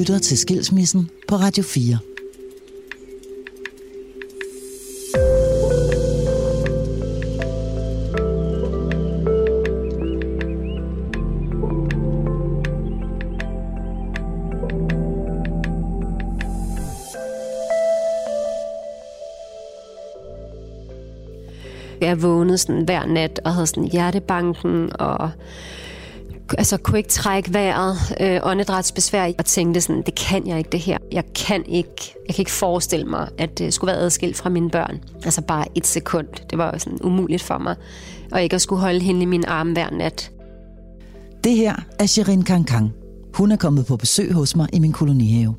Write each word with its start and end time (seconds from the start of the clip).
lytter 0.00 0.18
til 0.18 0.38
Skilsmissen 0.38 1.10
på 1.28 1.36
Radio 1.36 1.62
4. 1.62 1.98
Jeg 22.00 22.22
vågnede 22.22 22.58
sådan 22.58 22.84
hver 22.84 23.06
nat 23.06 23.40
og 23.44 23.54
havde 23.54 23.66
sådan 23.66 23.84
hjertebanken 23.84 24.90
og 25.00 25.30
altså, 26.58 26.76
kunne 26.76 26.98
ikke 26.98 27.10
trække 27.10 27.54
vejret, 27.54 27.96
øh, 28.20 28.40
åndedrætsbesvær, 28.42 29.32
og 29.38 29.44
tænkte 29.44 29.80
sådan, 29.80 30.02
det 30.06 30.14
kan 30.14 30.46
jeg 30.46 30.58
ikke 30.58 30.70
det 30.70 30.80
her. 30.80 30.98
Jeg 31.12 31.24
kan 31.34 31.64
ikke, 31.66 32.14
jeg 32.26 32.34
kan 32.34 32.42
ikke 32.42 32.50
forestille 32.50 33.06
mig, 33.06 33.28
at 33.38 33.58
det 33.58 33.74
skulle 33.74 33.92
være 33.92 34.00
adskilt 34.00 34.36
fra 34.36 34.50
mine 34.50 34.70
børn. 34.70 35.00
Altså 35.24 35.42
bare 35.42 35.64
et 35.74 35.86
sekund. 35.86 36.26
Det 36.50 36.58
var 36.58 36.70
jo 36.72 36.78
sådan 36.78 36.98
umuligt 37.02 37.42
for 37.42 37.58
mig. 37.58 37.76
Og 38.32 38.42
ikke 38.42 38.54
at 38.54 38.62
skulle 38.62 38.80
holde 38.80 39.00
hende 39.00 39.22
i 39.22 39.24
min 39.24 39.44
arm 39.44 39.72
hver 39.72 39.90
nat. 39.90 40.30
Det 41.44 41.56
her 41.56 41.74
er 41.98 42.06
Sherin 42.06 42.42
Kankang. 42.42 42.92
Hun 43.34 43.52
er 43.52 43.56
kommet 43.56 43.86
på 43.86 43.96
besøg 43.96 44.32
hos 44.32 44.56
mig 44.56 44.68
i 44.72 44.78
min 44.78 44.92
kolonihave. 44.92 45.54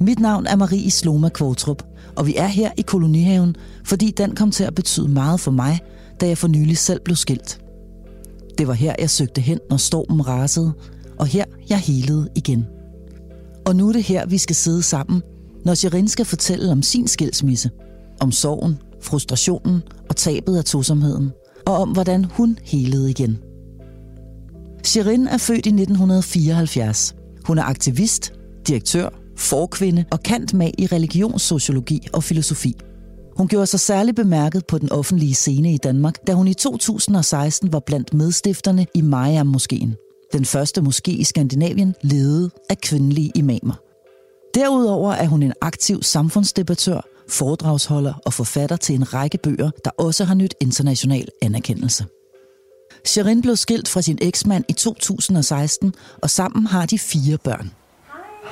Mit 0.00 0.18
navn 0.18 0.46
er 0.46 0.56
Marie 0.56 0.90
Sloma 0.90 1.28
Kvortrup, 1.28 1.82
og 2.16 2.26
vi 2.26 2.36
er 2.36 2.46
her 2.46 2.70
i 2.76 2.82
kolonihaven, 2.82 3.56
fordi 3.84 4.10
den 4.10 4.34
kom 4.34 4.50
til 4.50 4.64
at 4.64 4.74
betyde 4.74 5.08
meget 5.08 5.40
for 5.40 5.50
mig, 5.50 5.80
da 6.20 6.26
jeg 6.26 6.38
for 6.38 6.48
nylig 6.48 6.78
selv 6.78 7.00
blev 7.00 7.16
skilt. 7.16 7.59
Det 8.58 8.68
var 8.68 8.74
her, 8.74 8.94
jeg 8.98 9.10
søgte 9.10 9.40
hen, 9.40 9.58
når 9.70 9.76
stormen 9.76 10.28
rasede, 10.28 10.72
og 11.18 11.26
her 11.26 11.44
jeg 11.68 11.78
helede 11.78 12.28
igen. 12.34 12.66
Og 13.66 13.76
nu 13.76 13.88
er 13.88 13.92
det 13.92 14.02
her, 14.02 14.26
vi 14.26 14.38
skal 14.38 14.56
sidde 14.56 14.82
sammen, 14.82 15.22
når 15.64 15.74
Shirin 15.74 16.08
skal 16.08 16.24
fortælle 16.24 16.72
om 16.72 16.82
sin 16.82 17.08
skilsmisse. 17.08 17.70
Om 18.20 18.32
sorgen, 18.32 18.78
frustrationen 19.02 19.82
og 20.08 20.16
tabet 20.16 20.56
af 20.56 20.64
tosomheden. 20.64 21.30
Og 21.66 21.76
om, 21.76 21.88
hvordan 21.90 22.24
hun 22.24 22.58
helede 22.62 23.10
igen. 23.10 23.38
Shirin 24.84 25.26
er 25.26 25.38
født 25.38 25.66
i 25.66 25.68
1974. 25.68 27.14
Hun 27.44 27.58
er 27.58 27.62
aktivist, 27.62 28.32
direktør, 28.66 29.08
forkvinde 29.36 30.04
og 30.10 30.22
kant 30.22 30.54
med 30.54 30.70
i 30.78 30.86
religionssociologi 30.86 32.06
og 32.12 32.24
filosofi. 32.24 32.76
Hun 33.36 33.48
gjorde 33.48 33.66
sig 33.66 33.80
særligt 33.80 34.16
bemærket 34.16 34.66
på 34.66 34.78
den 34.78 34.92
offentlige 34.92 35.34
scene 35.34 35.74
i 35.74 35.76
Danmark, 35.76 36.26
da 36.26 36.32
hun 36.32 36.48
i 36.48 36.54
2016 36.54 37.72
var 37.72 37.80
blandt 37.80 38.14
medstifterne 38.14 38.86
i 38.94 39.00
Mariam-moskeen. 39.00 39.96
Den 40.32 40.44
første 40.44 40.80
moské 40.80 41.10
i 41.10 41.24
Skandinavien 41.24 41.94
ledet 42.02 42.50
af 42.68 42.78
kvindelige 42.78 43.32
imamer. 43.34 43.74
Derudover 44.54 45.12
er 45.12 45.26
hun 45.26 45.42
en 45.42 45.52
aktiv 45.60 46.02
samfundsdebattør, 46.02 47.00
foredragsholder 47.28 48.14
og 48.26 48.32
forfatter 48.32 48.76
til 48.76 48.94
en 48.94 49.14
række 49.14 49.38
bøger, 49.38 49.70
der 49.84 49.90
også 49.98 50.24
har 50.24 50.34
nyt 50.34 50.54
international 50.60 51.28
anerkendelse. 51.42 52.04
Sherin 53.04 53.42
blev 53.42 53.56
skilt 53.56 53.88
fra 53.88 54.02
sin 54.02 54.18
eksmand 54.22 54.64
i 54.68 54.72
2016, 54.72 55.94
og 56.22 56.30
sammen 56.30 56.66
har 56.66 56.86
de 56.86 56.98
fire 56.98 57.38
børn. 57.38 57.70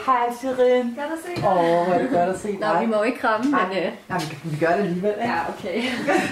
Hej, 0.06 0.24
Shirin. 0.40 0.86
Godt 1.00 1.12
at 1.16 1.20
se 1.26 1.42
dig. 1.42 1.48
Åh, 1.48 1.56
oh, 1.58 1.84
hvor 1.86 1.94
er 1.94 1.98
det 1.98 2.10
godt 2.10 2.30
at 2.34 2.40
se 2.40 2.48
dig. 2.48 2.72
Nå, 2.74 2.80
vi 2.80 2.86
må 2.86 2.96
jo 2.96 3.02
ikke 3.02 3.18
kramme, 3.18 3.44
men... 3.50 3.60
Nej, 3.60 3.78
Øh... 3.78 3.92
Nej, 4.08 4.18
vi, 4.18 4.26
kan, 4.26 4.38
vi 4.44 4.56
gør 4.64 4.72
det 4.76 4.82
alligevel, 4.84 5.14
ikke? 5.22 5.32
Ja, 5.32 5.38
okay. 5.48 5.82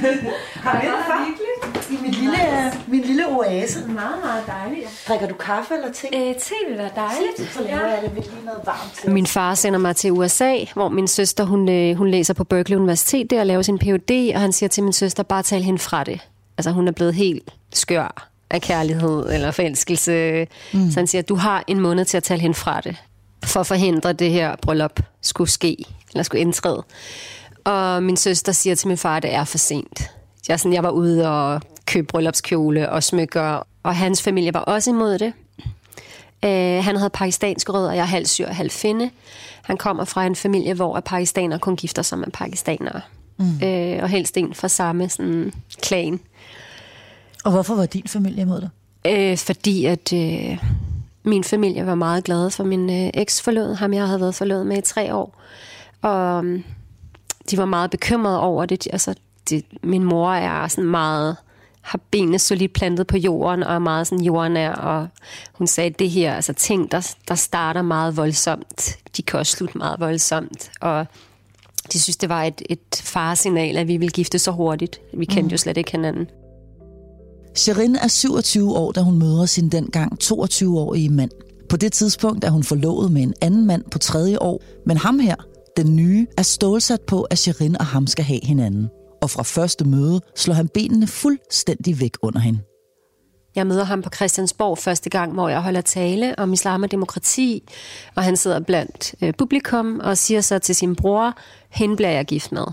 Har 0.66 0.80
det 0.80 0.88
du 0.90 0.96
det 0.96 1.18
hyggeligt. 1.26 1.90
I 1.90 2.02
min 2.02 2.10
lille, 2.10 2.38
min 2.86 3.00
lille 3.00 3.24
oase. 3.28 3.78
Meget, 3.88 4.18
meget 4.24 4.44
dejligt. 4.46 5.04
Drikker 5.08 5.26
du 5.26 5.34
kaffe 5.34 5.74
eller 5.74 5.92
te? 5.92 6.06
Øh, 6.06 6.34
te 6.34 6.54
vil 6.68 6.78
være 6.78 6.90
dejligt. 6.96 7.52
Så 7.52 7.62
laver 7.62 7.86
jeg 7.86 8.02
lidt 8.02 8.14
lige 8.14 8.44
noget 8.44 8.60
varmt 8.64 8.92
til. 8.94 9.10
Min 9.10 9.26
far 9.26 9.54
sender 9.54 9.78
mig 9.78 9.96
til 9.96 10.12
USA, 10.12 10.54
hvor 10.74 10.88
min 10.88 11.08
søster 11.08 11.44
hun, 11.44 11.68
øh, 11.68 11.96
hun 11.96 12.08
læser 12.08 12.34
på 12.34 12.44
Berkeley 12.44 12.76
Universitet 12.76 13.30
der 13.30 13.40
og 13.40 13.46
laver 13.46 13.62
sin 13.62 13.78
Ph.D., 13.78 14.32
og 14.34 14.40
han 14.40 14.52
siger 14.52 14.68
til 14.68 14.82
min 14.82 14.92
søster, 14.92 15.22
bare 15.22 15.42
tal 15.42 15.62
hende 15.62 15.78
fra 15.78 16.04
det. 16.04 16.20
Altså 16.58 16.70
hun 16.70 16.88
er 16.88 16.92
blevet 16.92 17.14
helt 17.14 17.54
skør 17.72 18.28
af 18.50 18.62
kærlighed 18.62 19.32
eller 19.32 19.50
forelskelse. 19.50 20.46
Mm. 20.72 20.90
Så 20.90 21.00
han 21.00 21.06
siger, 21.06 21.22
du 21.22 21.34
har 21.34 21.64
en 21.66 21.80
måned 21.80 22.04
til 22.04 22.16
at 22.16 22.22
tale 22.22 22.40
hende 22.40 22.54
fra 22.54 22.80
det, 22.80 22.96
for 23.46 23.60
at 23.60 23.66
forhindre 23.66 24.10
at 24.10 24.18
det 24.18 24.30
her 24.30 24.56
bryllup 24.62 25.00
skulle 25.20 25.50
ske, 25.50 25.84
eller 26.12 26.22
skulle 26.22 26.40
indtræde. 26.40 26.82
Og 27.64 28.02
min 28.02 28.16
søster 28.16 28.52
siger 28.52 28.76
til 28.76 28.88
min 28.88 28.96
far, 28.96 29.16
at 29.16 29.22
det 29.22 29.34
er 29.34 29.44
for 29.44 29.58
sent. 29.58 30.10
Jeg, 30.48 30.60
sådan, 30.60 30.72
jeg 30.72 30.82
var 30.82 30.90
ude 30.90 31.28
og 31.28 31.60
købe 31.86 32.06
bryllupskjole 32.06 32.90
og 32.90 33.02
smykker, 33.02 33.66
og 33.82 33.96
hans 33.96 34.22
familie 34.22 34.54
var 34.54 34.60
også 34.60 34.90
imod 34.90 35.18
det. 35.18 35.32
Øh, 36.44 36.84
han 36.84 36.96
havde 36.96 37.10
pakistanske 37.10 37.72
rødder, 37.72 37.88
og 37.88 37.96
jeg 37.96 38.02
er 38.02 38.06
halv 38.06 38.26
syr 38.26 38.46
og 38.48 38.56
halv 38.56 38.70
finde. 38.70 39.10
Han 39.62 39.76
kommer 39.76 40.04
fra 40.04 40.26
en 40.26 40.36
familie, 40.36 40.74
hvor 40.74 41.00
pakistanere 41.00 41.58
kun 41.58 41.76
gifter 41.76 42.02
sig 42.02 42.18
med 42.18 42.28
pakistanere. 42.32 43.00
Mm. 43.36 43.62
Øh, 43.62 44.02
og 44.02 44.08
helst 44.08 44.36
en 44.36 44.54
fra 44.54 44.68
samme 44.68 45.08
sådan, 45.08 45.52
klan. 45.82 46.20
Og 47.44 47.50
hvorfor 47.52 47.74
var 47.74 47.86
din 47.86 48.06
familie 48.06 48.42
imod 48.42 48.60
dig? 48.60 48.68
Øh, 49.06 49.38
fordi 49.38 49.84
at 49.84 50.12
øh, 50.12 50.58
min 51.26 51.44
familie 51.44 51.86
var 51.86 51.94
meget 51.94 52.24
glad 52.24 52.50
for 52.50 52.64
min 52.64 52.90
øh, 52.90 53.10
eks-forlod, 53.14 53.74
ham 53.74 53.94
jeg 53.94 54.06
havde 54.06 54.20
været 54.20 54.34
forlovet 54.34 54.66
med 54.66 54.78
i 54.78 54.80
tre 54.80 55.14
år. 55.14 55.42
Og 56.02 56.44
øh, 56.44 56.60
de 57.50 57.58
var 57.58 57.64
meget 57.64 57.90
bekymrede 57.90 58.40
over 58.40 58.66
det. 58.66 58.88
Altså, 58.92 59.14
det, 59.50 59.64
min 59.82 60.04
mor 60.04 60.32
er 60.32 60.68
sådan 60.68 60.90
meget 60.90 61.36
har 61.86 62.00
benene 62.10 62.38
solidt 62.38 62.72
plantet 62.72 63.06
på 63.06 63.16
jorden 63.16 63.62
og 63.62 63.74
er 63.74 63.78
meget 63.78 64.06
sådan 64.06 64.24
jordnær, 64.24 64.72
og 64.72 65.08
hun 65.52 65.66
sagde, 65.66 65.90
at 65.90 65.98
det 65.98 66.10
her, 66.10 66.34
altså 66.34 66.52
ting, 66.52 66.92
der, 66.92 67.14
der 67.28 67.34
starter 67.34 67.82
meget 67.82 68.16
voldsomt, 68.16 68.98
de 69.16 69.22
kan 69.22 69.38
også 69.38 69.56
slutte 69.56 69.78
meget 69.78 70.00
voldsomt, 70.00 70.70
og 70.80 71.06
de 71.92 72.02
synes, 72.02 72.16
det 72.16 72.28
var 72.28 72.42
et, 72.42 72.62
et 72.70 73.02
faresignal, 73.04 73.76
at 73.76 73.88
vi 73.88 73.96
ville 73.96 74.12
gifte 74.12 74.38
så 74.38 74.50
hurtigt. 74.50 75.00
Vi 75.14 75.24
kendte 75.24 75.42
mm. 75.42 75.50
jo 75.50 75.56
slet 75.56 75.76
ikke 75.76 75.90
hinanden. 75.90 76.28
Sherin 77.56 77.96
er 77.96 78.08
27 78.08 78.76
år, 78.76 78.92
da 78.92 79.00
hun 79.00 79.18
møder 79.18 79.46
sin 79.46 79.68
dengang 79.68 80.18
22-årige 80.24 81.08
mand. 81.08 81.30
På 81.68 81.76
det 81.76 81.92
tidspunkt 81.92 82.44
er 82.44 82.50
hun 82.50 82.62
forlovet 82.62 83.12
med 83.12 83.22
en 83.22 83.34
anden 83.40 83.66
mand 83.66 83.82
på 83.90 83.98
tredje 83.98 84.38
år, 84.40 84.62
men 84.86 84.96
ham 84.96 85.18
her, 85.18 85.36
den 85.76 85.96
nye, 85.96 86.26
er 86.38 86.42
stålsat 86.42 87.00
på, 87.00 87.22
at 87.22 87.38
Sherin 87.38 87.76
og 87.78 87.86
ham 87.86 88.06
skal 88.06 88.24
have 88.24 88.40
hinanden. 88.42 88.88
Og 89.22 89.30
fra 89.30 89.42
første 89.42 89.84
møde 89.84 90.20
slår 90.36 90.54
han 90.54 90.68
benene 90.68 91.06
fuldstændig 91.06 92.00
væk 92.00 92.12
under 92.22 92.40
hende. 92.40 92.58
Jeg 93.54 93.66
møder 93.66 93.84
ham 93.84 94.02
på 94.02 94.10
Christiansborg 94.14 94.78
første 94.78 95.10
gang, 95.10 95.32
hvor 95.32 95.48
jeg 95.48 95.62
holder 95.62 95.80
tale 95.80 96.38
om 96.38 96.52
islam 96.52 96.82
og 96.82 96.90
demokrati, 96.90 97.68
og 98.14 98.22
han 98.22 98.36
sidder 98.36 98.60
blandt 98.60 99.14
øh, 99.22 99.34
publikum 99.38 100.00
og 100.04 100.18
siger 100.18 100.40
så 100.40 100.58
til 100.58 100.74
sin 100.74 100.96
bror, 100.96 101.38
hende 101.70 101.96
bliver 101.96 102.10
jeg 102.10 102.24
gift 102.24 102.52
med. 102.52 102.66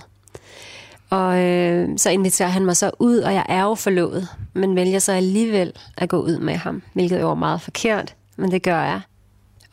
Og 1.13 1.39
øh, 1.39 1.89
så 1.97 2.09
inviterer 2.09 2.49
han 2.49 2.65
mig 2.65 2.77
så 2.77 2.91
ud, 2.99 3.17
og 3.17 3.33
jeg 3.33 3.45
er 3.49 3.63
jo 3.63 3.75
forlovet, 3.75 4.27
men 4.53 4.75
vælger 4.75 4.99
så 4.99 5.11
alligevel 5.11 5.71
at 5.97 6.09
gå 6.09 6.17
ud 6.17 6.39
med 6.39 6.53
ham, 6.53 6.81
hvilket 6.93 7.21
jo 7.21 7.27
var 7.27 7.35
meget 7.35 7.61
forkert, 7.61 8.15
men 8.37 8.51
det 8.51 8.63
gør 8.63 8.81
jeg. 8.81 9.01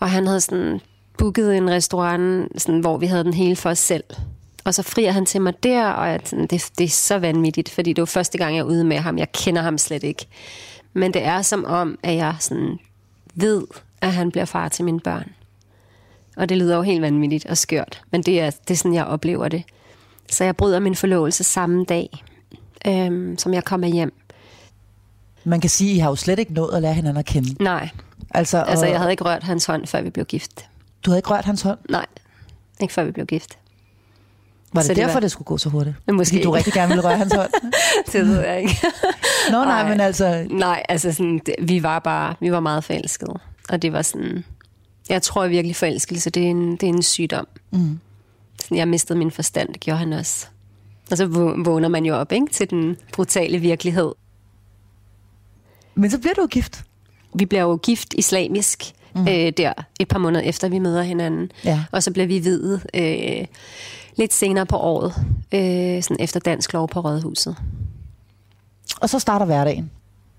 Og 0.00 0.10
han 0.10 0.26
havde 0.26 0.40
sådan 0.40 0.80
booket 1.18 1.56
en 1.56 1.70
restaurant, 1.70 2.62
sådan, 2.62 2.80
hvor 2.80 2.96
vi 2.96 3.06
havde 3.06 3.24
den 3.24 3.34
hele 3.34 3.56
for 3.56 3.70
os 3.70 3.78
selv. 3.78 4.04
Og 4.64 4.74
så 4.74 4.82
frier 4.82 5.12
han 5.12 5.26
til 5.26 5.40
mig 5.40 5.62
der, 5.62 5.88
og 5.88 6.08
jeg, 6.08 6.20
sådan, 6.24 6.46
det, 6.46 6.70
det 6.78 6.84
er 6.84 6.88
så 6.88 7.18
vanvittigt, 7.18 7.68
fordi 7.68 7.92
det 7.92 8.02
var 8.02 8.06
første 8.06 8.38
gang, 8.38 8.54
jeg 8.54 8.60
er 8.60 8.64
ude 8.64 8.84
med 8.84 8.96
ham. 8.96 9.18
Jeg 9.18 9.32
kender 9.32 9.62
ham 9.62 9.78
slet 9.78 10.02
ikke. 10.02 10.26
Men 10.92 11.14
det 11.14 11.24
er 11.24 11.42
som 11.42 11.64
om, 11.64 11.98
at 12.02 12.16
jeg 12.16 12.34
sådan 12.40 12.78
ved, 13.34 13.62
at 14.00 14.12
han 14.12 14.30
bliver 14.30 14.44
far 14.44 14.68
til 14.68 14.84
mine 14.84 15.00
børn. 15.00 15.32
Og 16.36 16.48
det 16.48 16.56
lyder 16.56 16.76
jo 16.76 16.82
helt 16.82 17.02
vanvittigt 17.02 17.46
og 17.46 17.58
skørt, 17.58 18.02
men 18.10 18.22
det 18.22 18.40
er, 18.40 18.50
det 18.50 18.70
er 18.70 18.78
sådan, 18.78 18.94
jeg 18.94 19.04
oplever 19.04 19.48
det. 19.48 19.64
Så 20.30 20.44
jeg 20.44 20.56
bryder 20.56 20.78
min 20.80 20.94
forlovelse 20.94 21.44
samme 21.44 21.84
dag, 21.84 22.24
øhm, 22.86 23.38
som 23.38 23.54
jeg 23.54 23.64
kommer 23.64 23.86
hjem. 23.86 24.12
Man 25.44 25.60
kan 25.60 25.70
sige, 25.70 25.90
at 25.90 25.96
I 25.96 25.98
har 25.98 26.08
jo 26.10 26.16
slet 26.16 26.38
ikke 26.38 26.52
nået 26.52 26.74
at 26.74 26.82
lære 26.82 26.94
hinanden 26.94 27.18
at 27.18 27.26
kende. 27.26 27.62
Nej, 27.64 27.88
Altså, 28.34 28.58
altså 28.62 28.84
og 28.86 28.90
jeg 28.90 28.98
havde 29.00 29.10
ikke 29.10 29.24
rørt 29.24 29.42
hans 29.42 29.64
hånd, 29.66 29.86
før 29.86 30.02
vi 30.02 30.10
blev 30.10 30.24
gift. 30.26 30.64
Du 31.04 31.10
havde 31.10 31.18
ikke 31.18 31.30
rørt 31.30 31.44
hans 31.44 31.62
hånd? 31.62 31.78
Nej, 31.88 32.06
ikke 32.80 32.94
før 32.94 33.04
vi 33.04 33.10
blev 33.10 33.26
gift. 33.26 33.58
Var 34.72 34.80
det, 34.80 34.86
Så 34.86 34.94
det 34.94 34.96
derfor, 35.02 35.12
var- 35.12 35.20
det 35.20 35.30
skulle 35.30 35.46
gå 35.46 35.58
så 35.58 35.68
hurtigt? 35.68 35.96
Men 36.06 36.16
måske 36.16 36.34
Fordi 36.34 36.42
du 36.44 36.50
rigtig 36.50 36.72
gerne 36.72 36.88
ville 36.88 37.04
røre 37.04 37.16
hans 37.18 37.32
hånd? 37.34 37.50
det 38.12 38.26
ved 38.26 38.40
jeg 38.40 38.60
ikke. 38.60 38.76
Nå 39.50 39.64
nej, 39.64 39.80
Ej. 39.82 39.88
men 39.88 40.00
altså... 40.00 40.46
Nej, 40.50 40.82
altså 40.88 41.12
sådan, 41.12 41.40
det, 41.46 41.54
vi 41.62 41.82
var 41.82 41.98
bare, 41.98 42.34
vi 42.40 42.52
var 42.52 42.60
meget 42.60 42.84
forelskede. 42.84 43.34
Og 43.68 43.82
det 43.82 43.92
var 43.92 44.02
sådan, 44.02 44.44
jeg 45.08 45.22
tror 45.22 45.46
virkelig 45.46 45.76
forelskelse, 45.76 46.30
det 46.30 46.42
er 46.46 46.50
en, 46.50 46.70
det 46.72 46.82
er 46.82 46.88
en 46.88 47.02
sygdom. 47.02 47.46
Mm. 47.70 47.98
Sådan, 48.62 48.76
jeg 48.76 48.88
mistede 48.88 49.18
min 49.18 49.30
forstand, 49.30 49.68
det 49.72 49.80
gjorde 49.80 49.98
han 49.98 50.12
også. 50.12 50.46
Og 51.10 51.16
så 51.16 51.24
vå- 51.26 51.62
vågner 51.64 51.88
man 51.88 52.04
jo 52.04 52.14
op 52.16 52.32
ikke, 52.32 52.46
til 52.52 52.70
den 52.70 52.96
brutale 53.12 53.58
virkelighed. 53.58 54.12
Men 55.94 56.10
så 56.10 56.18
bliver 56.18 56.34
du 56.34 56.46
gift. 56.46 56.84
Vi 57.34 57.46
bliver 57.46 57.62
jo 57.62 57.76
gift 57.76 58.14
islamisk 58.14 58.92
mm. 59.14 59.28
øh, 59.28 59.52
der 59.56 59.72
et 60.00 60.08
par 60.08 60.18
måneder 60.18 60.44
efter, 60.44 60.68
vi 60.68 60.78
møder 60.78 61.02
hinanden. 61.02 61.52
Ja. 61.64 61.84
Og 61.92 62.02
så 62.02 62.12
bliver 62.12 62.26
vi 62.26 62.38
videt 62.38 62.86
øh, 62.94 63.46
lidt 64.16 64.32
senere 64.32 64.66
på 64.66 64.76
året, 64.76 65.14
øh, 65.54 66.02
sådan 66.02 66.16
efter 66.20 66.40
dansk 66.40 66.72
lov 66.72 66.88
på 66.88 67.00
Rådhuset. 67.00 67.56
Og 69.00 69.08
så 69.10 69.18
starter 69.18 69.46
hverdagen. 69.46 69.84
Et 69.84 69.90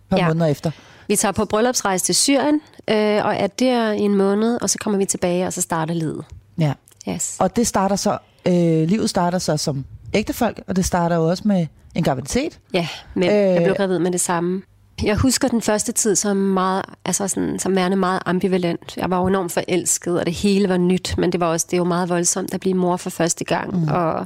par 0.10 0.18
Ja. 0.18 0.28
måneder 0.28 0.46
efter. 0.46 0.72
Vi 1.08 1.16
tager 1.16 1.32
på 1.32 1.46
bryllupsrejse 1.46 2.06
til 2.06 2.16
Syrien, 2.16 2.62
øh, 2.88 3.26
og 3.26 3.36
er 3.36 3.48
der 3.48 3.92
i 3.92 4.00
en 4.00 4.16
måned, 4.16 4.62
og 4.62 4.70
så 4.70 4.78
kommer 4.78 4.98
vi 4.98 5.06
tilbage, 5.06 5.48
og 5.48 5.54
så 5.54 5.62
starter 5.62 5.94
livet. 5.94 6.26
Ja. 6.58 6.74
Yes. 7.10 7.38
Og 7.40 7.56
det 7.56 7.68
starter 7.68 7.96
så, 7.96 8.18
øh, 8.48 8.54
livet 8.90 9.10
starter 9.10 9.38
så 9.38 9.58
som 9.58 9.86
ægtefolk, 10.14 10.62
og 10.68 10.76
det 10.76 10.86
starter 10.86 11.16
jo 11.16 11.30
også 11.30 11.44
med 11.46 11.68
en 11.96 12.04
graviditet. 12.04 12.60
Ja, 12.74 12.88
men 13.14 13.30
øh, 13.30 13.36
jeg 13.36 13.64
blev 13.64 13.76
gravid 13.76 14.00
med 14.00 14.12
det 14.12 14.22
samme. 14.22 14.62
Jeg 15.04 15.16
husker 15.16 15.48
den 15.48 15.62
første 15.62 15.92
tid 15.92 16.16
som 16.16 16.38
meget, 16.38 16.86
altså 17.06 17.28
sådan, 17.28 17.60
som 17.60 17.76
værende 17.76 17.98
meget 17.98 18.20
ambivalent. 18.26 18.98
Jeg 18.98 19.10
var 19.10 19.20
jo 19.20 19.28
enormt 19.28 19.52
forelsket, 19.52 20.20
og 20.20 20.26
det 20.26 20.34
hele 20.34 20.70
var 20.70 20.78
nyt, 20.78 21.16
men 21.18 21.32
det 21.32 21.40
var 21.40 21.46
også 21.46 21.68
det 21.72 21.78
jo 21.78 21.84
meget 21.84 22.10
voldsomt 22.10 22.54
at 22.54 22.60
blive 22.60 22.76
mor 22.76 22.98
for 22.98 23.10
første 23.10 23.44
gang. 23.44 23.80
Mm. 23.80 23.88
Og 23.88 24.26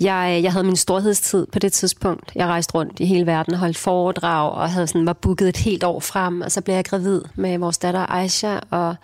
jeg, 0.00 0.40
jeg 0.42 0.52
havde 0.52 0.64
min 0.64 0.76
storhedstid 0.76 1.46
på 1.52 1.58
det 1.58 1.72
tidspunkt. 1.72 2.32
Jeg 2.34 2.46
rejste 2.46 2.74
rundt 2.74 3.00
i 3.00 3.04
hele 3.04 3.26
verden 3.26 3.54
og 3.54 3.60
holdt 3.60 3.78
foredrag, 3.78 4.52
og 4.52 4.70
havde 4.70 4.86
sådan, 4.86 5.06
var 5.06 5.12
booket 5.12 5.48
et 5.48 5.56
helt 5.56 5.84
år 5.84 6.00
frem, 6.00 6.40
og 6.40 6.52
så 6.52 6.60
blev 6.60 6.74
jeg 6.74 6.84
gravid 6.84 7.20
med 7.34 7.58
vores 7.58 7.78
datter 7.78 8.06
Aisha, 8.12 8.58
og 8.70 8.94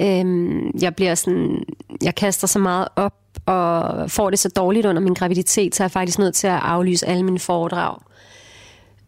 øhm, 0.00 0.70
jeg 0.80 0.94
bliver 0.96 1.14
sådan, 1.14 1.64
jeg 2.02 2.14
kaster 2.14 2.46
så 2.46 2.58
meget 2.58 2.88
op, 2.96 3.14
og 3.46 4.10
får 4.10 4.30
det 4.30 4.38
så 4.38 4.48
dårligt 4.48 4.86
under 4.86 5.02
min 5.02 5.14
graviditet, 5.14 5.74
så 5.74 5.82
er 5.82 5.84
jeg 5.84 5.90
faktisk 5.90 6.18
nødt 6.18 6.34
til 6.34 6.46
at 6.46 6.60
aflyse 6.62 7.06
alle 7.06 7.22
mine 7.22 7.38
foredrag. 7.38 7.98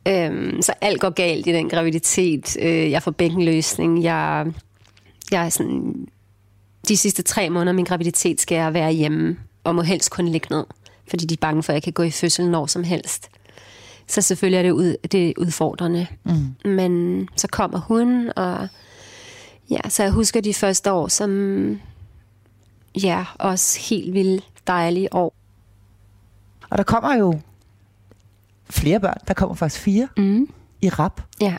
Øhm, 0.08 0.62
så 0.62 0.72
alt 0.80 1.00
går 1.00 1.10
galt 1.10 1.46
i 1.46 1.52
den 1.52 1.68
graviditet. 1.68 2.56
Øh, 2.60 2.90
jeg 2.90 3.02
får 3.02 3.10
bækkenløsning. 3.10 4.02
Jeg, 4.02 4.46
jeg 5.30 5.44
er 5.44 5.48
sådan, 5.48 6.06
de 6.88 6.96
sidste 6.96 7.22
tre 7.22 7.50
måneder 7.50 7.70
af 7.70 7.74
min 7.74 7.84
graviditet 7.84 8.40
skal 8.40 8.56
jeg 8.56 8.74
være 8.74 8.92
hjemme, 8.92 9.36
og 9.64 9.74
må 9.74 9.82
helst 9.82 10.10
kun 10.10 10.28
ligge 10.28 10.46
ned, 10.50 10.64
fordi 11.10 11.26
de 11.26 11.34
er 11.34 11.38
bange 11.40 11.62
for, 11.62 11.72
at 11.72 11.74
jeg 11.74 11.82
kan 11.82 11.92
gå 11.92 12.02
i 12.02 12.10
fødsel 12.10 12.50
når 12.50 12.66
som 12.66 12.84
helst. 12.84 13.28
Så 14.06 14.22
selvfølgelig 14.22 14.58
er 14.58 14.62
det, 14.62 14.70
ud, 14.70 14.96
det 15.12 15.28
er 15.28 15.32
udfordrende. 15.38 16.06
Mm. 16.24 16.70
Men 16.70 17.28
så 17.36 17.48
kommer 17.48 17.78
hun, 17.78 18.32
og 18.36 18.68
ja, 19.70 19.88
så 19.88 20.02
jeg 20.02 20.12
husker 20.12 20.40
de 20.40 20.54
første 20.54 20.92
år 20.92 21.08
som, 21.08 21.80
ja, 23.02 23.24
også 23.38 23.80
helt 23.80 24.14
vildt 24.14 24.44
dejlige 24.66 25.14
år. 25.14 25.34
Og 26.70 26.78
der 26.78 26.84
kommer 26.84 27.14
jo 27.16 27.40
flere 28.70 29.00
børn. 29.00 29.16
Der 29.28 29.34
kommer 29.34 29.54
faktisk 29.54 29.82
fire 29.82 30.08
Mm. 30.16 30.48
i 30.82 30.88
rap. 30.88 31.22
Ja. 31.40 31.56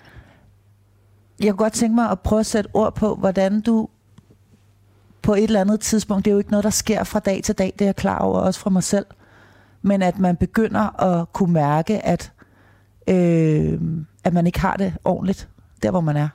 Jeg 1.40 1.48
kunne 1.52 1.58
godt 1.58 1.74
tænke 1.74 1.96
mig 1.96 2.10
at 2.10 2.20
prøve 2.20 2.40
at 2.40 2.46
sætte 2.46 2.70
ord 2.74 2.96
på, 2.96 3.16
hvordan 3.16 3.62
du 3.62 3.90
på 5.22 5.34
et 5.34 5.44
eller 5.44 5.62
andet 5.62 5.80
tidspunkt, 5.80 6.26
det 6.26 6.32
er 6.32 6.34
jo 6.34 6.38
ikke 6.40 6.52
noget, 6.52 6.64
der 6.64 6.70
sker 6.70 7.04
fra 7.04 7.20
dag 7.20 7.44
til 7.44 7.56
dag, 7.58 7.74
det 7.80 7.82
er 7.82 7.88
jeg 7.88 7.96
klar 7.96 8.18
over, 8.18 8.40
også 8.40 8.60
fra 8.60 8.70
mig 8.70 8.84
selv, 8.84 9.06
men 9.82 10.02
at 10.02 10.20
man 10.20 10.36
begynder 10.36 11.02
at 11.02 11.34
kunne 11.34 11.54
mærke, 11.54 12.06
at, 12.06 12.32
øh, 13.08 13.80
at 14.24 14.34
man 14.34 14.48
ikke 14.48 14.60
har 14.60 14.76
det 14.78 14.94
ordentligt, 15.06 15.50
der 15.84 15.92
hvor 15.92 16.02
man 16.02 16.18
er. 16.18 16.28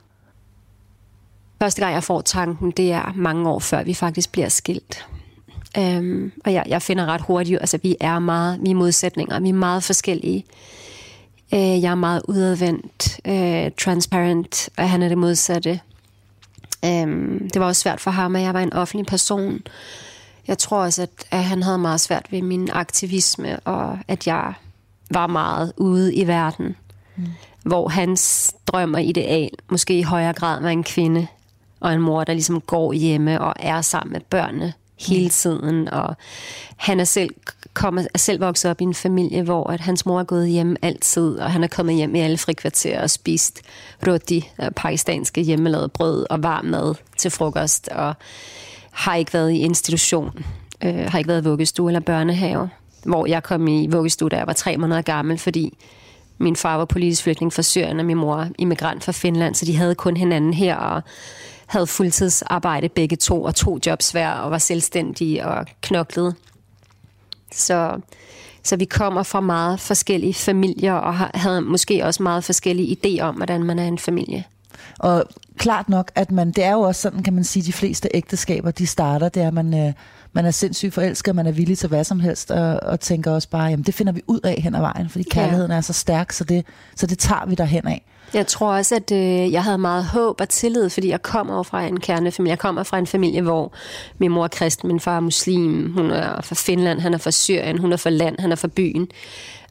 Første 1.59 1.81
gang, 1.81 1.93
jeg 1.93 2.03
får 2.03 2.21
tanken, 2.21 2.71
det 2.71 2.91
er 2.91 3.13
mange 3.15 3.49
år 3.49 3.59
før 3.59 3.83
vi 3.83 3.93
faktisk 3.93 4.31
bliver 4.31 4.49
skilt. 4.49 5.05
Øhm, 5.77 6.31
og 6.45 6.53
jeg, 6.53 6.63
jeg 6.67 6.81
finder 6.81 7.05
ret 7.05 7.21
hurtigt, 7.21 7.59
altså 7.59 7.79
vi 7.83 7.95
er 7.99 8.19
meget, 8.19 8.59
vi 8.61 8.69
er 8.69 8.75
modsætninger, 8.75 9.39
vi 9.39 9.49
er 9.49 9.53
meget 9.53 9.83
forskellige. 9.83 10.45
Øh, 11.53 11.81
jeg 11.81 11.91
er 11.91 11.95
meget 11.95 12.21
udadvendt, 12.27 13.19
øh, 13.25 13.71
transparent, 13.77 14.69
og 14.77 14.89
han 14.89 15.03
er 15.03 15.07
det 15.07 15.17
modsatte. 15.17 15.79
Øhm, 16.85 17.49
det 17.53 17.59
var 17.59 17.67
også 17.67 17.81
svært 17.81 18.01
for 18.01 18.11
ham, 18.11 18.35
at 18.35 18.41
jeg 18.41 18.53
var 18.53 18.61
en 18.61 18.73
offentlig 18.73 19.05
person. 19.05 19.59
Jeg 20.47 20.57
tror 20.57 20.77
også, 20.77 21.01
at, 21.01 21.09
at 21.31 21.43
han 21.43 21.63
havde 21.63 21.77
meget 21.77 22.01
svært 22.01 22.25
ved 22.31 22.41
min 22.41 22.69
aktivisme, 22.73 23.59
og 23.59 23.99
at 24.07 24.27
jeg 24.27 24.53
var 25.11 25.27
meget 25.27 25.73
ude 25.77 26.15
i 26.15 26.27
verden. 26.27 26.75
Mm. 27.15 27.25
Hvor 27.63 27.87
hans 27.87 28.53
drøm 28.67 28.93
og 28.93 29.03
ideal 29.03 29.49
måske 29.69 29.99
i 29.99 30.01
højere 30.01 30.33
grad 30.33 30.61
var 30.61 30.69
en 30.69 30.83
kvinde 30.83 31.27
og 31.79 31.93
en 31.93 32.01
mor, 32.01 32.23
der 32.23 32.33
ligesom 32.33 32.61
går 32.61 32.93
hjemme 32.93 33.41
og 33.41 33.53
er 33.59 33.81
sammen 33.81 34.13
med 34.13 34.21
børnene 34.21 34.73
hele 34.99 35.29
tiden. 35.29 35.89
Og 35.89 36.15
han 36.77 36.99
er 36.99 37.03
selv, 37.03 37.29
kommer, 37.73 38.03
er 38.13 38.17
selv 38.17 38.41
vokset 38.41 38.71
op 38.71 38.81
i 38.81 38.83
en 38.83 38.93
familie, 38.93 39.43
hvor 39.43 39.69
at 39.69 39.79
hans 39.79 40.05
mor 40.05 40.19
er 40.19 40.23
gået 40.23 40.49
hjem 40.49 40.75
altid, 40.81 41.35
og 41.37 41.51
han 41.51 41.63
er 41.63 41.67
kommet 41.67 41.95
hjem 41.95 42.15
i 42.15 42.19
alle 42.19 42.37
frikvarterer 42.37 43.01
og 43.01 43.09
spist 43.09 43.61
roti, 44.07 44.49
øh, 44.61 44.71
pakistanske 44.71 45.41
hjemmelavet 45.41 45.91
brød 45.91 46.25
og 46.29 46.43
varm 46.43 46.65
mad 46.65 46.95
til 47.17 47.31
frokost, 47.31 47.87
og 47.87 48.13
har 48.91 49.15
ikke 49.15 49.33
været 49.33 49.51
i 49.51 49.57
institution, 49.57 50.45
øh, 50.83 50.95
har 50.95 51.17
ikke 51.17 51.27
været 51.27 51.41
i 51.41 51.47
vuggestue 51.47 51.89
eller 51.89 51.99
børnehave, 51.99 52.69
hvor 53.05 53.25
jeg 53.25 53.43
kom 53.43 53.67
i 53.67 53.87
vuggestue, 53.87 54.29
da 54.29 54.37
jeg 54.37 54.47
var 54.47 54.53
tre 54.53 54.77
måneder 54.77 55.01
gammel, 55.01 55.37
fordi 55.37 55.77
min 56.37 56.55
far 56.55 56.77
var 56.77 56.85
politisk 56.85 57.23
flygtning 57.23 57.53
fra 57.53 57.61
Syrien, 57.61 57.99
og 57.99 58.05
min 58.05 58.17
mor 58.17 58.47
immigrant 58.57 59.03
fra 59.03 59.11
Finland, 59.11 59.55
så 59.55 59.65
de 59.65 59.77
havde 59.77 59.95
kun 59.95 60.17
hinanden 60.17 60.53
her, 60.53 60.75
og 60.75 61.01
havde 61.67 61.87
fuldtidsarbejde 61.87 62.89
begge 62.89 63.15
to, 63.15 63.43
og 63.43 63.55
to 63.55 63.79
jobs 63.85 64.11
hver, 64.11 64.31
og 64.31 64.51
var 64.51 64.57
selvstændige 64.57 65.45
og 65.45 65.65
knoklede. 65.81 66.33
Så, 67.51 67.99
så 68.63 68.75
vi 68.75 68.85
kommer 68.85 69.23
fra 69.23 69.39
meget 69.39 69.79
forskellige 69.79 70.33
familier, 70.33 70.93
og 70.93 71.17
har, 71.17 71.31
havde 71.33 71.61
måske 71.61 72.05
også 72.05 72.23
meget 72.23 72.43
forskellige 72.43 72.97
idéer 72.97 73.21
om, 73.23 73.35
hvordan 73.35 73.63
man 73.63 73.79
er 73.79 73.87
en 73.87 73.97
familie. 73.97 74.43
Og 74.99 75.25
klart 75.57 75.89
nok, 75.89 76.11
at 76.15 76.31
man, 76.31 76.51
det 76.51 76.63
er 76.63 76.71
jo 76.71 76.81
også 76.81 77.01
sådan, 77.01 77.23
kan 77.23 77.33
man 77.33 77.43
sige, 77.43 77.63
de 77.63 77.73
fleste 77.73 78.09
ægteskaber, 78.13 78.71
de 78.71 78.87
starter, 78.87 79.29
det 79.29 79.43
er, 79.43 79.47
at 79.47 79.53
man, 79.53 79.87
øh, 79.87 79.93
man 80.33 80.45
er 80.45 80.51
sindssygt 80.51 80.93
forelsket, 80.93 81.35
man 81.35 81.47
er 81.47 81.51
villig 81.51 81.77
til 81.77 81.89
hvad 81.89 82.03
som 82.03 82.19
helst, 82.19 82.51
og, 82.51 82.79
og 82.83 82.99
tænker 82.99 83.31
også 83.31 83.49
bare, 83.49 83.63
jamen 83.63 83.85
det 83.85 83.93
finder 83.93 84.13
vi 84.13 84.21
ud 84.27 84.39
af 84.43 84.61
hen 84.63 84.75
ad 84.75 84.79
vejen, 84.79 85.09
fordi 85.09 85.23
kærligheden 85.31 85.71
er 85.71 85.81
så 85.81 85.93
stærk, 85.93 86.31
så 86.31 86.43
det, 86.43 86.65
så 86.95 87.07
det 87.07 87.19
tager 87.19 87.45
vi 87.45 87.55
derhen 87.55 87.87
af. 87.87 88.05
Jeg 88.33 88.47
tror 88.47 88.73
også, 88.73 88.95
at 88.95 89.11
øh, 89.11 89.51
jeg 89.51 89.63
havde 89.63 89.77
meget 89.77 90.05
håb 90.05 90.41
og 90.41 90.49
tillid, 90.49 90.89
fordi 90.89 91.09
jeg 91.09 91.21
kommer 91.21 91.55
jo 91.55 91.63
fra 91.63 91.83
en 91.83 91.99
kernefamilie. 91.99 92.49
Jeg 92.49 92.59
kommer 92.59 92.83
fra 92.83 92.97
en 92.97 93.07
familie, 93.07 93.41
hvor 93.41 93.71
min 94.17 94.31
mor 94.31 94.43
er 94.43 94.47
kristen, 94.47 94.87
min 94.87 94.99
far 94.99 95.15
er 95.15 95.19
muslim, 95.19 95.93
hun 95.93 96.11
er 96.11 96.41
fra 96.41 96.55
Finland, 96.55 96.99
han 96.99 97.13
er 97.13 97.17
fra 97.17 97.31
Syrien, 97.31 97.77
hun 97.77 97.93
er 97.93 97.97
fra 97.97 98.09
land, 98.09 98.39
han 98.39 98.51
er 98.51 98.55
fra 98.55 98.67
byen. 98.67 99.07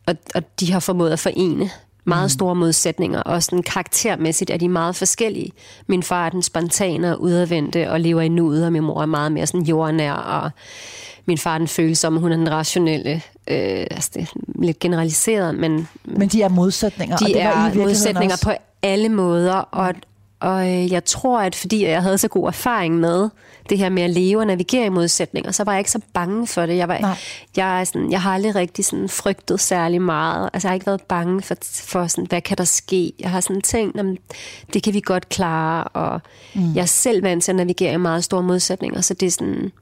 Og, 0.07 0.15
og 0.35 0.43
de 0.61 0.73
har 0.73 0.81
formået 0.81 1.11
at 1.11 1.19
forene 1.19 1.71
meget 2.05 2.31
store 2.31 2.55
modsætninger, 2.55 3.21
og 3.21 3.43
sådan 3.43 3.63
karaktermæssigt 3.63 4.51
er 4.51 4.57
de 4.57 4.69
meget 4.69 4.97
forskellige. 4.97 5.53
Min 5.87 6.03
far 6.03 6.27
er 6.27 6.31
den 6.31 6.43
spontane 6.43 7.13
og 7.13 7.23
udadvendte 7.23 7.91
og 7.91 8.01
lever 8.01 8.21
i 8.21 8.29
nuet, 8.29 8.67
og 8.67 8.73
min 8.73 8.83
mor 8.83 9.03
er 9.03 9.07
meget 9.07 9.33
mere 9.33 9.47
sådan 9.47 9.67
jordnær, 9.67 10.13
og 10.13 10.51
min 11.27 11.39
far 11.39 11.55
er 11.55 11.59
den 11.59 11.69
følsomme, 11.69 12.21
hun 12.21 12.33
er 12.33 12.37
den 12.37 12.51
rationelle. 12.51 13.23
Øh, 13.49 13.87
altså 13.91 14.11
det 14.15 14.23
er 14.23 14.27
lidt 14.63 14.79
generaliseret, 14.79 15.55
men 15.55 15.89
Men 16.05 16.29
de 16.29 16.43
er 16.43 16.49
modsætninger, 16.49 17.17
de 17.17 17.25
og 17.25 17.29
det 17.29 17.45
var 17.45 17.69
I 17.69 17.71
er 17.71 17.75
modsætninger 17.75 18.35
også. 18.35 18.45
på 18.45 18.53
alle 18.83 19.09
måder, 19.09 19.55
og, 19.55 19.95
og 20.41 20.69
øh, 20.69 20.93
jeg 20.93 21.05
tror, 21.05 21.41
at 21.41 21.55
fordi 21.55 21.87
jeg 21.87 22.03
havde 22.03 22.19
så 22.19 22.29
god 22.29 22.47
erfaring 22.47 22.95
med 22.99 23.29
det 23.69 23.79
her 23.79 23.89
med 23.89 24.03
at 24.03 24.11
leve 24.11 24.41
og 24.41 24.47
navigere 24.47 24.87
i 24.87 24.89
modsætninger, 24.89 25.51
så 25.53 25.65
var 25.65 25.73
jeg 25.73 25.81
ikke 25.81 25.91
så 25.91 26.01
bange 26.13 26.47
for 26.47 26.67
det. 26.67 26.77
Jeg, 26.77 26.89
var, 26.89 26.99
Nej. 26.99 27.17
jeg, 27.57 27.81
er 27.81 27.85
sådan, 27.85 28.11
jeg 28.11 28.23
har 28.23 28.35
aldrig 28.35 28.55
rigtig 28.55 28.85
sådan 28.85 29.09
frygtet 29.09 29.61
særlig 29.61 30.03
meget. 30.03 30.51
Altså, 30.53 30.69
jeg 30.69 30.71
har 30.71 30.75
ikke 30.75 30.87
været 30.87 31.03
bange 31.03 31.43
for, 31.43 31.55
for 31.63 32.07
sådan, 32.07 32.27
hvad 32.27 32.41
kan 32.41 32.59
der 32.59 32.65
ske? 32.65 33.13
Jeg 33.19 33.31
har 33.31 33.41
sådan 33.41 33.63
tænkt, 33.63 33.97
jamen, 33.97 34.19
det 34.73 34.83
kan 34.83 34.95
vi 34.95 35.01
godt 35.01 35.29
klare, 35.29 35.85
og 35.85 36.21
mm. 36.55 36.75
jeg 36.75 36.83
er 36.83 36.87
selv 36.87 37.23
vant 37.23 37.45
til 37.45 37.53
at 37.53 37.57
navigere 37.57 37.93
i 37.93 37.97
meget 37.97 38.25
store 38.25 38.43
modsætninger, 38.43 39.01
så 39.01 39.15
det 39.15 39.27
er 39.27 39.31
sådan... 39.31 39.73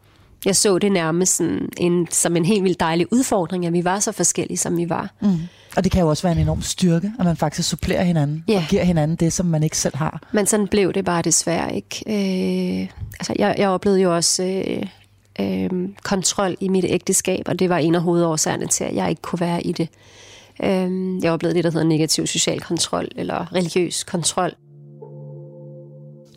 Jeg 0.45 0.57
så 0.57 0.79
det 0.79 0.93
nærmest 0.93 1.37
sådan 1.37 1.69
en, 1.77 2.09
som 2.11 2.37
en 2.37 2.45
helt 2.45 2.65
vildt 2.65 2.81
dejlig 2.81 3.13
udfordring, 3.13 3.67
at 3.67 3.73
vi 3.73 3.85
var 3.85 3.99
så 4.01 4.13
forskellige, 4.13 4.57
som 4.59 4.77
vi 4.77 4.89
var. 4.91 5.15
Mm. 5.23 5.29
Og 5.77 5.85
det 5.85 5.93
kan 5.93 6.01
jo 6.01 6.09
også 6.09 6.23
være 6.23 6.33
en 6.33 6.39
enorm 6.39 6.63
styrke, 6.63 7.13
at 7.19 7.25
man 7.25 7.37
faktisk 7.37 7.69
supplerer 7.69 8.05
hinanden 8.05 8.45
Ja. 8.49 8.57
og 8.57 8.63
giver 8.71 8.85
hinanden 8.85 9.17
det, 9.17 9.33
som 9.33 9.47
man 9.47 9.63
ikke 9.63 9.79
selv 9.79 9.97
har. 9.97 10.23
Men 10.33 10.47
sådan 10.47 10.69
blev 10.69 10.93
det 10.93 11.05
bare 11.05 11.23
desværre 11.23 11.77
ikke. 11.77 12.03
Øh, 12.07 12.89
altså, 13.21 13.35
jeg, 13.39 13.55
jeg 13.59 13.69
oplevede 13.69 14.01
jo 14.01 14.15
også 14.15 14.43
øh, 14.43 14.83
øh, 15.41 15.71
kontrol 16.03 16.57
i 16.61 16.69
mit 16.69 16.85
ægteskab, 16.89 17.43
og 17.49 17.59
det 17.59 17.69
var 17.69 17.79
en 17.79 17.95
af 17.95 18.03
hovedårsagerne 18.03 18.67
til, 18.67 18.85
at 18.85 18.95
jeg 18.95 19.11
ikke 19.11 19.23
kunne 19.23 19.41
være 19.41 19.63
i 19.67 19.73
det. 19.73 19.89
Øh, 20.63 21.25
jeg 21.25 21.33
oplevede 21.33 21.55
det, 21.57 21.65
der 21.65 21.71
hedder 21.71 21.87
negativ 21.87 22.27
social 22.27 22.61
kontrol, 22.61 23.09
eller 23.17 23.55
religiøs 23.55 24.05
kontrol. 24.05 24.53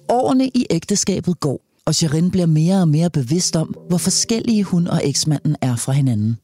Årene 0.09 0.47
i 0.47 0.65
ægteskabet 0.69 1.39
går, 1.39 1.61
og 1.87 1.95
Shirin 1.95 2.31
bliver 2.31 2.45
mere 2.45 2.81
og 2.81 2.87
mere 2.87 3.09
bevidst 3.09 3.55
om, 3.55 3.75
hvor 3.89 3.97
forskellige 3.97 4.63
hun 4.63 4.87
og 4.87 5.01
eksmanden 5.03 5.55
er 5.61 5.75
fra 5.75 5.91
hinanden. 5.91 6.37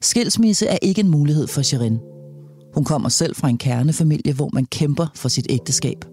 Skilsmisse 0.00 0.66
er 0.66 0.78
ikke 0.82 1.00
en 1.00 1.08
mulighed 1.08 1.46
for 1.46 1.62
Shirin. 1.62 1.98
Hun 2.74 2.84
kommer 2.84 3.08
selv 3.08 3.36
fra 3.36 3.48
en 3.48 3.58
kernefamilie, 3.58 4.32
hvor 4.32 4.50
man 4.52 4.66
kæmper 4.66 5.06
for 5.14 5.28
sit 5.28 5.46
ægteskab. 5.50 6.04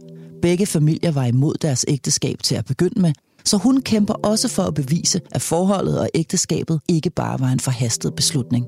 Begge 0.41 0.65
familier 0.65 1.11
var 1.11 1.25
imod 1.25 1.53
deres 1.61 1.85
ægteskab 1.87 2.43
til 2.43 2.55
at 2.55 2.65
begynde 2.65 3.01
med, 3.01 3.13
så 3.45 3.57
hun 3.57 3.81
kæmper 3.81 4.13
også 4.13 4.47
for 4.47 4.63
at 4.63 4.73
bevise, 4.73 5.21
at 5.31 5.41
forholdet 5.41 5.99
og 5.99 6.09
ægteskabet 6.13 6.79
ikke 6.87 7.09
bare 7.09 7.39
var 7.39 7.47
en 7.47 7.59
forhastet 7.59 8.15
beslutning. 8.15 8.65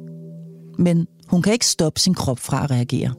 Men 0.79 1.07
hun 1.27 1.41
kan 1.41 1.53
ikke 1.53 1.65
stoppe 1.65 1.99
sin 1.99 2.13
krop 2.13 2.39
fra 2.39 2.63
at 2.63 2.71
reagere. 2.71 3.13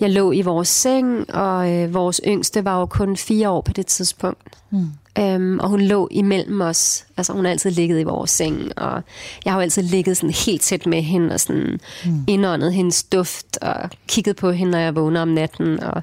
Jeg 0.00 0.10
lå 0.10 0.32
i 0.32 0.42
vores 0.42 0.68
seng, 0.68 1.34
og 1.34 1.72
øh, 1.72 1.94
vores 1.94 2.20
yngste 2.26 2.64
var 2.64 2.80
jo 2.80 2.86
kun 2.86 3.16
fire 3.16 3.50
år 3.50 3.60
på 3.60 3.72
det 3.72 3.86
tidspunkt. 3.86 4.58
Mm. 4.70 4.86
Øhm, 5.18 5.58
og 5.58 5.68
hun 5.68 5.80
lå 5.80 6.08
imellem 6.10 6.60
os. 6.60 7.06
Altså 7.16 7.32
hun 7.32 7.44
har 7.44 7.52
altid 7.52 7.70
ligget 7.70 8.00
i 8.00 8.04
vores 8.04 8.30
seng, 8.30 8.78
og 8.78 9.02
jeg 9.44 9.52
har 9.52 9.58
jo 9.58 9.62
altid 9.62 9.82
ligget 9.82 10.16
sådan 10.16 10.34
helt 10.46 10.62
tæt 10.62 10.86
med 10.86 11.02
hende, 11.02 11.34
og 11.34 11.40
sådan 11.40 11.80
mm. 12.04 12.24
indåndet 12.26 12.72
hendes 12.72 13.04
duft, 13.04 13.58
og 13.62 13.90
kigget 14.08 14.36
på 14.36 14.50
hende, 14.50 14.70
når 14.70 14.78
jeg 14.78 14.94
vågner 14.94 15.22
om 15.22 15.28
natten. 15.28 15.80
Og, 15.80 16.02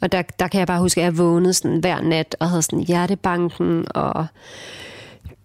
Og 0.00 0.12
der, 0.12 0.22
der 0.22 0.48
kan 0.48 0.58
jeg 0.58 0.66
bare 0.66 0.80
huske, 0.80 1.00
at 1.00 1.04
jeg 1.04 1.18
vågnede 1.18 1.54
sådan 1.54 1.78
hver 1.78 2.00
nat 2.00 2.36
og 2.40 2.48
havde 2.50 2.62
sådan 2.62 2.80
hjertebanken 2.80 3.84
og 3.94 4.26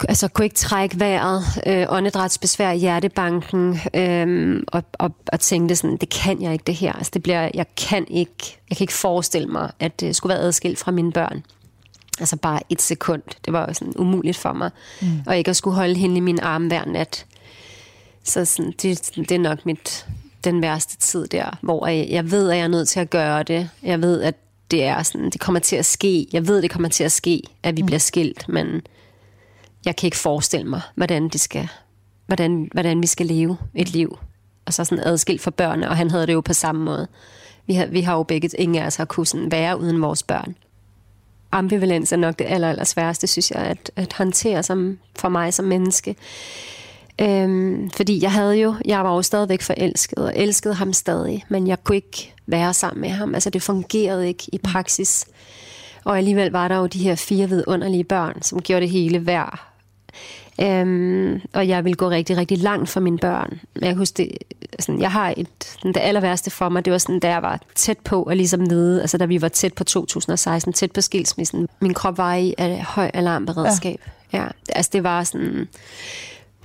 altså 0.09 0.27
kunne 0.27 0.45
ikke 0.45 0.55
trække 0.55 0.99
vejret, 0.99 1.43
øh, 1.67 1.85
åndedrætsbesvær 1.89 2.71
i 2.71 2.77
hjertebanken, 2.77 3.79
øh, 3.93 4.59
og, 4.67 4.83
og, 4.93 5.11
og 5.31 5.39
tænkte 5.39 5.75
sådan, 5.75 5.97
det 5.97 6.09
kan 6.09 6.41
jeg 6.41 6.53
ikke 6.53 6.63
det 6.67 6.75
her. 6.75 6.93
Altså 6.93 7.11
det 7.13 7.23
bliver, 7.23 7.49
jeg 7.53 7.65
kan 7.77 8.05
ikke, 8.09 8.57
jeg 8.69 8.77
kan 8.77 8.83
ikke 8.83 8.93
forestille 8.93 9.47
mig, 9.47 9.71
at 9.79 9.99
det 9.99 10.15
skulle 10.15 10.33
være 10.33 10.43
adskilt 10.43 10.79
fra 10.79 10.91
mine 10.91 11.11
børn. 11.11 11.43
Altså 12.21 12.35
bare 12.35 12.59
et 12.69 12.81
sekund. 12.81 13.21
Det 13.45 13.53
var 13.53 13.65
jo 13.67 13.73
sådan 13.73 13.93
umuligt 13.95 14.37
for 14.37 14.53
mig. 14.53 14.71
Mm. 15.01 15.07
Og 15.27 15.37
ikke 15.37 15.49
at 15.49 15.55
skulle 15.55 15.75
holde 15.75 15.95
hende 15.95 16.17
i 16.17 16.19
min 16.19 16.39
arm 16.39 16.67
hver 16.67 16.85
nat. 16.85 17.25
Så 18.23 18.45
sådan, 18.45 18.73
det, 18.81 19.11
det 19.15 19.31
er 19.31 19.39
nok 19.39 19.65
mit, 19.65 20.05
den 20.43 20.61
værste 20.61 20.97
tid 20.97 21.27
der, 21.27 21.57
hvor 21.61 21.87
jeg, 21.87 22.07
jeg 22.09 22.31
ved, 22.31 22.49
at 22.49 22.57
jeg 22.57 22.63
er 22.63 22.67
nødt 22.67 22.87
til 22.89 22.99
at 22.99 23.09
gøre 23.09 23.43
det. 23.43 23.69
Jeg 23.83 24.01
ved, 24.01 24.21
at 24.21 24.35
det 24.71 24.83
er 24.83 25.03
sådan, 25.03 25.29
det 25.29 25.41
kommer 25.41 25.59
til 25.59 25.75
at 25.75 25.85
ske. 25.85 26.27
Jeg 26.33 26.47
ved, 26.47 26.61
det 26.61 26.71
kommer 26.71 26.89
til 26.89 27.03
at 27.03 27.11
ske, 27.11 27.41
at 27.63 27.77
vi 27.77 27.81
mm. 27.81 27.85
bliver 27.85 27.99
skilt, 27.99 28.49
men 28.49 28.81
jeg 29.85 29.95
kan 29.95 30.07
ikke 30.07 30.17
forestille 30.17 30.67
mig, 30.67 30.81
hvordan, 30.95 31.29
det 31.29 31.41
skal, 31.41 31.67
hvordan, 32.27 32.69
hvordan 32.73 33.01
vi 33.01 33.07
skal 33.07 33.25
leve 33.25 33.57
et 33.75 33.91
liv. 33.91 34.17
Og 34.65 34.73
så 34.73 34.83
sådan 34.85 35.03
adskilt 35.03 35.41
for 35.41 35.51
børnene, 35.51 35.89
og 35.89 35.97
han 35.97 36.11
havde 36.11 36.27
det 36.27 36.33
jo 36.33 36.41
på 36.41 36.53
samme 36.53 36.83
måde. 36.83 37.07
Vi 37.67 37.73
har, 37.73 37.85
vi 37.85 38.01
har 38.01 38.15
jo 38.15 38.23
begge, 38.23 38.49
ingen 38.57 38.83
af 38.83 38.85
os 38.85 38.95
har 38.95 39.05
kunnet 39.05 39.27
sådan 39.27 39.51
være 39.51 39.79
uden 39.79 40.01
vores 40.01 40.23
børn. 40.23 40.55
Ambivalens 41.51 42.11
er 42.11 42.17
nok 42.17 42.39
det 42.39 42.45
aller, 42.49 42.69
aller 42.69 42.83
sværeste, 42.83 43.27
synes 43.27 43.51
jeg, 43.51 43.61
at, 43.61 43.91
at 43.95 44.13
håndtere 44.13 44.63
som, 44.63 44.99
for 45.19 45.29
mig 45.29 45.53
som 45.53 45.65
menneske. 45.65 46.15
Øhm, 47.21 47.89
fordi 47.89 48.23
jeg 48.23 48.31
havde 48.31 48.55
jo, 48.55 48.75
jeg 48.85 49.03
var 49.03 49.15
jo 49.15 49.21
stadigvæk 49.21 49.61
forelsket, 49.61 50.17
og 50.17 50.33
elskede 50.35 50.73
ham 50.73 50.93
stadig, 50.93 51.45
men 51.49 51.67
jeg 51.67 51.83
kunne 51.83 51.95
ikke 51.95 52.33
være 52.47 52.73
sammen 52.73 53.01
med 53.01 53.09
ham. 53.09 53.33
Altså 53.33 53.49
det 53.49 53.61
fungerede 53.61 54.27
ikke 54.27 54.43
i 54.53 54.57
praksis. 54.57 55.25
Og 56.03 56.17
alligevel 56.17 56.51
var 56.51 56.67
der 56.67 56.75
jo 56.77 56.85
de 56.85 56.99
her 56.99 57.15
fire 57.15 57.49
vidunderlige 57.49 58.03
børn, 58.03 58.41
som 58.41 58.61
gjorde 58.61 58.81
det 58.81 58.89
hele 58.89 59.25
værd 59.25 59.71
Øhm, 60.61 61.41
og 61.53 61.67
jeg 61.67 61.85
vil 61.85 61.95
gå 61.95 62.09
rigtig, 62.09 62.37
rigtig 62.37 62.57
langt 62.57 62.89
for 62.89 62.99
mine 62.99 63.17
børn. 63.17 63.59
Jeg 63.75 63.89
kan 63.89 63.97
huske, 63.97 64.17
det, 64.17 64.37
sådan, 64.79 65.01
jeg 65.01 65.11
har 65.11 65.33
et, 65.37 65.77
det 65.83 65.97
aller 65.97 66.21
værste 66.21 66.51
for 66.51 66.69
mig, 66.69 66.85
det 66.85 66.93
var 66.93 66.97
sådan, 66.97 67.19
da 67.19 67.29
jeg 67.29 67.41
var 67.41 67.59
tæt 67.75 67.97
på 67.97 68.23
at 68.23 68.37
ligesom 68.37 68.69
vide, 68.69 69.01
altså 69.01 69.17
da 69.17 69.25
vi 69.25 69.41
var 69.41 69.47
tæt 69.47 69.73
på 69.73 69.83
2016, 69.83 70.73
tæt 70.73 70.91
på 70.91 71.01
skilsmissen. 71.01 71.67
Min 71.79 71.93
krop 71.93 72.17
var 72.17 72.35
i 72.35 72.53
af 72.57 72.83
høj 72.83 73.11
alarmberedskab. 73.13 73.99
Ja. 74.33 74.41
ja. 74.41 74.47
Altså 74.69 74.89
det 74.93 75.03
var 75.03 75.23
sådan, 75.23 75.67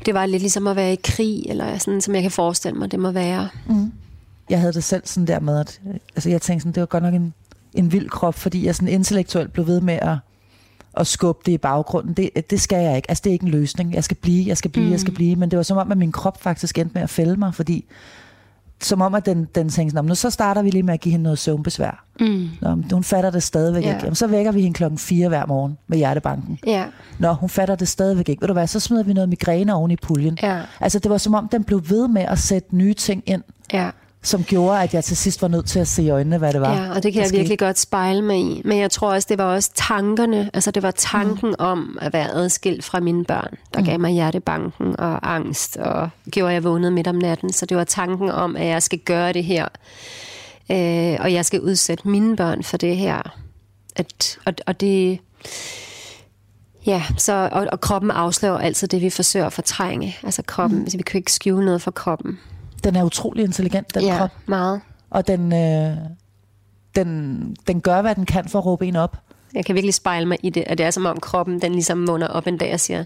det 0.06 0.14
var 0.14 0.26
lidt 0.26 0.42
ligesom 0.42 0.66
at 0.66 0.76
være 0.76 0.92
i 0.92 0.98
krig, 1.04 1.44
eller 1.48 1.78
sådan, 1.78 2.00
som 2.00 2.14
jeg 2.14 2.22
kan 2.22 2.30
forestille 2.30 2.78
mig, 2.78 2.90
det 2.90 3.00
må 3.00 3.10
være. 3.10 3.48
Mm. 3.66 3.92
Jeg 4.50 4.60
havde 4.60 4.72
det 4.72 4.84
selv 4.84 5.02
sådan 5.04 5.26
der 5.26 5.40
med, 5.40 5.60
at 5.60 5.80
altså 6.16 6.30
jeg 6.30 6.42
tænkte 6.42 6.62
sådan, 6.62 6.72
det 6.72 6.80
var 6.80 6.86
godt 6.86 7.02
nok 7.02 7.14
en, 7.14 7.34
en 7.74 7.92
vild 7.92 8.08
krop, 8.08 8.34
fordi 8.34 8.66
jeg 8.66 8.74
sådan 8.74 8.88
intellektuelt 8.88 9.52
blev 9.52 9.66
ved 9.66 9.80
med 9.80 9.94
at 9.94 10.16
at 10.96 11.06
skubbe 11.06 11.42
det 11.46 11.52
i 11.52 11.58
baggrunden. 11.58 12.14
Det, 12.14 12.50
det 12.50 12.60
skal 12.60 12.84
jeg 12.84 12.96
ikke. 12.96 13.10
Altså, 13.10 13.22
det 13.24 13.30
er 13.30 13.32
ikke 13.32 13.44
en 13.44 13.50
løsning. 13.50 13.94
Jeg 13.94 14.04
skal 14.04 14.16
blive, 14.16 14.48
jeg 14.48 14.56
skal 14.56 14.70
blive, 14.70 14.86
mm. 14.86 14.92
jeg 14.92 15.00
skal 15.00 15.10
mm. 15.10 15.14
blive. 15.14 15.36
Men 15.36 15.50
det 15.50 15.56
var 15.56 15.62
som 15.62 15.78
om, 15.78 15.92
at 15.92 15.98
min 15.98 16.12
krop 16.12 16.42
faktisk 16.42 16.78
endte 16.78 16.94
med 16.94 17.02
at 17.02 17.10
fælde 17.10 17.36
mig, 17.36 17.54
fordi 17.54 17.84
som 18.80 19.00
om, 19.00 19.14
at 19.14 19.26
den, 19.26 19.48
den 19.54 19.68
tænkte 19.68 20.02
nu 20.02 20.14
så 20.14 20.30
starter 20.30 20.62
vi 20.62 20.70
lige 20.70 20.82
med 20.82 20.94
at 20.94 21.00
give 21.00 21.12
hende 21.12 21.22
noget 21.22 21.38
søvnbesvær. 21.38 22.04
Mm. 22.20 22.48
Nå, 22.60 22.76
hun 22.92 23.04
fatter 23.04 23.30
det 23.30 23.42
stadigvæk 23.42 23.82
yeah. 23.84 23.94
ikke. 23.94 24.04
Jamen, 24.04 24.14
så 24.14 24.26
vækker 24.26 24.52
vi 24.52 24.60
hende 24.62 24.74
klokken 24.74 24.98
4 24.98 25.28
hver 25.28 25.46
morgen 25.46 25.78
med 25.86 25.98
hjertebanken. 25.98 26.58
Yeah. 26.68 26.86
Nå, 27.18 27.32
hun 27.32 27.48
fatter 27.48 27.74
det 27.74 27.88
stadigvæk 27.88 28.28
ikke. 28.28 28.40
Ved 28.40 28.48
du 28.48 28.52
hvad, 28.52 28.66
så 28.66 28.80
smider 28.80 29.02
vi 29.02 29.12
noget 29.12 29.28
migræne 29.28 29.74
oven 29.74 29.90
i 29.90 29.96
puljen. 29.96 30.38
Yeah. 30.44 30.64
Altså, 30.80 30.98
det 30.98 31.10
var 31.10 31.18
som 31.18 31.34
om, 31.34 31.48
den 31.48 31.64
blev 31.64 31.82
ved 31.88 32.08
med 32.08 32.22
at 32.22 32.38
sætte 32.38 32.76
nye 32.76 32.94
ting 32.94 33.22
ind. 33.26 33.42
Yeah 33.74 33.92
som 34.26 34.44
gjorde, 34.44 34.82
at 34.82 34.94
jeg 34.94 35.04
til 35.04 35.16
sidst 35.16 35.42
var 35.42 35.48
nødt 35.48 35.66
til 35.66 35.78
at 35.78 35.88
se 35.88 36.02
i 36.02 36.10
øjnene, 36.10 36.38
hvad 36.38 36.52
det 36.52 36.60
var. 36.60 36.74
Ja, 36.74 36.90
og 36.94 37.02
det 37.02 37.12
kan 37.12 37.22
jeg 37.22 37.32
virkelig 37.32 37.58
godt 37.58 37.78
spejle 37.78 38.22
mig 38.22 38.38
i. 38.38 38.62
Men 38.64 38.78
jeg 38.78 38.90
tror 38.90 39.12
også, 39.12 39.26
det 39.30 39.38
var 39.38 39.44
også 39.44 39.70
tankerne, 39.74 40.50
altså 40.54 40.70
det 40.70 40.82
var 40.82 40.90
tanken 40.90 41.48
mm. 41.48 41.54
om 41.58 41.98
at 42.00 42.12
være 42.12 42.30
adskilt 42.30 42.84
fra 42.84 43.00
mine 43.00 43.24
børn, 43.24 43.54
der 43.74 43.80
mm. 43.80 43.86
gav 43.86 44.00
mig 44.00 44.12
hjertebanken 44.12 45.00
og 45.00 45.34
angst, 45.34 45.76
og 45.76 46.08
gjorde, 46.30 46.50
at 46.50 46.54
jeg 46.54 46.64
vågnede 46.64 46.90
midt 46.90 47.06
om 47.06 47.14
natten. 47.14 47.52
Så 47.52 47.66
det 47.66 47.76
var 47.76 47.84
tanken 47.84 48.30
om, 48.30 48.56
at 48.56 48.66
jeg 48.66 48.82
skal 48.82 48.98
gøre 48.98 49.32
det 49.32 49.44
her, 49.44 49.68
øh, 50.70 51.16
og 51.20 51.32
jeg 51.32 51.44
skal 51.44 51.60
udsætte 51.60 52.08
mine 52.08 52.36
børn 52.36 52.62
for 52.62 52.76
det 52.76 52.96
her. 52.96 53.36
At, 53.96 54.38
og, 54.44 54.54
og 54.66 54.80
det... 54.80 55.18
Ja, 56.86 57.02
så, 57.18 57.48
og, 57.52 57.66
og 57.72 57.80
kroppen 57.80 58.10
afslører 58.10 58.58
altid 58.58 58.88
det, 58.88 59.00
vi 59.00 59.10
forsøger 59.10 59.46
at 59.46 59.52
fortrænge. 59.52 60.16
Altså 60.22 60.42
kroppen, 60.42 60.78
mm. 60.78 60.84
altså, 60.84 60.96
vi 60.98 61.02
kan 61.02 61.18
ikke 61.18 61.32
skjule 61.32 61.64
noget 61.64 61.82
for 61.82 61.90
kroppen. 61.90 62.38
Den 62.86 62.96
er 62.96 63.04
utrolig 63.04 63.44
intelligent, 63.44 63.94
den 63.94 64.02
ja, 64.02 64.18
krop. 64.18 64.30
meget. 64.46 64.80
Og 65.10 65.26
den, 65.26 65.52
øh, 65.52 65.96
den, 66.96 67.56
den 67.66 67.80
gør, 67.80 68.02
hvad 68.02 68.14
den 68.14 68.26
kan 68.26 68.48
for 68.48 68.58
at 68.58 68.66
råbe 68.66 68.86
en 68.86 68.96
op. 68.96 69.16
Jeg 69.54 69.64
kan 69.64 69.74
virkelig 69.74 69.94
spejle 69.94 70.26
mig 70.26 70.38
i 70.42 70.50
det, 70.50 70.64
at 70.66 70.78
det 70.78 70.86
er 70.86 70.90
som 70.90 71.06
om 71.06 71.20
kroppen, 71.20 71.60
den 71.60 71.72
ligesom 71.72 72.08
vågner 72.08 72.28
op 72.28 72.46
en 72.46 72.58
dag 72.58 72.72
og 72.72 72.80
siger, 72.80 73.04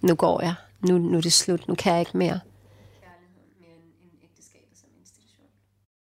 nu 0.00 0.14
går 0.14 0.42
jeg, 0.42 0.54
nu, 0.88 0.98
nu 0.98 1.16
er 1.16 1.20
det 1.20 1.32
slut, 1.32 1.68
nu 1.68 1.74
kan 1.74 1.92
jeg 1.92 2.00
ikke 2.00 2.18
mere. 2.18 2.40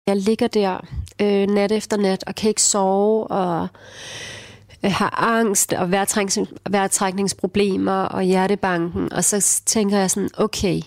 Jeg 0.07 0.15
ligger 0.17 0.47
der 0.47 0.85
øh, 1.21 1.47
nat 1.47 1.71
efter 1.71 1.97
nat 1.97 2.23
og 2.27 2.35
kan 2.35 2.50
ikke 2.50 2.61
sove 2.61 3.27
og 3.27 3.67
øh, 4.85 4.91
har 4.91 5.19
angst 5.19 5.73
og 5.73 5.91
vejrtrækningsproblemer 6.69 8.01
og 8.01 8.23
hjertebanken. 8.23 9.13
Og 9.13 9.23
så 9.23 9.61
tænker 9.65 9.97
jeg 9.97 10.11
sådan, 10.11 10.29
okay, 10.38 10.81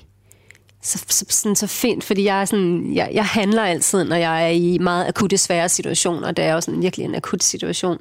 så, 0.85 1.05
så, 1.09 1.25
sådan, 1.29 1.57
så 1.57 1.67
fint, 1.67 2.05
fordi 2.05 2.25
jeg, 2.25 2.41
er 2.41 2.45
sådan, 2.45 2.95
jeg, 2.95 3.11
jeg 3.13 3.25
handler 3.25 3.63
altid, 3.63 4.05
når 4.05 4.17
jeg 4.17 4.45
er 4.45 4.49
i 4.49 4.79
meget 4.79 5.09
akutte, 5.09 5.39
svære 5.39 5.69
situationer, 5.69 6.33
det 6.33 6.45
er 6.45 6.53
jo 6.53 6.61
sådan 6.61 6.83
virkelig 6.83 7.05
en 7.05 7.15
akut 7.15 7.43
situation. 7.43 7.99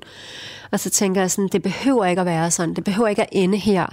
Og 0.71 0.79
så 0.79 0.89
tænker 0.89 1.21
jeg 1.21 1.31
sådan, 1.31 1.47
det 1.47 1.63
behøver 1.63 2.05
ikke 2.05 2.19
at 2.19 2.25
være 2.25 2.51
sådan, 2.51 2.73
det 2.73 2.83
behøver 2.83 3.07
ikke 3.07 3.21
at 3.21 3.29
ende 3.31 3.57
her. 3.57 3.85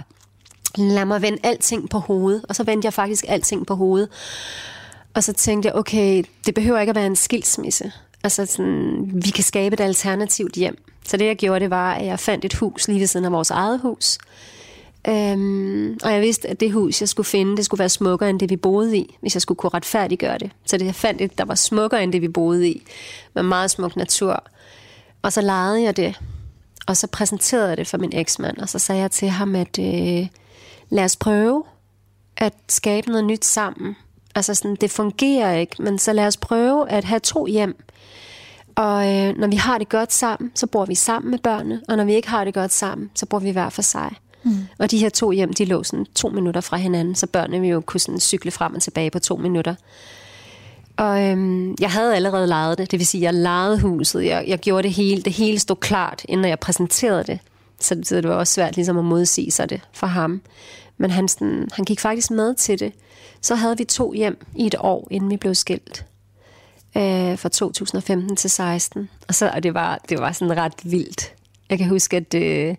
Lad 0.77 1.05
mig 1.05 1.21
vende 1.21 1.37
alting 1.43 1.89
på 1.89 1.99
hovedet, 1.99 2.45
og 2.49 2.55
så 2.55 2.63
vendte 2.63 2.85
jeg 2.85 2.93
faktisk 2.93 3.25
alting 3.27 3.67
på 3.67 3.75
hovedet. 3.75 4.09
Og 5.13 5.23
så 5.23 5.33
tænkte 5.33 5.67
jeg, 5.67 5.75
okay, 5.75 6.23
det 6.45 6.53
behøver 6.53 6.79
ikke 6.79 6.89
at 6.89 6.95
være 6.95 7.05
en 7.05 7.15
skilsmisse. 7.15 7.91
Altså 8.23 8.45
sådan, 8.45 9.11
vi 9.13 9.29
kan 9.29 9.43
skabe 9.43 9.73
et 9.73 9.79
alternativt 9.79 10.55
hjem. 10.55 10.83
Så 11.05 11.17
det 11.17 11.25
jeg 11.25 11.35
gjorde, 11.35 11.59
det 11.59 11.69
var, 11.69 11.93
at 11.93 12.05
jeg 12.05 12.19
fandt 12.19 12.45
et 12.45 12.53
hus 12.53 12.87
lige 12.87 12.99
ved 12.99 13.07
siden 13.07 13.25
af 13.25 13.31
vores 13.31 13.51
eget 13.51 13.79
hus. 13.79 14.17
Øhm, 15.07 15.97
og 16.03 16.13
jeg 16.13 16.21
vidste, 16.21 16.49
at 16.49 16.59
det 16.59 16.71
hus, 16.71 17.01
jeg 17.01 17.09
skulle 17.09 17.27
finde, 17.27 17.57
det 17.57 17.65
skulle 17.65 17.79
være 17.79 17.89
smukkere 17.89 18.29
end 18.29 18.39
det, 18.39 18.49
vi 18.49 18.55
boede 18.55 18.97
i, 18.97 19.17
hvis 19.21 19.35
jeg 19.35 19.41
skulle 19.41 19.57
kunne 19.57 19.69
retfærdiggøre 19.73 20.37
det. 20.37 20.51
Så 20.65 20.77
det, 20.77 20.85
jeg 20.85 20.95
fandt 20.95 21.21
et, 21.21 21.37
der 21.37 21.45
var 21.45 21.55
smukkere 21.55 22.03
end 22.03 22.13
det, 22.13 22.21
vi 22.21 22.27
boede 22.27 22.69
i, 22.69 22.83
med 23.33 23.43
meget 23.43 23.71
smuk 23.71 23.95
natur. 23.95 24.43
Og 25.21 25.33
så 25.33 25.41
lejede 25.41 25.83
jeg 25.83 25.97
det, 25.97 26.19
og 26.87 26.97
så 26.97 27.07
præsenterede 27.07 27.69
jeg 27.69 27.77
det 27.77 27.87
for 27.87 27.97
min 27.97 28.15
eksmand, 28.15 28.57
og 28.57 28.69
så 28.69 28.79
sagde 28.79 29.01
jeg 29.01 29.11
til 29.11 29.29
ham, 29.29 29.55
at 29.55 29.79
øh, 29.79 30.27
lad 30.89 31.03
os 31.03 31.15
prøve 31.15 31.63
at 32.37 32.53
skabe 32.69 33.09
noget 33.09 33.25
nyt 33.25 33.45
sammen. 33.45 33.95
Altså 34.35 34.55
sådan, 34.55 34.75
det 34.75 34.91
fungerer 34.91 35.55
ikke, 35.55 35.75
men 35.79 35.99
så 35.99 36.13
lad 36.13 36.27
os 36.27 36.37
prøve 36.37 36.89
at 36.89 37.03
have 37.03 37.19
to 37.19 37.45
hjem. 37.45 37.83
Og 38.75 39.15
øh, 39.15 39.37
når 39.37 39.47
vi 39.47 39.55
har 39.55 39.77
det 39.77 39.89
godt 39.89 40.13
sammen, 40.13 40.51
så 40.55 40.67
bor 40.67 40.85
vi 40.85 40.95
sammen 40.95 41.31
med 41.31 41.39
børnene, 41.39 41.81
og 41.89 41.97
når 41.97 42.03
vi 42.03 42.15
ikke 42.15 42.29
har 42.29 42.43
det 42.43 42.53
godt 42.53 42.73
sammen, 42.73 43.11
så 43.15 43.25
bor 43.25 43.39
vi 43.39 43.51
hver 43.51 43.69
for 43.69 43.81
sig. 43.81 44.15
Mm. 44.43 44.67
Og 44.79 44.91
de 44.91 44.97
her 44.97 45.09
to 45.09 45.31
hjem, 45.31 45.53
de 45.53 45.65
lå 45.65 45.83
sådan 45.83 46.05
to 46.15 46.29
minutter 46.29 46.61
fra 46.61 46.77
hinanden, 46.77 47.15
så 47.15 47.27
børnene 47.27 47.59
ville 47.59 47.73
jo 47.73 47.81
kunne 47.81 47.99
sådan 47.99 48.19
cykle 48.19 48.51
frem 48.51 48.75
og 48.75 48.81
tilbage 48.81 49.11
på 49.11 49.19
to 49.19 49.35
minutter. 49.35 49.75
Og 50.97 51.23
øhm, 51.23 51.75
jeg 51.79 51.91
havde 51.91 52.15
allerede 52.15 52.47
lejet 52.47 52.77
det, 52.77 52.91
det 52.91 52.99
vil 52.99 53.07
sige, 53.07 53.23
jeg 53.23 53.33
lejede 53.33 53.79
huset, 53.79 54.25
jeg, 54.25 54.43
jeg 54.47 54.59
gjorde 54.59 54.83
det 54.83 54.91
hele, 54.91 55.21
det 55.21 55.33
hele 55.33 55.59
stod 55.59 55.75
klart, 55.75 56.25
inden 56.29 56.49
jeg 56.49 56.59
præsenterede 56.59 57.23
det. 57.23 57.39
Så, 57.79 58.01
så 58.03 58.15
det 58.15 58.29
var 58.29 58.35
også 58.35 58.53
svært 58.53 58.75
ligesom 58.75 58.97
at 58.97 59.05
modsige 59.05 59.51
sig 59.51 59.69
det 59.69 59.81
for 59.93 60.07
ham. 60.07 60.41
Men 60.97 61.11
han, 61.11 61.27
sådan, 61.27 61.69
han 61.73 61.85
gik 61.85 61.99
faktisk 61.99 62.31
med 62.31 62.55
til 62.55 62.79
det. 62.79 62.93
Så 63.41 63.55
havde 63.55 63.77
vi 63.77 63.83
to 63.83 64.13
hjem 64.13 64.45
i 64.55 64.67
et 64.67 64.75
år, 64.79 65.07
inden 65.11 65.29
vi 65.29 65.37
blev 65.37 65.55
skilt. 65.55 66.05
Øh, 66.97 67.37
fra 67.37 67.49
2015 67.49 68.35
til 68.35 68.49
16. 68.49 69.09
Og 69.27 69.35
så 69.35 69.51
og 69.53 69.63
det 69.63 69.73
var 69.73 69.99
det 70.09 70.19
var 70.19 70.31
sådan 70.31 70.57
ret 70.57 70.73
vildt. 70.83 71.33
Jeg 71.69 71.77
kan 71.77 71.87
huske, 71.87 72.17
at 72.17 72.33
øh, 72.33 72.75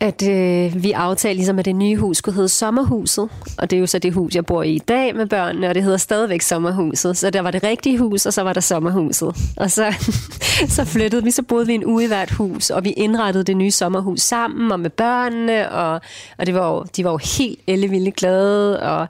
at 0.00 0.28
øh, 0.28 0.82
vi 0.82 0.92
aftalte 0.92 1.36
ligesom, 1.36 1.58
at 1.58 1.64
det 1.64 1.76
nye 1.76 1.96
hus 1.96 2.16
skulle 2.16 2.34
hedde 2.34 2.48
Sommerhuset. 2.48 3.28
Og 3.58 3.70
det 3.70 3.76
er 3.76 3.80
jo 3.80 3.86
så 3.86 3.98
det 3.98 4.12
hus, 4.12 4.34
jeg 4.34 4.46
bor 4.46 4.62
i 4.62 4.70
i 4.74 4.78
dag 4.78 5.16
med 5.16 5.26
børnene, 5.26 5.68
og 5.68 5.74
det 5.74 5.82
hedder 5.82 5.96
stadigvæk 5.96 6.42
Sommerhuset. 6.42 7.16
Så 7.16 7.30
der 7.30 7.40
var 7.40 7.50
det 7.50 7.62
rigtige 7.62 7.98
hus, 7.98 8.26
og 8.26 8.32
så 8.32 8.42
var 8.42 8.52
der 8.52 8.60
Sommerhuset. 8.60 9.36
Og 9.56 9.70
så, 9.70 9.94
så 10.76 10.84
flyttede 10.84 11.24
vi, 11.24 11.30
så 11.30 11.42
boede 11.42 11.66
vi 11.66 11.74
en 11.74 11.84
uge 11.84 12.04
i 12.04 12.06
hvert 12.06 12.30
hus, 12.30 12.70
og 12.70 12.84
vi 12.84 12.90
indrettede 12.90 13.44
det 13.44 13.56
nye 13.56 13.70
sommerhus 13.70 14.20
sammen 14.20 14.72
og 14.72 14.80
med 14.80 14.90
børnene, 14.90 15.70
og, 15.70 16.00
og 16.38 16.46
det 16.46 16.54
var 16.54 16.70
jo, 16.70 16.84
de 16.96 17.04
var 17.04 17.10
jo 17.10 17.18
helt 17.38 17.60
ellevilde 17.66 18.10
glade, 18.10 18.82
og 18.82 19.06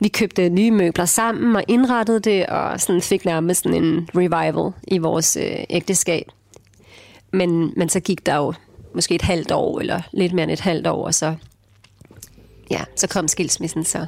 vi 0.00 0.08
købte 0.08 0.48
nye 0.48 0.70
møbler 0.70 1.04
sammen 1.04 1.56
og 1.56 1.64
indrettede 1.68 2.20
det, 2.20 2.46
og 2.46 2.80
sådan 2.80 3.02
fik 3.02 3.24
nærmest 3.24 3.62
sådan 3.62 3.84
en 3.84 4.08
revival 4.16 4.72
i 4.88 4.98
vores 4.98 5.36
øh, 5.36 5.64
ægteskab. 5.70 6.24
Men, 7.32 7.72
men 7.76 7.88
så 7.88 8.00
gik 8.00 8.26
der 8.26 8.36
jo 8.36 8.52
måske 8.94 9.14
et 9.14 9.22
halvt 9.22 9.52
år, 9.52 9.80
eller 9.80 10.02
lidt 10.12 10.32
mere 10.32 10.42
end 10.42 10.52
et 10.52 10.60
halvt 10.60 10.86
år, 10.86 11.04
og 11.04 11.14
så, 11.14 11.34
ja, 12.70 12.80
så 12.96 13.08
kom 13.08 13.28
skilsmissen 13.28 13.84
så. 13.84 14.06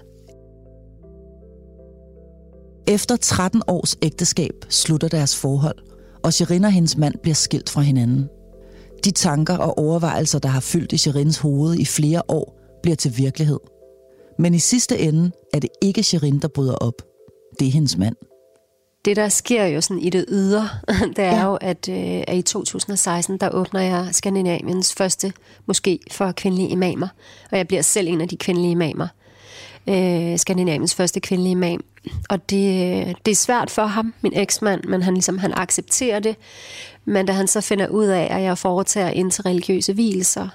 Efter 2.86 3.16
13 3.16 3.62
års 3.68 3.96
ægteskab 4.02 4.54
slutter 4.68 5.08
deres 5.08 5.36
forhold, 5.36 5.78
og 6.24 6.32
Shirin 6.32 6.64
og 6.64 6.72
hendes 6.72 6.96
mand 6.96 7.14
bliver 7.22 7.34
skilt 7.34 7.70
fra 7.70 7.80
hinanden. 7.80 8.28
De 9.04 9.10
tanker 9.10 9.56
og 9.56 9.78
overvejelser, 9.78 10.38
der 10.38 10.48
har 10.48 10.60
fyldt 10.60 10.92
i 10.92 10.98
Shirins 10.98 11.38
hoved 11.38 11.74
i 11.74 11.84
flere 11.84 12.22
år, 12.28 12.58
bliver 12.82 12.96
til 12.96 13.12
virkelighed. 13.16 13.60
Men 14.38 14.54
i 14.54 14.58
sidste 14.58 14.98
ende 14.98 15.30
er 15.54 15.58
det 15.58 15.70
ikke 15.82 16.02
Shirin, 16.02 16.38
der 16.38 16.48
bryder 16.48 16.74
op. 16.74 17.02
Det 17.58 17.68
er 17.68 17.72
hendes 17.72 17.98
mand 17.98 18.16
det, 19.04 19.16
der 19.16 19.28
sker 19.28 19.64
jo 19.64 19.80
sådan 19.80 20.02
i 20.02 20.11
det 20.11 20.25
ydre, 20.28 20.68
det 21.16 21.25
er 21.25 21.37
Ja. 21.37 21.44
jo, 21.44 21.54
at, 21.54 21.88
øh, 21.88 22.23
at 22.28 22.37
i 22.37 22.42
2016, 22.42 23.38
der 23.38 23.50
åbner 23.50 23.80
jeg 23.80 24.09
Skandinaviens 24.12 24.94
første 24.94 25.32
moské 25.71 25.97
for 26.11 26.32
kvindelige 26.32 26.68
imamer. 26.68 27.09
Og 27.50 27.59
jeg 27.59 27.68
bliver 27.68 27.82
selv 27.82 28.09
en 28.09 28.21
af 28.21 28.28
de 28.28 28.37
kvindelige 28.37 28.71
imamer. 28.71 29.09
Øh, 29.88 30.38
Skandinaviens 30.38 30.94
første 30.94 31.21
kvindelige 31.21 31.50
imam. 31.52 31.85
Og 32.28 32.50
det, 32.50 33.16
det 33.26 33.32
er 33.32 33.37
svært 33.37 33.71
for 33.71 33.87
ham, 33.87 34.14
min 34.21 34.32
eksmand, 34.37 34.85
men 34.85 35.02
han, 35.02 35.14
ligesom, 35.14 35.38
han 35.38 35.52
accepterer 35.56 36.18
det. 36.21 36.37
Men 37.04 37.26
da 37.26 37.32
han 37.32 37.47
så 37.47 37.61
finder 37.61 37.88
ud 37.88 38.06
af, 38.06 38.28
at 38.30 38.42
jeg 38.42 38.59
foretager 38.59 39.11
interreligiøse 39.11 39.92
hvilelser, 39.92 40.49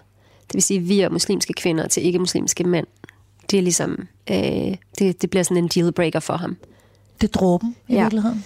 det 0.47 0.53
vil 0.53 0.63
sige, 0.63 0.79
vi 0.79 0.99
er 0.99 1.09
muslimske 1.09 1.53
kvinder 1.53 1.87
til 1.87 2.05
ikke-muslimske 2.05 2.63
mænd, 2.63 2.87
det 3.51 3.57
er 3.59 3.61
ligesom, 3.63 4.07
øh, 4.31 4.75
det, 4.99 5.21
det 5.21 5.29
bliver 5.29 5.43
sådan 5.43 5.57
en 5.57 5.67
dealbreaker 5.67 6.19
for 6.19 6.37
ham. 6.37 6.57
Det 7.21 7.27
er 7.27 7.31
dråben 7.39 7.75
i 7.87 7.93
Ja. 7.93 8.01
virkeligheden. 8.01 8.45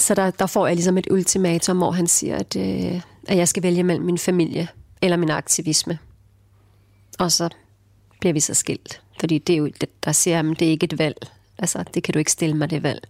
Så 0.00 0.14
der, 0.14 0.30
der 0.30 0.46
får 0.46 0.66
jeg 0.66 0.76
ligesom 0.76 0.98
et 0.98 1.06
ultimatum, 1.10 1.76
hvor 1.76 1.90
han 1.90 2.06
siger, 2.06 2.36
at, 2.36 2.56
øh, 2.56 3.00
at 3.28 3.36
jeg 3.36 3.48
skal 3.48 3.62
vælge 3.62 3.82
mellem 3.82 4.04
min 4.04 4.18
familie 4.18 4.68
eller 5.02 5.16
min 5.16 5.30
aktivisme. 5.30 5.98
Og 7.18 7.32
så 7.32 7.48
bliver 8.20 8.32
vi 8.32 8.40
så 8.40 8.54
skilt. 8.54 9.00
Fordi 9.20 9.38
det 9.38 9.52
er 9.52 9.56
jo, 9.56 9.70
der 10.04 10.12
siger 10.12 10.36
han, 10.36 10.50
det 10.50 10.62
er 10.62 10.70
ikke 10.70 10.84
et 10.84 10.98
valg. 10.98 11.16
Altså, 11.58 11.84
det 11.94 12.02
kan 12.02 12.12
du 12.12 12.18
ikke 12.18 12.32
stille 12.32 12.56
mig, 12.56 12.70
det 12.70 12.82
valg. 12.82 13.08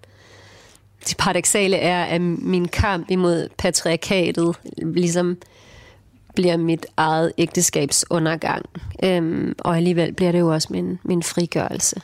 Det 1.09 1.17
paradoxale 1.17 1.77
er, 1.77 2.05
at 2.05 2.21
min 2.21 2.69
kamp 2.69 3.11
imod 3.11 3.49
patriarkatet 3.59 4.57
ligesom 4.83 5.37
bliver 6.35 6.57
mit 6.57 6.87
eget 6.97 7.33
ægteskabs 7.39 8.05
undergang. 8.11 8.65
Øhm, 9.05 9.55
og 9.59 9.77
alligevel 9.77 10.13
bliver 10.13 10.33
det 10.33 10.41
jo 10.41 10.53
også 10.53 10.69
min, 10.71 10.99
min 11.03 11.23
frigørelse. 11.23 12.01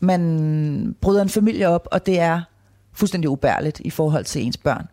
Man 0.00 0.96
bryder 1.00 1.22
en 1.22 1.28
familie 1.28 1.68
op, 1.68 1.88
og 1.90 2.06
det 2.06 2.20
er 2.20 2.40
fuldstændig 2.92 3.30
ubærligt 3.30 3.80
i 3.80 3.90
forhold 3.90 4.24
til 4.24 4.42
ens 4.42 4.56
børn. 4.56 4.88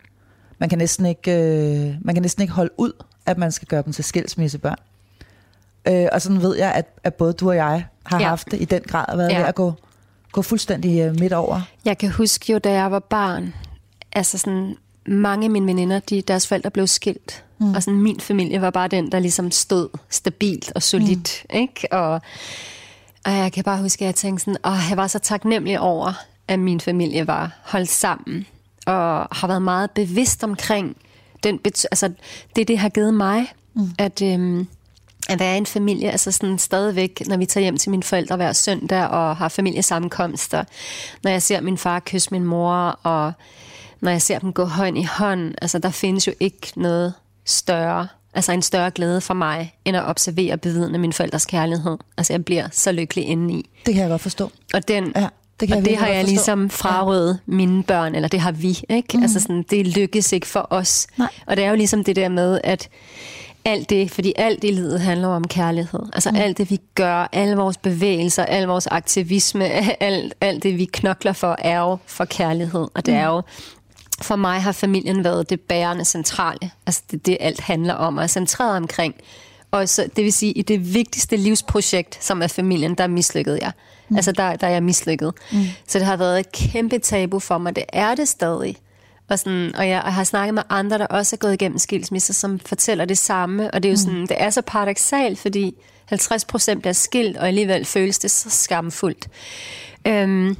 Man 0.60 0.70
kan 0.70 0.78
næsten 0.78 1.06
ikke, 1.06 1.32
øh, 1.32 1.96
man 2.02 2.16
kan 2.16 2.22
næsten 2.22 2.42
ikke 2.42 2.54
holde 2.54 2.72
ud, 2.78 2.92
at 3.26 3.38
man 3.38 3.52
skal 3.52 3.68
gøre 3.68 3.82
dem 3.82 3.94
til 3.94 4.04
skilsmissebørn. 4.04 4.78
Øh, 5.88 6.08
og 6.12 6.22
sådan 6.22 6.42
ved 6.42 6.58
jeg, 6.58 6.72
at, 6.72 7.00
at 7.04 7.14
både 7.14 7.34
du 7.34 7.50
og 7.50 7.56
jeg 7.56 7.86
har 8.06 8.20
ja. 8.20 8.28
Haft 8.28 8.52
det 8.52 8.62
i 8.62 8.66
den 8.66 8.82
grad, 8.82 9.06
og 9.08 9.18
været 9.18 9.30
ja. 9.30 9.34
Ja. 9.34 9.40
ved 9.40 9.48
at 9.48 9.56
gå, 9.56 9.74
gå 10.32 10.42
fuldstændig 10.42 11.02
øh, 11.02 11.20
midt 11.20 11.34
over. 11.34 11.62
Jeg 11.86 11.98
kan 11.98 12.12
huske 12.12 12.54
jo, 12.54 12.60
da 12.60 12.72
jeg 12.72 12.92
var 12.92 13.00
barn, 13.00 13.54
altså 14.12 14.38
sådan, 14.38 14.76
mange 15.08 15.46
af 15.46 15.50
mine 15.50 15.66
veninder, 15.66 16.00
de, 16.00 16.22
deres 16.22 16.48
forældre 16.48 16.72
blev 16.72 16.88
skilt. 16.88 17.44
Mm. 17.60 17.74
Og 17.74 17.84
sådan, 17.84 18.02
min 18.02 18.20
familie 18.20 18.62
var 18.62 18.70
bare 18.70 18.88
den, 18.88 19.12
der 19.12 19.20
ligesom 19.20 19.52
stod 19.52 19.90
stabilt 20.10 20.72
og 20.76 20.84
solidt. 20.84 21.46
Mm. 21.50 21.60
Ikke? 21.60 21.88
Og, 21.92 22.22
og 23.28 23.34
jeg 23.34 23.52
kan 23.54 23.64
bare 23.64 23.82
huske, 23.82 24.02
at 24.02 24.06
jeg 24.06 24.16
tænkte 24.16 24.46
sådan, 24.46 24.58
åh, 24.66 24.80
jeg 24.90 24.98
var 24.98 25.08
så 25.08 25.20
taknemmelig 25.20 25.80
over, 25.80 26.14
at 26.48 26.60
min 26.60 26.80
familie 26.80 27.28
var 27.28 27.52
holdt 27.64 27.90
sammen. 27.90 28.46
Og 28.86 29.28
har 29.32 29.48
været 29.48 29.62
meget 29.62 29.92
bevidst 29.92 30.44
omkring 30.44 30.98
den, 31.44 31.60
altså, 31.66 32.12
det, 32.56 32.68
det 32.68 32.78
har 32.78 32.90
givet 32.90 33.14
mig, 33.14 33.54
mm. 33.74 33.92
at... 33.98 34.22
Øhm, 34.22 34.68
at 35.30 35.40
være 35.40 35.58
en 35.58 35.66
familie, 35.66 36.12
altså 36.12 36.32
sådan 36.32 36.58
stadigvæk, 36.58 37.24
når 37.28 37.38
vi 37.38 37.46
tager 37.46 37.62
hjem 37.62 37.78
til 37.78 37.92
mine 37.92 38.04
forældre 38.04 38.36
hver 38.36 38.54
søndag 38.54 39.08
og 39.08 39.38
har 39.38 39.50
familiesammenkomster, 39.50 40.64
når 41.24 41.32
jeg 41.32 41.42
ser 41.42 41.62
min 41.62 41.78
far 41.78 42.00
kysse 42.00 42.32
min 42.32 42.44
mor, 42.44 43.00
og 43.04 43.34
når 44.02 44.12
jeg 44.12 44.22
ser 44.22 44.40
dem 44.40 44.54
gå 44.54 44.66
hånd 44.66 44.98
i 44.98 45.04
hånd, 45.04 45.56
altså 45.62 45.80
der 45.80 45.90
findes 45.90 46.28
jo 46.28 46.34
ikke 46.40 46.72
noget 46.76 47.14
større, 47.46 48.08
altså 48.38 48.52
en 48.52 48.62
større 48.62 48.92
glæde 48.92 49.22
for 49.22 49.34
mig, 49.34 49.76
end 49.86 49.98
at 49.98 50.04
observere 50.06 50.54
og 50.54 50.62
bevidne 50.62 50.98
min 50.98 51.14
forældres 51.14 51.46
kærlighed. 51.46 51.98
Altså 52.18 52.34
jeg 52.34 52.46
bliver 52.46 52.68
så 52.72 52.92
lykkelig 52.92 53.26
indeni. 53.26 53.70
Det 53.86 53.94
kan 53.94 54.02
jeg 54.04 54.10
godt 54.10 54.22
forstå. 54.22 54.52
Og, 54.74 54.88
den, 54.88 55.12
Ja, 55.16 55.28
det 55.60 55.68
kan 55.68 55.70
jeg 55.70 55.78
og 55.78 55.82
det 55.86 55.90
virkelig 55.92 56.00
har 56.00 56.08
jeg 56.08 56.16
forstå. 56.22 56.30
ligesom 56.32 56.70
frarøvet 56.70 57.40
ja. 57.48 57.54
mine 57.54 57.84
børn, 57.84 58.16
eller 58.16 58.28
det 58.28 58.40
har 58.40 58.52
vi, 58.52 58.80
ikke? 58.90 59.18
Mm. 59.18 59.24
Altså 59.24 59.40
sådan, 59.40 59.66
det 59.70 59.88
lykkes 59.88 60.32
ikke 60.34 60.48
for 60.48 60.68
os. 60.70 61.08
Nej. 61.18 61.28
Og 61.46 61.58
det 61.58 61.66
er 61.66 61.70
jo 61.70 61.76
ligesom 61.76 62.04
det 62.04 62.16
der 62.16 62.30
med, 62.30 62.60
at 62.64 62.90
alt 63.66 63.90
det, 63.90 64.12
fordi 64.12 64.34
alt 64.36 64.64
i 64.64 64.72
livet 64.72 65.00
handler 65.02 65.28
om 65.28 65.44
kærlighed. 65.48 66.00
Altså 66.14 66.32
mm. 66.32 66.38
alt 66.38 66.58
det, 66.58 66.70
vi 66.70 66.80
gør, 66.96 67.30
alle 67.34 67.56
vores 67.56 67.78
bevægelser, 67.78 68.46
al 68.46 68.64
vores 68.64 68.88
aktivisme, 68.88 69.66
alt, 70.04 70.34
alt 70.42 70.64
det, 70.64 70.78
vi 70.78 70.86
knokler 70.86 71.34
for, 71.34 71.56
er 71.60 71.80
jo 71.80 71.98
for 72.06 72.26
kærlighed. 72.26 72.88
Og 72.94 73.06
det 73.06 73.14
Mm. 73.14 73.20
er 73.20 73.26
jo, 73.28 73.42
for 74.22 74.36
mig 74.36 74.62
har 74.62 74.72
familien 74.72 75.24
været 75.24 75.50
det 75.50 75.60
bærende 75.60 76.06
centrale. 76.06 76.72
Altså 76.86 77.02
det, 77.12 77.26
det 77.26 77.38
alt 77.40 77.60
handler 77.60 77.94
om, 77.94 78.18
og 78.18 78.24
er 78.24 78.28
centreret 78.28 78.78
omkring. 78.78 79.16
Og 79.72 79.90
så, 79.90 80.10
det 80.16 80.24
vil 80.24 80.34
sige, 80.34 80.52
i 80.52 80.62
det 80.62 80.94
vigtigste 80.94 81.38
livsprojekt, 81.38 82.24
som 82.24 82.42
er 82.42 82.48
familien, 82.48 82.96
der 82.96 83.08
mislykkede 83.08 83.60
jeg. 83.62 83.72
Mm. 84.10 84.16
Altså 84.16 84.32
der, 84.32 84.56
der 84.56 84.68
er 84.68 84.72
jeg 84.72 84.84
mislykket. 84.84 85.34
Mm. 85.52 85.64
Så 85.88 86.00
det 86.00 86.08
har 86.08 86.18
været 86.18 86.40
et 86.40 86.52
kæmpe 86.52 87.00
tabu 87.00 87.40
for 87.40 87.58
mig. 87.58 87.76
Det 87.76 87.84
er 87.94 88.16
det 88.16 88.28
stadig. 88.28 88.78
Og, 89.30 89.40
sådan, 89.40 89.76
og 89.76 89.90
jeg 89.90 90.00
har 90.00 90.24
snakket 90.24 90.54
med 90.54 90.64
andre, 90.70 90.98
der 90.98 91.08
også 91.08 91.36
er 91.36 91.38
gået 91.38 91.54
igennem 91.54 91.78
skilsmisser, 91.78 92.34
som 92.34 92.60
fortæller 92.60 93.06
det 93.06 93.18
samme. 93.18 93.72
Og 93.72 93.84
det 93.84 93.90
er 93.90 93.94
jo 93.94 93.98
sådan, 93.98 94.22
det 94.22 94.36
er 94.42 94.50
så 94.50 94.62
paradoxalt, 94.62 95.40
fordi 95.40 95.76
50 96.06 96.46
procent 96.46 96.82
bliver 96.82 96.94
skilt, 96.94 97.38
og 97.38 97.48
alligevel 97.48 97.86
føles 97.86 98.20
det 98.20 98.32
så 98.32 98.50
skamfuldt. 98.50 99.28
Øhm, 100.08 100.58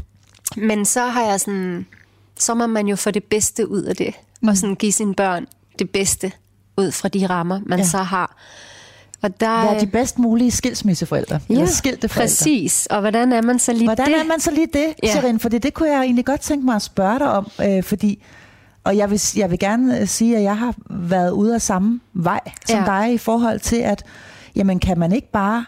men 0.58 0.86
så 0.86 1.06
har 1.06 1.24
jeg 1.24 1.40
sådan, 1.40 1.86
så 2.40 2.54
må 2.54 2.68
man 2.68 2.88
jo 2.88 2.96
få 2.96 3.12
det 3.12 3.24
bedste 3.24 3.70
ud 3.72 3.82
af 3.84 3.96
det, 3.96 4.14
mm. 4.42 4.48
og 4.48 4.58
sådan 4.58 4.76
give 4.76 4.92
sine 4.92 5.14
børn 5.16 5.46
det 5.80 5.90
bedste 5.90 6.32
ud 6.78 6.92
fra 6.92 7.08
de 7.10 7.26
rammer, 7.26 7.60
man 7.66 7.80
Ja. 7.80 7.86
så 7.86 7.98
har. 7.98 8.36
Og 9.22 9.40
der, 9.42 9.50
er 9.50 9.80
de 9.80 9.88
bedst 9.88 10.20
mulige 10.20 10.52
skilsmisseforældre? 10.52 11.40
ja, 11.50 11.54
eller 11.54 11.66
skilte 11.68 12.10
forældre? 12.10 12.24
præcis. 12.24 12.86
Og 12.86 13.00
hvordan 13.02 13.34
er 13.34 13.42
man 13.42 13.60
så 13.60 13.74
lige 13.74 13.84
Hvordan 13.88 14.06
det? 14.08 14.20
er 14.20 14.24
man 14.24 14.40
så 14.40 14.52
lige 14.52 14.68
det, 14.74 14.94
ja. 15.04 15.12
Shirin? 15.12 15.40
Fordi 15.40 15.58
det 15.58 15.74
kunne 15.74 15.90
jeg 15.90 16.02
egentlig 16.02 16.26
godt 16.26 16.42
tænke 16.42 16.66
mig 16.66 16.76
at 16.76 16.82
spørge 16.82 17.20
dig 17.20 17.32
om, 17.32 17.52
øh, 17.64 17.84
fordi 17.84 18.24
og 18.84 18.98
jeg 18.98 19.10
vil, 19.12 19.22
jeg 19.36 19.52
vil 19.52 19.60
gerne 19.60 20.00
øh, 20.00 20.08
sige, 20.08 20.38
at 20.38 20.44
jeg 20.44 20.58
har 20.58 20.76
været 20.90 21.32
ude 21.32 21.56
af 21.56 21.62
samme 21.62 22.00
vej 22.14 22.40
som. 22.66 22.80
Ja. 22.80 22.86
dig 22.86 23.14
i 23.14 23.18
forhold 23.18 23.60
til, 23.60 23.76
at 23.76 24.04
jamen, 24.56 24.80
kan 24.80 25.00
man 25.00 25.12
ikke 25.12 25.32
bare 25.32 25.66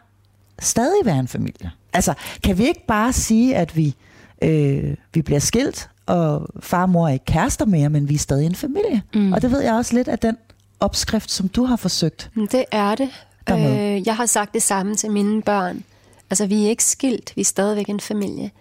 stadig 0.59 1.05
være 1.05 1.19
en 1.19 1.27
familie? 1.27 1.71
Altså, 1.93 2.13
kan 2.43 2.57
vi 2.57 2.67
ikke 2.67 2.85
bare 2.87 3.13
sige, 3.13 3.55
at 3.55 3.75
vi, 3.77 3.95
øh, 4.41 4.95
vi 5.13 5.21
bliver 5.21 5.39
skilt, 5.39 5.89
og 6.09 6.47
far 6.59 6.81
og 6.81 6.89
mor 6.89 7.07
er 7.07 7.13
ikke 7.13 7.25
kærester 7.25 7.65
mere, 7.65 7.89
men 7.89 8.09
vi 8.09 8.13
er 8.15 8.19
stadig 8.19 8.45
en 8.45 8.55
familie? 8.55 9.01
Mm. 9.13 9.33
Og 9.33 9.41
det 9.41 9.51
ved 9.51 9.61
jeg 9.61 9.73
også 9.73 9.95
lidt 9.95 10.07
af 10.07 10.19
den 10.19 10.37
opskrift, 10.79 11.31
som 11.31 11.47
du 11.47 11.63
har 11.65 11.75
forsøgt. 11.75 12.29
Men 12.33 12.45
Det 12.51 12.65
er 12.71 12.95
det. 12.95 13.09
Dermed. 13.47 13.95
Øh, 13.97 14.07
jeg 14.07 14.15
har 14.15 14.25
sagt 14.25 14.53
det 14.53 14.63
samme 14.63 14.95
til 14.95 15.11
mine 15.11 15.41
børn. 15.41 15.83
Altså, 16.29 16.45
vi 16.45 16.65
er 16.65 16.69
ikke 16.69 16.83
skilt. 16.83 17.33
Vi 17.35 17.41
er 17.41 17.45
stadigvæk 17.45 17.89
en 17.89 17.99
familie. 17.99 18.51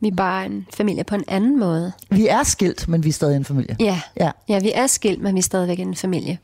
Vi 0.00 0.08
er 0.08 0.14
bare 0.14 0.46
en 0.46 0.66
familie 0.74 1.04
på 1.04 1.14
en 1.14 1.24
anden 1.28 1.58
måde. 1.60 1.92
Vi 2.10 2.26
er 2.28 2.42
skilt, 2.42 2.88
men 2.88 3.04
vi 3.04 3.08
er 3.08 3.12
stadig 3.12 3.36
en 3.36 3.44
familie. 3.44 3.76
Ja, 3.80 4.00
Ja. 4.20 4.30
ja 4.48 4.58
vi 4.58 4.72
er 4.74 4.86
skilt, 4.86 5.22
men 5.22 5.34
vi 5.34 5.38
er 5.38 5.42
stadigvæk 5.42 5.80
en 5.80 5.94
familie. 5.94 6.38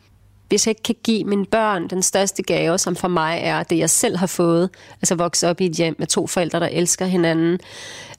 Hvis 0.48 0.66
jeg 0.66 0.70
ikke 0.70 0.82
kan 0.82 0.94
give 1.04 1.24
mine 1.24 1.46
børn 1.46 1.88
den 1.88 2.02
største 2.02 2.42
gave, 2.42 2.78
som 2.78 2.96
for 2.96 3.08
mig 3.08 3.38
er 3.42 3.62
det, 3.62 3.78
jeg 3.78 3.90
selv 3.90 4.16
har 4.16 4.26
fået, 4.26 4.70
altså 5.02 5.14
vokse 5.14 5.48
op 5.48 5.60
i 5.60 5.66
et 5.66 5.72
hjem 5.72 5.96
med 5.98 6.06
to 6.06 6.26
forældre, 6.26 6.60
der 6.60 6.66
elsker 6.66 7.06
hinanden, 7.06 7.58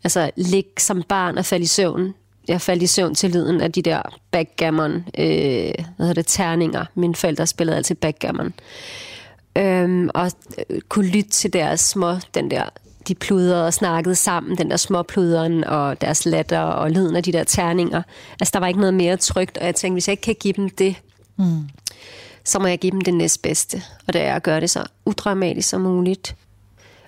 altså 0.04 0.32
ligge 0.36 0.70
som 0.80 1.04
barn 1.10 1.38
og 1.38 1.46
falde 1.46 1.64
i 1.64 1.68
søvn. 1.68 2.14
Jeg 2.48 2.62
faldt 2.62 2.84
i 2.84 2.88
søvn 2.88 3.16
til 3.16 3.32
lyden 3.32 3.62
af 3.62 3.72
de 3.72 3.82
der 3.82 4.02
backgammon, 4.32 4.94
øh, 4.94 5.74
hvad 5.96 6.00
hedder 6.00 6.14
det, 6.14 6.28
terninger. 6.28 6.86
Mine 6.96 7.16
forældre 7.16 7.48
spillede 7.48 7.78
altid 7.78 7.96
backgammon. 7.96 8.54
Øhm, 9.58 10.10
og 10.14 10.32
øh, 10.70 10.82
kunne 10.90 11.08
lytte 11.08 11.30
til 11.30 11.54
deres 11.54 11.80
små, 11.80 12.14
den 12.34 12.52
der, 12.52 12.64
de 13.08 13.16
pludrede 13.16 13.66
og 13.66 13.74
snakkede 13.74 14.16
sammen, 14.16 14.58
den 14.58 14.70
der 14.70 14.78
små 14.78 15.04
pluderen 15.04 15.64
og 15.64 16.02
deres 16.02 16.26
latter 16.26 16.60
og 16.60 16.92
lyden 16.92 17.16
af 17.16 17.24
de 17.24 17.32
der 17.32 17.44
terninger. 17.44 18.02
Altså, 18.40 18.52
der 18.54 18.60
var 18.60 18.68
ikke 18.68 18.80
noget 18.80 18.94
mere 18.94 19.18
trygt, 19.18 19.58
og 19.58 19.66
jeg 19.66 19.76
tænkte, 19.76 19.96
hvis 19.96 20.08
jeg 20.08 20.14
ikke 20.14 20.22
kan 20.22 20.36
give 20.40 20.54
dem 20.54 20.70
det, 20.70 20.96
mm. 21.38 21.70
så 22.44 22.60
må 22.60 22.68
jeg 22.68 22.80
give 22.80 22.92
dem 22.92 23.02
det 23.02 23.14
næstbedste. 23.14 23.82
Og 24.08 24.14
det 24.14 24.22
er 24.22 24.36
at 24.36 24.44
gøre 24.44 24.62
det 24.62 24.70
så 24.70 24.84
udramatisk 25.06 25.70
som 25.70 25.82
muligt. 25.82 26.36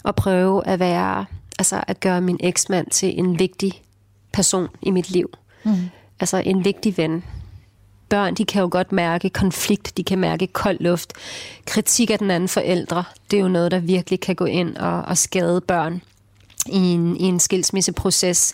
Og 0.03 0.15
prøve 0.15 0.67
at 0.67 0.79
være, 0.79 1.25
altså 1.59 1.83
at 1.87 1.99
gøre 1.99 2.21
min 2.21 2.37
eksmand 2.39 2.87
til 2.89 3.19
en 3.19 3.39
vigtig 3.39 3.81
person 4.37 4.67
i 4.81 4.91
mit 4.91 5.09
liv. 5.09 5.29
Mm. 5.63 5.89
Altså 6.19 6.37
en 6.45 6.65
vigtig 6.65 6.97
ven. 6.97 7.23
Børn, 8.09 8.35
de 8.35 8.45
kan 8.45 8.61
jo 8.61 8.69
godt 8.71 8.91
mærke 8.91 9.29
konflikt, 9.29 9.97
de 9.97 10.03
kan 10.03 10.19
mærke 10.19 10.47
kold 10.47 10.77
luft. 10.79 11.13
Kritik 11.65 12.09
af 12.11 12.19
den 12.19 12.31
anden 12.31 12.49
forældre, 12.49 13.03
det 13.31 13.37
er 13.37 13.41
jo 13.41 13.47
noget, 13.47 13.71
der 13.71 13.79
virkelig 13.79 14.19
kan 14.19 14.35
gå 14.35 14.45
ind 14.45 14.77
og, 14.77 15.01
og 15.01 15.17
skade 15.17 15.61
børn 15.61 16.01
i 16.65 16.77
en, 16.77 17.17
i 17.17 17.23
en 17.23 17.39
skilsmisseproces. 17.39 18.53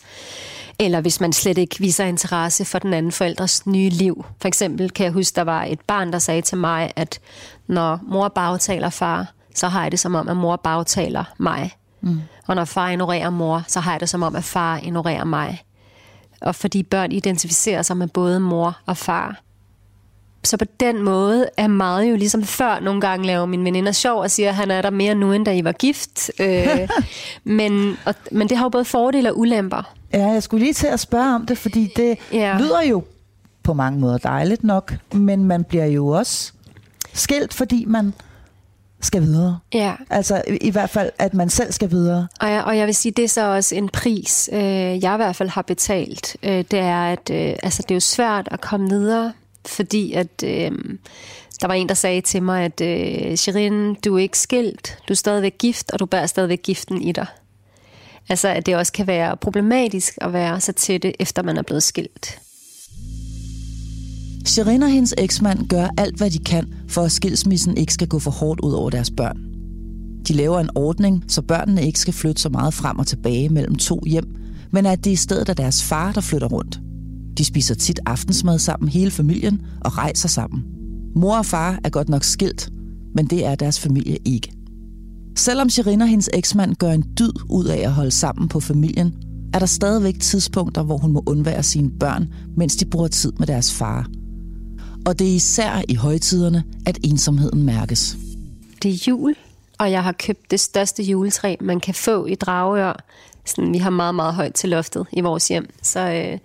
Eller 0.79 1.01
hvis 1.01 1.21
man 1.21 1.33
slet 1.33 1.57
ikke 1.57 1.79
viser 1.79 2.05
interesse 2.05 2.65
for 2.65 2.79
den 2.79 2.93
anden 2.93 3.11
forældres 3.11 3.67
nye 3.67 3.89
liv. 3.89 4.25
For 4.41 4.47
eksempel 4.47 4.91
kan 4.91 5.03
jeg 5.03 5.13
huske, 5.13 5.35
der 5.35 5.43
var 5.43 5.63
et 5.63 5.81
barn, 5.81 6.13
der 6.13 6.19
sagde 6.19 6.41
til 6.41 6.57
mig, 6.57 6.93
at 6.95 7.19
når 7.67 7.99
mor 8.07 8.27
bagtaler 8.27 8.89
far, 8.89 9.33
så 9.55 9.67
har 9.67 9.81
jeg 9.81 9.91
det 9.91 9.99
som 9.99 10.15
om, 10.15 10.29
at 10.29 10.37
mor 10.37 10.55
bagtaler 10.55 11.23
mig. 11.37 11.71
Mm. 12.01 12.21
Og 12.47 12.55
når 12.55 12.65
far 12.65 12.89
ignorerer 12.89 13.29
mor, 13.29 13.63
så 13.67 13.79
har 13.79 13.91
jeg 13.91 13.99
det 13.99 14.09
som 14.09 14.23
om, 14.23 14.35
at 14.35 14.43
far 14.43 14.77
ignorerer 14.77 15.23
mig. 15.23 15.63
Og 16.43 16.55
fordi 16.55 16.83
børn 16.83 17.11
identificerer 17.11 17.81
sig 17.81 17.97
med 17.97 18.07
både 18.07 18.39
mor 18.39 18.77
og 18.85 18.97
far. 18.97 19.41
Så 20.43 20.57
på 20.57 20.65
den 20.79 21.03
måde 21.03 21.45
er 21.57 21.67
meget 21.67 22.09
jo 22.09 22.15
ligesom 22.15 22.43
før 22.43 22.79
nogle 22.79 23.01
gange 23.01 23.27
laver 23.27 23.45
min 23.45 23.65
veninder 23.65 23.91
sjov 23.91 24.21
og 24.21 24.31
siger, 24.31 24.49
at 24.49 24.55
han 24.55 24.71
er 24.71 24.81
der 24.81 24.89
mere 24.89 25.15
nu, 25.15 25.33
end 25.33 25.45
da 25.45 25.53
I 25.53 25.63
var 25.63 25.71
gift. 25.71 26.31
øh, 26.39 26.89
men, 27.43 27.97
og, 28.05 28.15
men 28.31 28.49
det 28.49 28.57
har 28.57 28.65
jo 28.65 28.69
både 28.69 28.85
fordele 28.85 29.31
og 29.31 29.39
ulemper. 29.39 29.93
Ja, 30.13 30.27
jeg 30.27 30.43
skulle 30.43 30.63
lige 30.63 30.73
til 30.73 30.87
at 30.87 30.99
spørge 30.99 31.35
om 31.35 31.45
det, 31.45 31.57
fordi 31.57 31.93
det 31.95 32.17
ja. 32.33 32.57
lyder 32.59 32.81
jo 32.81 33.03
på 33.63 33.73
mange 33.73 33.99
måder 33.99 34.17
dejligt 34.17 34.63
nok, 34.63 34.93
men 35.13 35.43
man 35.45 35.63
bliver 35.63 35.85
jo 35.85 36.07
også 36.07 36.53
skilt, 37.13 37.53
fordi 37.53 37.85
man 37.85 38.13
skal 39.05 39.21
videre. 39.21 39.59
Ja. 39.73 39.93
Altså 40.09 40.41
i, 40.61 40.69
hvert 40.69 40.89
fald, 40.89 41.11
at 41.19 41.33
man 41.33 41.49
selv 41.49 41.71
skal 41.71 41.91
videre. 41.91 42.27
Og 42.39 42.51
jeg, 42.51 42.63
og 42.63 42.77
jeg 42.77 42.87
vil 42.87 42.95
sige, 42.95 43.11
det 43.11 43.23
er 43.23 43.29
så 43.29 43.45
også 43.45 43.75
en 43.75 43.89
pris, 43.89 44.49
øh, 44.53 44.59
jeg 45.03 45.13
i 45.13 45.17
hvert 45.17 45.35
fald 45.35 45.49
har 45.49 45.61
betalt. 45.61 46.37
Øh, 46.43 46.63
det 46.71 46.79
er, 46.79 47.03
at 47.03 47.29
øh, 47.31 47.55
altså, 47.63 47.81
det 47.81 47.91
er 47.91 47.95
jo 47.95 47.99
svært 47.99 48.47
at 48.51 48.61
komme 48.61 48.89
videre, 48.89 49.33
fordi 49.65 50.13
at 50.13 50.43
øh, 50.43 50.71
der 51.61 51.67
var 51.67 51.73
en, 51.73 51.89
der 51.89 51.95
sagde 51.95 52.21
til 52.21 52.43
mig, 52.43 52.63
at 52.63 52.81
øh, 52.81 53.35
Shirin, 53.35 53.93
du 53.93 54.15
er 54.15 54.19
ikke 54.19 54.39
skilt, 54.39 54.97
du 55.07 55.13
er 55.13 55.15
stadigvæk 55.15 55.57
gift, 55.57 55.91
og 55.91 55.99
du 55.99 56.05
bærer 56.05 56.25
stadigvæk 56.25 56.61
giften 56.63 57.01
i 57.01 57.11
dig. 57.11 57.25
Altså, 58.29 58.47
at 58.47 58.65
det 58.65 58.75
også 58.75 58.91
kan 58.91 59.07
være 59.07 59.37
problematisk 59.37 60.13
at 60.21 60.33
være 60.33 60.59
så 60.59 60.71
tætte, 60.71 61.21
efter 61.21 61.43
man 61.43 61.57
er 61.57 61.61
blevet 61.61 61.83
skilt. 61.83 62.39
Shirin 64.45 64.83
og 64.83 64.89
hendes 64.89 65.13
eksmand 65.17 65.67
gør 65.67 65.87
alt, 65.97 66.17
hvad 66.17 66.29
de 66.29 66.39
kan, 66.39 66.67
for 66.87 67.01
at 67.01 67.11
skilsmissen 67.11 67.77
ikke 67.77 67.93
skal 67.93 68.07
gå 68.07 68.19
for 68.19 68.31
hårdt 68.31 68.59
ud 68.59 68.71
over 68.71 68.89
deres 68.89 69.11
børn. 69.11 69.37
De 70.27 70.33
laver 70.33 70.59
en 70.59 70.69
ordning, 70.75 71.23
så 71.27 71.41
børnene 71.41 71.85
ikke 71.85 71.99
skal 71.99 72.13
flytte 72.13 72.41
så 72.41 72.49
meget 72.49 72.73
frem 72.73 72.99
og 72.99 73.07
tilbage 73.07 73.49
mellem 73.49 73.75
to 73.75 74.01
hjem, 74.05 74.35
men 74.71 74.85
at 74.85 75.05
det 75.05 75.11
i 75.11 75.15
stedet 75.15 75.49
er 75.49 75.53
deres 75.53 75.83
far, 75.83 76.11
der 76.11 76.21
flytter 76.21 76.47
rundt. 76.47 76.79
De 77.37 77.45
spiser 77.45 77.75
tit 77.75 77.99
aftensmad 78.05 78.59
sammen 78.59 78.89
hele 78.89 79.11
familien 79.11 79.61
og 79.81 79.97
rejser 79.97 80.29
sammen. 80.29 80.63
Mor 81.15 81.37
og 81.37 81.45
far 81.45 81.79
er 81.83 81.89
godt 81.89 82.09
nok 82.09 82.23
skilt, 82.23 82.69
men 83.15 83.25
det 83.25 83.45
er 83.45 83.55
deres 83.55 83.79
familie 83.79 84.17
ikke. 84.25 84.51
Selvom 85.37 85.69
Shirin 85.69 86.01
og 86.01 86.07
hendes 86.07 86.29
eksmand 86.33 86.75
gør 86.75 86.91
en 86.91 87.05
dyd 87.19 87.33
ud 87.49 87.65
af 87.65 87.77
at 87.77 87.91
holde 87.91 88.11
sammen 88.11 88.47
på 88.47 88.59
familien, 88.59 89.13
er 89.53 89.59
der 89.59 89.65
stadigvæk 89.65 90.19
tidspunkter, 90.19 90.83
hvor 90.83 90.97
hun 90.97 91.11
må 91.11 91.23
undvære 91.25 91.63
sine 91.63 91.89
børn, 91.99 92.27
mens 92.57 92.75
de 92.75 92.85
bruger 92.85 93.07
tid 93.07 93.31
med 93.39 93.47
deres 93.47 93.73
far. 93.73 94.07
Og 95.05 95.19
det 95.19 95.27
er 95.27 95.35
især 95.35 95.81
i 95.87 95.95
højtiderne, 95.95 96.63
at 96.85 96.99
ensomheden 97.03 97.63
mærkes. 97.63 98.15
Det 98.83 98.91
er 98.91 99.03
jul, 99.07 99.35
og 99.79 99.91
jeg 99.91 100.03
har 100.03 100.11
købt 100.11 100.51
det 100.51 100.59
største 100.59 101.03
juletræ, 101.03 101.55
man 101.59 101.79
kan 101.79 101.93
få 101.93 102.25
i 102.25 102.35
Dragør. 102.35 103.03
Sådan, 103.45 103.73
vi 103.73 103.77
har 103.77 103.89
meget, 103.89 104.15
meget 104.15 104.33
højt 104.33 104.53
til 104.53 104.69
loftet 104.69 105.05
i 105.11 105.21
vores 105.21 105.47
hjem. 105.47 105.69
Så 105.81 105.99
øh, 105.99 106.37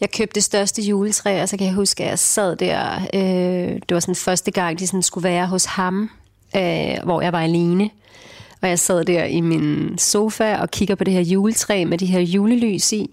jeg 0.00 0.10
købte 0.10 0.34
det 0.34 0.44
største 0.44 0.82
juletræ, 0.82 1.42
og 1.42 1.48
så 1.48 1.56
kan 1.56 1.66
jeg 1.66 1.74
huske, 1.74 2.04
at 2.04 2.10
jeg 2.10 2.18
sad 2.18 2.56
der. 2.56 3.00
Øh, 3.14 3.80
det 3.88 3.94
var 3.94 4.00
sådan 4.00 4.14
første 4.14 4.50
gang, 4.50 4.78
de 4.78 4.86
sådan 4.86 5.02
skulle 5.02 5.24
være 5.24 5.46
hos 5.46 5.64
ham, 5.64 6.10
øh, 6.56 6.96
hvor 7.04 7.20
jeg 7.20 7.32
var 7.32 7.40
alene. 7.40 7.90
Og 8.62 8.68
jeg 8.68 8.78
sad 8.78 9.04
der 9.04 9.24
i 9.24 9.40
min 9.40 9.98
sofa 9.98 10.56
og 10.56 10.70
kigger 10.70 10.94
på 10.94 11.04
det 11.04 11.14
her 11.14 11.20
juletræ 11.20 11.84
med 11.84 11.98
de 11.98 12.06
her 12.06 12.20
julelys 12.20 12.92
i. 12.92 13.10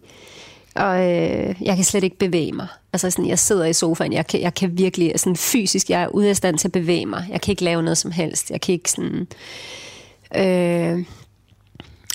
Og 0.75 1.11
øh, 1.11 1.55
jeg 1.61 1.75
kan 1.75 1.83
slet 1.83 2.03
ikke 2.03 2.17
bevæge 2.17 2.51
mig. 2.51 2.67
Altså 2.93 3.09
sådan, 3.09 3.27
jeg 3.27 3.39
sidder 3.39 3.65
i 3.65 3.73
sofaen, 3.73 4.13
jeg 4.13 4.27
kan, 4.27 4.41
jeg 4.41 4.53
kan 4.53 4.77
virkelig, 4.77 5.19
sådan 5.19 5.35
fysisk, 5.35 5.89
jeg 5.89 6.01
er 6.01 6.07
ude 6.07 6.29
af 6.29 6.35
stand 6.35 6.57
til 6.57 6.67
at 6.67 6.71
bevæge 6.71 7.05
mig. 7.05 7.27
Jeg 7.31 7.41
kan 7.41 7.51
ikke 7.51 7.63
lave 7.63 7.83
noget 7.83 7.97
som 7.97 8.11
helst. 8.11 8.51
Jeg 8.51 8.61
kan 8.61 8.73
ikke 8.73 8.91
sådan... 8.91 9.27
Øh, 10.35 11.05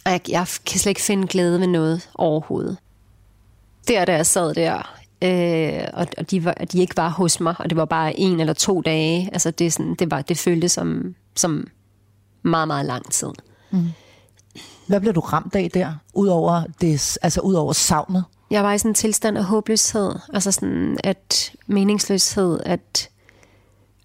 og 0.04 0.12
jeg, 0.12 0.20
jeg 0.28 0.46
kan 0.66 0.80
slet 0.80 0.90
ikke 0.90 1.02
finde 1.02 1.26
glæde 1.26 1.60
ved 1.60 1.66
noget 1.66 2.08
overhovedet. 2.14 2.76
Der, 3.88 4.04
da 4.04 4.14
jeg 4.14 4.26
sad 4.26 4.54
der, 4.54 4.96
øh, 5.22 5.88
og, 5.92 6.06
og 6.18 6.30
de, 6.30 6.44
var, 6.44 6.52
de 6.52 6.80
ikke 6.80 6.96
var 6.96 7.08
hos 7.08 7.40
mig, 7.40 7.54
og 7.58 7.70
det 7.70 7.76
var 7.76 7.84
bare 7.84 8.18
en 8.18 8.40
eller 8.40 8.52
to 8.52 8.80
dage, 8.80 9.30
altså 9.32 9.50
det, 9.50 9.66
er 9.66 9.70
sådan, 9.70 9.94
det, 9.94 10.10
var, 10.10 10.22
det 10.22 10.38
føltes 10.38 10.72
som, 10.72 11.14
som 11.34 11.66
meget, 12.42 12.68
meget 12.68 12.86
lang 12.86 13.12
tid. 13.12 13.28
Mm. 13.70 13.88
Hvad 14.86 15.00
bliver 15.00 15.12
du 15.12 15.20
ramt 15.20 15.54
af 15.54 15.70
der, 15.74 15.92
udover, 16.14 16.62
det, 16.80 17.18
altså 17.22 17.40
ud 17.40 17.54
over 17.54 17.72
savnet? 17.72 18.24
Jeg 18.50 18.64
var 18.64 18.72
i 18.72 18.78
sådan 18.78 18.90
en 18.90 18.94
tilstand 18.94 19.38
af 19.38 19.44
håbløshed, 19.44 20.14
altså 20.32 20.52
sådan 20.52 20.98
at 21.04 21.52
meningsløshed, 21.66 22.60
at, 22.66 23.10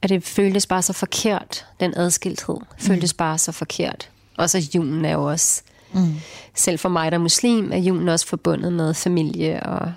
at 0.02 0.10
det 0.10 0.24
føltes 0.24 0.68
bare 0.68 0.82
så 0.82 0.94
forkert, 0.94 1.66
den 1.80 1.94
adskilthed 1.96 2.58
føltes 2.78 3.14
mm. 3.14 3.18
bare 3.18 3.38
så 3.38 3.52
forkert. 3.52 4.10
Og 4.38 4.50
så 4.50 4.70
julen 4.76 5.06
er 5.06 5.12
jo 5.12 5.30
også, 5.30 5.62
mm. 5.94 6.14
selv 6.56 6.80
for 6.80 6.90
mig 6.90 7.12
der 7.12 7.18
er 7.18 7.22
muslim, 7.22 7.72
er 7.74 7.78
julen 7.78 8.10
også 8.10 8.28
forbundet 8.28 8.74
med 8.74 8.94
familie 8.94 9.64
og 9.64 9.94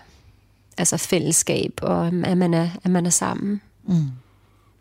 altså 0.78 0.96
fællesskab, 0.96 1.72
og 1.82 2.06
at 2.06 2.38
man 2.38 2.54
er, 2.54 2.68
at 2.84 2.90
man 2.90 3.06
er 3.06 3.10
sammen. 3.10 3.60
Mm. 3.84 4.10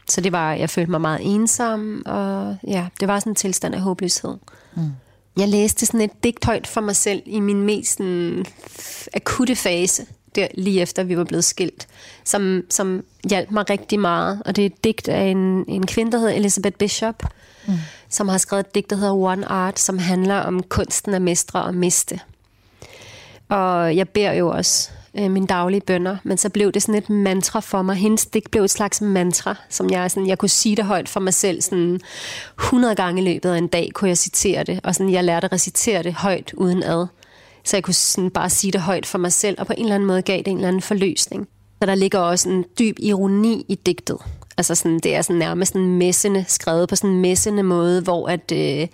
Så 0.10 0.21
det 0.21 0.32
var, 0.32 0.54
jeg 0.54 0.69
følte 0.69 0.91
mig 0.91 1.02
meget 1.02 1.19
ensom, 1.23 2.04
og 2.06 2.58
ja, 2.67 2.88
det 2.99 3.08
var 3.08 3.19
sådan 3.19 3.32
en 3.32 3.36
tilstand 3.36 3.76
af 3.76 3.82
håbløshed. 3.82 4.38
Mm. 4.76 4.91
Jeg 5.38 5.48
læste 5.48 5.86
sådan 5.86 6.02
et 6.02 6.24
digt 6.24 6.46
højt 6.46 6.67
for 6.67 6.82
mig 6.82 6.96
selv 6.96 7.22
i 7.26 7.39
min 7.39 7.62
mest 7.62 7.98
sådan, 7.98 8.46
akutte 9.13 9.56
fase, 9.56 10.06
der, 10.36 10.48
lige 10.54 10.82
efter 10.82 11.04
vi 11.04 11.17
var 11.17 11.24
blevet 11.24 11.46
skilt, 11.46 11.88
som, 12.24 12.62
som 12.69 13.04
hjalp 13.30 13.52
mig 13.52 13.69
rigtig 13.69 14.00
meget. 14.00 14.41
Og 14.46 14.56
det 14.56 14.62
er 14.62 14.65
et 14.65 14.84
digt 14.84 15.10
af 15.10 15.24
en, 15.24 15.65
en 15.67 15.88
kvinde, 15.88 16.12
der 16.12 16.17
hedder 16.17 16.34
Elizabeth 16.34 16.78
Bishop, 16.78 17.24
mm. 17.67 17.74
som 18.10 18.30
har 18.30 18.38
skrevet 18.38 18.65
et 18.65 18.76
digt, 18.76 18.89
der 18.89 18.96
hedder 18.96 19.13
One 19.13 19.46
Art, 19.46 19.80
som 19.80 19.98
handler 19.98 20.36
om 20.36 20.63
kunsten 20.63 21.13
at 21.13 21.22
mestre 21.22 21.63
og 21.63 21.76
miste. 21.76 22.19
Og 23.50 23.96
jeg 23.96 24.10
beder 24.10 24.34
jo 24.34 24.50
også 24.50 24.89
øh, 25.19 25.32
mine 25.32 25.47
daglige 25.47 25.82
bønder, 25.82 26.17
men 26.23 26.38
så 26.38 26.49
blev 26.49 26.71
det 26.71 26.82
sådan 26.82 26.95
et 26.95 27.10
mantra 27.10 27.60
for 27.60 27.82
mig. 27.82 27.95
Hendes 27.95 28.26
digt 28.26 28.52
blev 28.52 28.63
et 28.63 28.69
slags 28.69 29.02
mantra, 29.02 29.56
som 29.69 29.89
jeg, 29.89 30.12
sådan, 30.12 30.28
jeg 30.28 30.38
kunne 30.38 30.49
sige 30.49 30.76
det 30.76 30.86
højt 30.86 31.10
for 31.10 31.19
mig 31.19 31.34
selv. 31.34 31.62
Sådan 31.62 31.99
100 32.60 32.95
gange 32.95 33.21
i 33.21 33.34
løbet 33.34 33.49
af 33.49 33.58
en 33.58 33.67
dag 33.67 33.89
kunne 33.93 34.10
jeg 34.10 34.17
citere 34.17 34.63
det, 34.63 34.80
og 34.84 34.95
sådan, 34.95 35.13
jeg 35.13 35.23
lærte 35.23 35.45
at 35.45 35.52
recitere 35.52 36.04
det 36.04 36.13
højt 36.13 36.54
uden 36.54 36.84
ad. 36.84 37.08
Så 37.63 37.78
jeg 37.78 37.84
kunne 37.84 37.93
sådan 37.93 38.30
bare 38.30 38.49
sige 38.49 38.71
det 38.71 38.82
højt 38.82 39.06
for 39.06 39.17
mig 39.17 39.32
selv, 39.34 39.56
og 39.60 39.67
på 39.67 39.73
en 39.78 39.84
eller 39.84 39.95
anden 39.95 40.08
måde 40.08 40.21
gav 40.21 40.38
det 40.38 40.47
en 40.47 40.58
eller 40.58 40.67
anden 40.67 40.82
forløsning. 40.82 41.47
Så 41.84 41.88
der 41.88 41.96
ligger 41.96 42.19
også 42.19 42.50
en 42.50 42.65
dyb 42.80 42.98
ironi 43.00 43.65
i 43.67 43.76
digtet. 43.76 44.17
Altså 44.58 44.76
sådan, 44.76 45.00
det 45.00 45.15
er 45.15 45.22
sådan 45.22 45.39
nærmest 45.39 45.74
sådan 45.74 45.88
messende, 45.88 46.46
skrevet 46.48 46.89
på 46.89 46.96
sådan 46.96 47.10
en 47.10 47.22
messende 47.22 47.63
måde, 47.63 48.02
hvor 48.02 48.28
at... 48.28 48.52
Øh, 48.52 48.88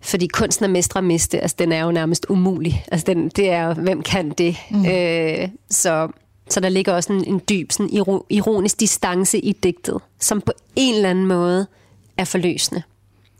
fordi 0.00 0.26
kunsten 0.26 0.64
at 0.64 0.70
mestre 0.70 1.00
og 1.00 1.04
miste, 1.04 1.40
altså 1.40 1.56
den 1.58 1.72
er 1.72 1.84
jo 1.84 1.92
nærmest 1.92 2.26
umulig. 2.28 2.84
Altså 2.92 3.04
den, 3.06 3.28
det 3.28 3.50
er 3.50 3.74
hvem 3.74 4.02
kan 4.02 4.30
det? 4.30 4.56
Mm. 4.70 4.86
Øh, 4.86 5.48
så, 5.70 6.08
så 6.50 6.60
der 6.60 6.68
ligger 6.68 6.92
også 6.92 7.12
en, 7.12 7.24
en 7.24 7.40
dyb, 7.48 7.72
sådan 7.72 7.90
iro, 7.92 8.26
ironisk 8.30 8.80
distance 8.80 9.38
i 9.38 9.52
digtet, 9.52 10.00
som 10.20 10.40
på 10.40 10.52
en 10.76 10.94
eller 10.94 11.10
anden 11.10 11.26
måde 11.26 11.66
er 12.16 12.24
forløsende. 12.24 12.82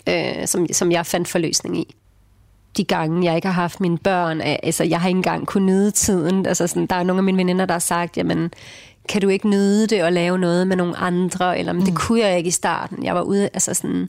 Øh, 0.08 0.46
som, 0.46 0.66
som 0.72 0.92
jeg 0.92 1.06
fandt 1.06 1.28
forløsning 1.28 1.78
i. 1.78 1.94
De 2.76 2.84
gange, 2.84 3.24
jeg 3.24 3.36
ikke 3.36 3.48
har 3.48 3.62
haft 3.62 3.80
mine 3.80 3.98
børn, 3.98 4.40
altså 4.40 4.84
jeg 4.84 5.00
har 5.00 5.08
ikke 5.08 5.18
engang 5.18 5.46
kunnet 5.46 5.66
nyde 5.66 5.90
tiden. 5.90 6.46
Altså 6.46 6.66
sådan, 6.66 6.86
der 6.86 6.96
er 6.96 7.02
nogle 7.02 7.20
af 7.20 7.24
mine 7.24 7.38
veninder, 7.38 7.66
der 7.66 7.74
har 7.74 7.78
sagt, 7.78 8.16
jamen, 8.16 8.50
kan 9.08 9.20
du 9.20 9.28
ikke 9.28 9.48
nyde 9.48 9.86
det 9.86 10.04
og 10.04 10.12
lave 10.12 10.38
noget 10.38 10.68
med 10.68 10.76
nogle 10.76 10.96
andre? 10.96 11.58
Eller, 11.58 11.72
men 11.72 11.80
mm. 11.80 11.86
det 11.86 11.94
kunne 11.94 12.20
jeg 12.20 12.38
ikke 12.38 12.48
i 12.48 12.50
starten. 12.50 13.04
Jeg 13.04 13.14
var 13.14 13.22
ude, 13.22 13.44
altså 13.54 13.74
sådan 13.74 14.08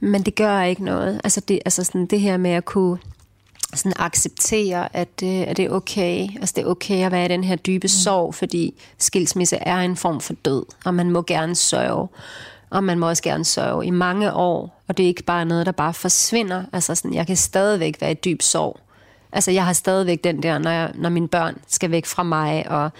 men 0.00 0.22
det 0.22 0.34
gør 0.34 0.62
ikke 0.62 0.84
noget. 0.84 1.20
Altså 1.24 1.40
det, 1.40 1.60
altså 1.64 1.84
sådan 1.84 2.06
det 2.06 2.20
her 2.20 2.36
med 2.36 2.50
at 2.50 2.64
kunne 2.64 2.98
sådan 3.74 3.92
acceptere, 3.96 4.96
at 4.96 5.20
det, 5.20 5.44
at 5.44 5.56
det 5.56 5.64
er 5.64 5.70
okay. 5.70 6.28
Altså 6.40 6.52
det 6.56 6.62
er 6.64 6.66
okay 6.66 7.06
at 7.06 7.12
være 7.12 7.24
i 7.24 7.28
den 7.28 7.44
her 7.44 7.56
dybe 7.56 7.84
mm. 7.84 7.88
sorg, 7.88 8.34
fordi 8.34 8.74
skilsmisse 8.98 9.56
er 9.56 9.76
en 9.76 9.96
form 9.96 10.20
for 10.20 10.32
død, 10.32 10.64
og 10.84 10.94
man 10.94 11.10
må 11.10 11.22
gerne 11.22 11.54
sørge. 11.54 12.08
Og 12.76 12.84
man 12.84 12.98
må 12.98 13.08
også 13.08 13.22
gerne 13.22 13.44
sørge 13.44 13.86
i 13.86 13.90
mange 13.90 14.32
år, 14.32 14.82
og 14.88 14.96
det 14.96 15.02
er 15.02 15.08
ikke 15.08 15.22
bare 15.22 15.44
noget, 15.44 15.66
der 15.66 15.72
bare 15.72 15.94
forsvinder. 15.94 16.64
Altså 16.72 16.94
sådan, 16.94 17.14
jeg 17.14 17.26
kan 17.26 17.36
stadigvæk 17.36 18.00
være 18.00 18.10
i 18.10 18.14
dyb 18.14 18.42
sorg. 18.42 18.80
Altså 19.32 19.50
jeg 19.50 19.64
har 19.64 19.72
stadigvæk 19.72 20.24
den 20.24 20.42
der, 20.42 20.58
når, 20.58 20.70
jeg, 20.70 20.92
når 20.94 21.08
mine 21.08 21.28
børn 21.28 21.58
skal 21.68 21.90
væk 21.90 22.06
fra 22.06 22.22
mig, 22.22 22.70
og 22.70 22.90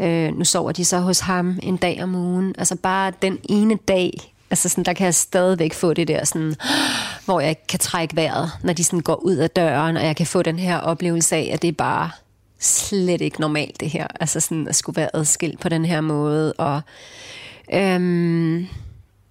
øh, 0.00 0.38
nu 0.38 0.44
sover 0.44 0.72
de 0.72 0.84
så 0.84 0.98
hos 0.98 1.20
ham 1.20 1.58
en 1.62 1.76
dag 1.76 2.02
om 2.02 2.14
ugen. 2.14 2.54
Altså 2.58 2.76
bare 2.76 3.12
den 3.22 3.38
ene 3.48 3.78
dag, 3.88 4.34
Altså 4.50 4.68
sådan, 4.68 4.84
der 4.84 4.92
kan 4.92 5.04
jeg 5.04 5.14
stadigvæk 5.14 5.72
få 5.72 5.94
det 5.94 6.08
der, 6.08 6.24
sådan, 6.24 6.54
hvor 7.24 7.40
jeg 7.40 7.56
kan 7.68 7.78
trække 7.78 8.16
vejret, 8.16 8.50
når 8.62 8.72
de 8.72 8.84
sådan 8.84 9.00
går 9.00 9.14
ud 9.14 9.36
af 9.36 9.50
døren, 9.50 9.96
og 9.96 10.04
jeg 10.04 10.16
kan 10.16 10.26
få 10.26 10.42
den 10.42 10.58
her 10.58 10.78
oplevelse 10.78 11.36
af, 11.36 11.50
at 11.52 11.62
det 11.62 11.68
er 11.68 11.72
bare 11.72 12.10
slet 12.60 13.20
ikke 13.20 13.40
normalt 13.40 13.80
det 13.80 13.90
her. 13.90 14.06
Altså 14.20 14.40
sådan 14.40 14.68
at 14.68 14.76
skulle 14.76 14.96
være 14.96 15.16
adskilt 15.16 15.60
på 15.60 15.68
den 15.68 15.84
her 15.84 16.00
måde. 16.00 16.52
Og, 16.52 16.80
øhm, 17.72 18.68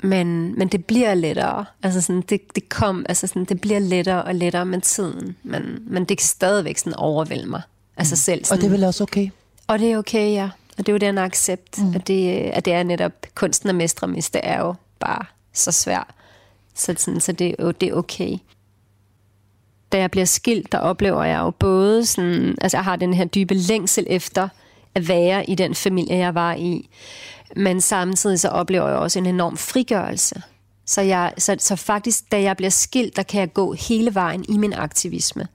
men, 0.01 0.59
men 0.59 0.67
det 0.67 0.85
bliver 0.85 1.13
lettere. 1.13 1.65
Altså 1.83 2.01
sådan, 2.01 2.21
det, 2.21 2.55
det 2.55 2.69
kom, 2.69 3.05
altså 3.09 3.27
sådan, 3.27 3.45
det 3.45 3.61
bliver 3.61 3.79
lettere 3.79 4.23
og 4.23 4.35
lettere 4.35 4.65
med 4.65 4.81
tiden. 4.81 5.35
Men, 5.43 5.83
men 5.87 6.05
det 6.05 6.17
kan 6.17 6.27
stadigvæk 6.27 6.77
sådan 6.77 6.95
overvælde 6.95 7.49
mig. 7.49 7.61
Altså 7.97 8.15
selv 8.15 8.45
sådan, 8.45 8.57
Og 8.57 8.61
det 8.61 8.67
er 8.67 8.71
vel 8.71 8.83
også 8.83 9.03
okay? 9.03 9.29
Og 9.67 9.79
det 9.79 9.91
er 9.91 9.97
okay, 9.97 10.33
ja. 10.33 10.49
Og 10.77 10.85
det 10.85 10.89
er 10.89 10.93
jo 10.93 10.97
den 10.97 11.17
accept, 11.17 11.77
mm. 11.77 11.95
at, 11.95 12.07
det, 12.07 12.29
at 12.29 12.65
det 12.65 12.73
er 12.73 12.83
netop 12.83 13.11
kunsten 13.35 13.69
at 13.69 13.75
mestre 13.75 14.05
og 14.05 14.09
miste 14.09 14.39
er 14.39 14.61
jo 14.61 14.75
bare 14.99 15.25
så 15.53 15.71
svær. 15.71 16.13
Så, 16.75 16.95
sådan, 16.97 17.19
så 17.19 17.31
det, 17.31 17.55
det 17.81 17.89
er 17.89 17.93
okay. 17.93 18.37
da 19.91 19.97
jeg 19.97 20.11
bliver 20.11 20.25
skilt, 20.25 20.71
der 20.71 20.77
oplever 20.77 21.23
jeg 21.23 21.39
jo 21.39 21.49
både 21.49 22.05
sådan, 22.05 22.55
altså 22.61 22.77
jeg 22.77 22.83
har 22.83 22.95
den 22.95 23.13
her 23.13 23.25
dybe 23.25 23.53
længsel 23.53 24.05
efter 24.09 24.49
at 24.95 25.07
være 25.07 25.49
i 25.49 25.55
den 25.55 25.75
familie, 25.75 26.17
jeg 26.17 26.35
var 26.35 26.53
i, 26.53 26.89
men 27.55 27.81
samtidig 27.81 28.39
så 28.39 28.47
oplever 28.47 28.87
jeg 28.87 28.97
også 28.97 29.19
en 29.19 29.25
enorm 29.25 29.57
frigørelse. 29.57 30.41
Så, 30.85 31.01
jeg, 31.01 31.33
så, 31.37 31.55
så 31.59 31.75
faktisk, 31.75 32.31
da 32.31 32.41
jeg 32.41 32.57
bliver 32.57 32.69
skilt, 32.69 33.15
der 33.15 33.23
kan 33.23 33.39
jeg 33.39 33.53
gå 33.53 33.73
hele 33.73 34.15
vejen 34.15 34.45
i 34.49 34.57
min 34.57 34.73
aktivisme. 34.73 35.47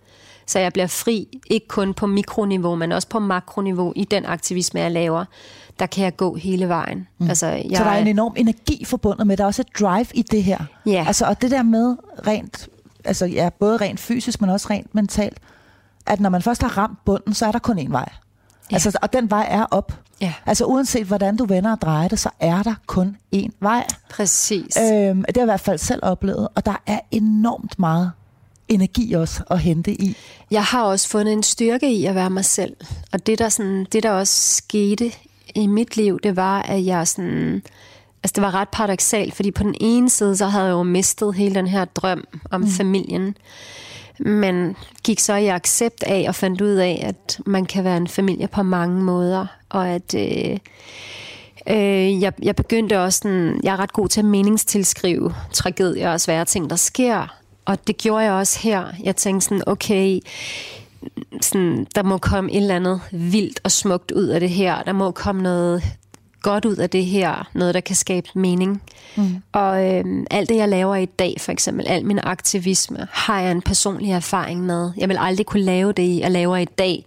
Så 0.46 0.58
jeg 0.58 0.72
bliver 0.72 0.86
fri, 0.86 1.40
ikke 1.46 1.68
kun 1.68 1.94
på 1.94 2.06
mikroniveau, 2.06 2.74
men 2.74 2.92
også 2.92 3.08
på 3.08 3.18
makroniveau 3.18 3.92
i 3.96 4.04
den 4.04 4.26
aktivisme, 4.26 4.80
jeg 4.80 4.90
laver. 4.90 5.24
Der 5.78 5.86
kan 5.86 6.04
jeg 6.04 6.16
gå 6.16 6.34
hele 6.34 6.68
vejen. 6.68 7.08
Mm. 7.18 7.28
Altså, 7.28 7.46
jeg, 7.46 7.76
Så 7.76 7.84
der 7.84 7.90
er 7.90 7.98
en 7.98 8.06
enorm 8.06 8.34
energi 8.36 8.84
forbundet 8.84 9.26
med, 9.26 9.36
der 9.36 9.44
er 9.44 9.46
også 9.46 9.62
et 9.62 9.78
drive 9.80 10.06
i 10.14 10.22
det 10.22 10.42
her. 10.42 10.58
Ja. 10.86 11.04
Altså, 11.06 11.26
og 11.26 11.42
det 11.42 11.50
der 11.50 11.62
med 11.62 11.96
rent, 12.26 12.68
altså 13.04 13.26
ja, 13.26 13.50
både 13.60 13.76
rent 13.76 14.00
fysisk, 14.00 14.40
men 14.40 14.50
også 14.50 14.66
rent 14.70 14.94
mentalt, 14.94 15.38
at 16.06 16.20
når 16.20 16.30
man 16.30 16.42
først 16.42 16.62
har 16.62 16.78
ramt 16.78 17.04
bunden, 17.04 17.34
så 17.34 17.46
er 17.46 17.52
der 17.52 17.58
kun 17.58 17.78
én 17.78 17.90
vej. 17.90 18.08
Ja. 18.70 18.74
Altså, 18.74 18.98
og 19.02 19.12
den 19.12 19.30
vej 19.30 19.46
er 19.50 19.64
op. 19.70 19.92
Ja. 20.20 20.32
Altså 20.46 20.64
uanset 20.64 21.06
hvordan 21.06 21.36
du 21.36 21.44
vender 21.44 21.72
og 21.72 21.80
drejer 21.80 22.08
det, 22.08 22.18
så 22.18 22.30
er 22.40 22.62
der 22.62 22.74
kun 22.86 23.16
én 23.34 23.50
vej. 23.60 23.86
Præcis. 24.10 24.76
Øhm, 24.76 25.24
det 25.24 25.36
har 25.36 25.40
jeg 25.40 25.42
i 25.42 25.44
hvert 25.44 25.60
fald 25.60 25.78
selv 25.78 26.00
oplevet, 26.02 26.48
og 26.54 26.66
der 26.66 26.82
er 26.86 27.00
enormt 27.10 27.78
meget 27.78 28.12
energi 28.68 29.12
også 29.12 29.42
at 29.50 29.60
hente 29.60 29.92
i. 29.92 30.16
Jeg 30.50 30.64
har 30.64 30.82
også 30.82 31.08
fundet 31.08 31.32
en 31.32 31.42
styrke 31.42 31.92
i 31.92 32.04
at 32.04 32.14
være 32.14 32.30
mig 32.30 32.44
selv. 32.44 32.76
Og 33.12 33.26
det 33.26 33.38
der, 33.38 33.48
sådan, 33.48 33.86
det, 33.92 34.02
der 34.02 34.10
også 34.10 34.56
skete 34.56 35.12
i 35.54 35.66
mit 35.66 35.96
liv, 35.96 36.20
det 36.22 36.36
var, 36.36 36.62
at 36.62 36.86
jeg 36.86 37.08
sådan... 37.08 37.62
Altså, 38.22 38.32
det 38.34 38.42
var 38.42 38.54
ret 38.54 38.68
paradoxalt, 38.68 39.34
fordi 39.34 39.50
på 39.50 39.62
den 39.62 39.74
ene 39.80 40.10
side, 40.10 40.36
så 40.36 40.46
havde 40.46 40.64
jeg 40.64 40.72
jo 40.72 40.82
mistet 40.82 41.34
hele 41.34 41.54
den 41.54 41.66
her 41.66 41.84
drøm 41.84 42.24
om 42.50 42.60
mm. 42.60 42.70
familien. 42.70 43.36
Men 44.18 44.76
gik 45.04 45.20
så 45.20 45.34
i 45.34 45.46
accept 45.46 46.02
af 46.02 46.24
og 46.28 46.34
fandt 46.34 46.60
ud 46.60 46.74
af, 46.74 47.04
at 47.08 47.40
man 47.46 47.66
kan 47.66 47.84
være 47.84 47.96
en 47.96 48.08
familie 48.08 48.48
på 48.48 48.62
mange 48.62 49.02
måder. 49.02 49.46
Og 49.68 49.88
at... 49.88 50.14
Øh, 50.14 50.58
Øh, 51.70 52.22
jeg, 52.22 52.32
jeg 52.42 52.56
begyndte 52.56 53.00
også 53.00 53.18
sådan, 53.18 53.60
jeg 53.62 53.72
er 53.72 53.76
ret 53.76 53.92
god 53.92 54.08
til 54.08 54.20
at 54.20 54.24
meningstilskrive 54.24 55.34
tragedier 55.52 56.10
og 56.10 56.20
svære 56.20 56.44
ting, 56.44 56.70
der 56.70 56.76
sker. 56.76 57.36
Og 57.64 57.86
det 57.86 57.96
gjorde 57.96 58.24
jeg 58.24 58.32
også 58.32 58.60
her. 58.60 58.84
Jeg 59.02 59.16
tænkte 59.16 59.44
sådan, 59.44 59.62
okay, 59.66 60.20
sådan, 61.40 61.86
der 61.94 62.02
må 62.02 62.18
komme 62.18 62.52
et 62.52 62.56
eller 62.56 62.76
andet 62.76 63.00
vildt 63.12 63.60
og 63.64 63.70
smukt 63.70 64.10
ud 64.10 64.26
af 64.26 64.40
det 64.40 64.50
her. 64.50 64.82
Der 64.82 64.92
må 64.92 65.10
komme 65.10 65.42
noget 65.42 65.82
godt 66.50 66.64
ud 66.64 66.76
af 66.76 66.90
det 66.90 67.06
her. 67.06 67.48
Noget, 67.54 67.74
der 67.74 67.80
kan 67.80 67.96
skabe 67.96 68.28
mening. 68.34 68.82
Mm. 69.16 69.42
Og 69.52 69.94
øh, 69.94 70.04
alt 70.30 70.48
det, 70.48 70.56
jeg 70.56 70.68
laver 70.68 70.96
i 70.96 71.04
dag, 71.04 71.34
for 71.40 71.52
eksempel, 71.52 71.86
al 71.88 72.04
min 72.04 72.20
aktivisme, 72.22 73.08
har 73.10 73.40
jeg 73.40 73.50
en 73.50 73.62
personlig 73.62 74.10
erfaring 74.10 74.60
med. 74.66 74.92
Jeg 74.96 75.08
vil 75.08 75.16
aldrig 75.20 75.46
kunne 75.46 75.62
lave 75.62 75.92
det, 75.92 76.18
jeg 76.18 76.30
laver 76.30 76.56
i 76.56 76.64
dag, 76.64 77.04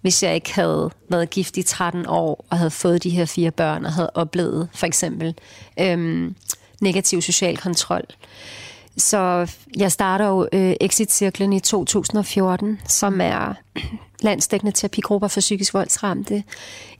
hvis 0.00 0.22
jeg 0.22 0.34
ikke 0.34 0.54
havde 0.54 0.90
været 1.08 1.30
gift 1.30 1.56
i 1.56 1.62
13 1.62 2.06
år, 2.08 2.44
og 2.50 2.58
havde 2.58 2.70
fået 2.70 3.02
de 3.02 3.10
her 3.10 3.24
fire 3.24 3.50
børn, 3.50 3.84
og 3.84 3.92
havde 3.92 4.10
oplevet, 4.14 4.68
for 4.74 4.86
eksempel, 4.86 5.34
øh, 5.80 6.30
negativ 6.80 7.22
social 7.22 7.56
kontrol. 7.56 8.04
Så 8.96 9.50
jeg 9.76 9.92
starter 9.92 10.26
jo 10.26 10.48
øh, 10.52 10.74
Exit-cirklen 10.80 11.52
i 11.52 11.60
2014, 11.60 12.80
som 12.88 13.20
er 13.20 13.54
landsdækkende 14.22 14.72
terapigrupper 14.72 15.28
for 15.28 15.40
psykisk 15.40 15.74
voldsramte. 15.74 16.44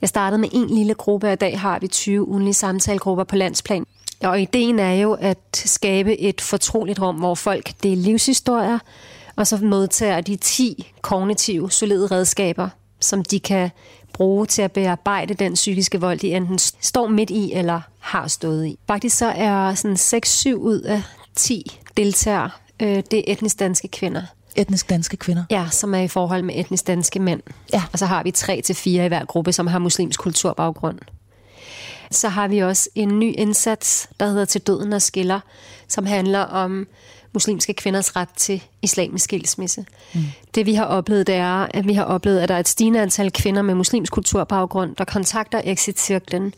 Jeg 0.01 0.09
startede 0.09 0.41
med 0.41 0.49
en 0.51 0.67
lille 0.67 0.93
gruppe, 0.93 1.27
og 1.27 1.33
i 1.33 1.35
dag 1.35 1.59
har 1.59 1.79
vi 1.79 1.87
20 1.87 2.27
ugenlige 2.27 2.53
samtalegrupper 2.53 3.23
på 3.23 3.35
landsplan. 3.35 3.85
Og 4.23 4.41
ideen 4.41 4.79
er 4.79 4.93
jo 4.93 5.13
at 5.13 5.37
skabe 5.53 6.19
et 6.19 6.41
fortroligt 6.41 7.01
rum, 7.01 7.15
hvor 7.15 7.35
folk 7.35 7.71
deler 7.83 8.03
livshistorier, 8.03 8.79
og 9.35 9.47
så 9.47 9.57
modtager 9.57 10.21
de 10.21 10.35
10 10.35 10.91
kognitive, 11.01 11.71
solide 11.71 12.07
redskaber, 12.07 12.69
som 12.99 13.23
de 13.23 13.39
kan 13.39 13.69
bruge 14.13 14.45
til 14.45 14.61
at 14.61 14.71
bearbejde 14.71 15.33
den 15.33 15.53
psykiske 15.53 16.01
vold, 16.01 16.19
de 16.19 16.35
enten 16.35 16.59
står 16.81 17.07
midt 17.07 17.29
i 17.29 17.53
eller 17.53 17.81
har 17.99 18.27
stået 18.27 18.65
i. 18.65 18.79
Faktisk 18.87 19.17
så 19.17 19.25
er 19.25 19.73
sådan 19.73 19.97
6-7 19.97 20.53
ud 20.53 20.81
af 20.81 21.01
10 21.35 21.79
deltagere, 21.97 22.49
øh, 22.79 23.03
det 23.11 23.13
er 23.13 23.23
etnisk 23.27 23.59
danske 23.59 23.87
kvinder. 23.87 24.21
Etnisk 24.55 24.89
danske 24.89 25.17
kvinder. 25.17 25.43
Ja, 25.49 25.67
som 25.71 25.95
er 25.95 25.99
i 25.99 26.07
forhold 26.07 26.43
med 26.43 26.55
etnisk 26.57 26.87
danske 26.87 27.19
mænd. 27.19 27.41
Ja. 27.73 27.83
Og 27.93 27.99
så 27.99 28.05
har 28.05 28.23
vi 28.23 28.31
tre 28.31 28.61
til 28.61 28.75
fire 28.75 29.05
i 29.05 29.07
hver 29.07 29.25
gruppe, 29.25 29.51
som 29.51 29.67
har 29.67 29.79
muslimsk 29.79 30.19
kulturbaggrund. 30.19 30.99
Så 32.11 32.29
har 32.29 32.47
vi 32.47 32.59
også 32.59 32.89
en 32.95 33.19
ny 33.19 33.33
indsats, 33.37 34.09
der 34.19 34.27
hedder 34.27 34.45
Til 34.45 34.61
døden 34.61 34.93
og 34.93 35.01
skiller, 35.01 35.39
som 35.87 36.05
handler 36.05 36.39
om 36.39 36.87
muslimske 37.33 37.73
kvinders 37.73 38.15
ret 38.15 38.29
til 38.37 38.63
islamisk 38.81 39.23
skilsmisse. 39.23 39.85
Mm. 40.13 40.21
Det 40.55 40.65
vi 40.65 40.73
har 40.73 40.85
oplevet, 40.85 41.27
det 41.27 41.35
er, 41.35 41.67
at 41.73 41.87
vi 41.87 41.93
har 41.93 42.03
oplevet, 42.03 42.39
at 42.39 42.49
der 42.49 42.55
er 42.55 42.59
et 42.59 42.67
stigende 42.67 43.01
antal 43.01 43.31
kvinder 43.31 43.61
med 43.61 43.75
muslimsk 43.75 44.13
kulturbaggrund, 44.13 44.95
der 44.95 45.05
kontakter 45.05 45.61
Exit-cirklen, 45.63 46.53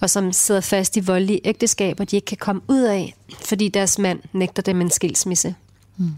og 0.00 0.10
som 0.10 0.32
sidder 0.32 0.60
fast 0.60 0.96
i 0.96 1.00
voldelige 1.00 1.40
ægteskaber, 1.44 2.04
de 2.04 2.16
ikke 2.16 2.26
kan 2.26 2.36
komme 2.36 2.62
ud 2.68 2.82
af, 2.82 3.14
fordi 3.40 3.68
deres 3.68 3.98
mand 3.98 4.20
nægter 4.32 4.62
dem 4.62 4.80
en 4.80 4.90
skilsmisse. 4.90 5.54
Mm. 5.96 6.10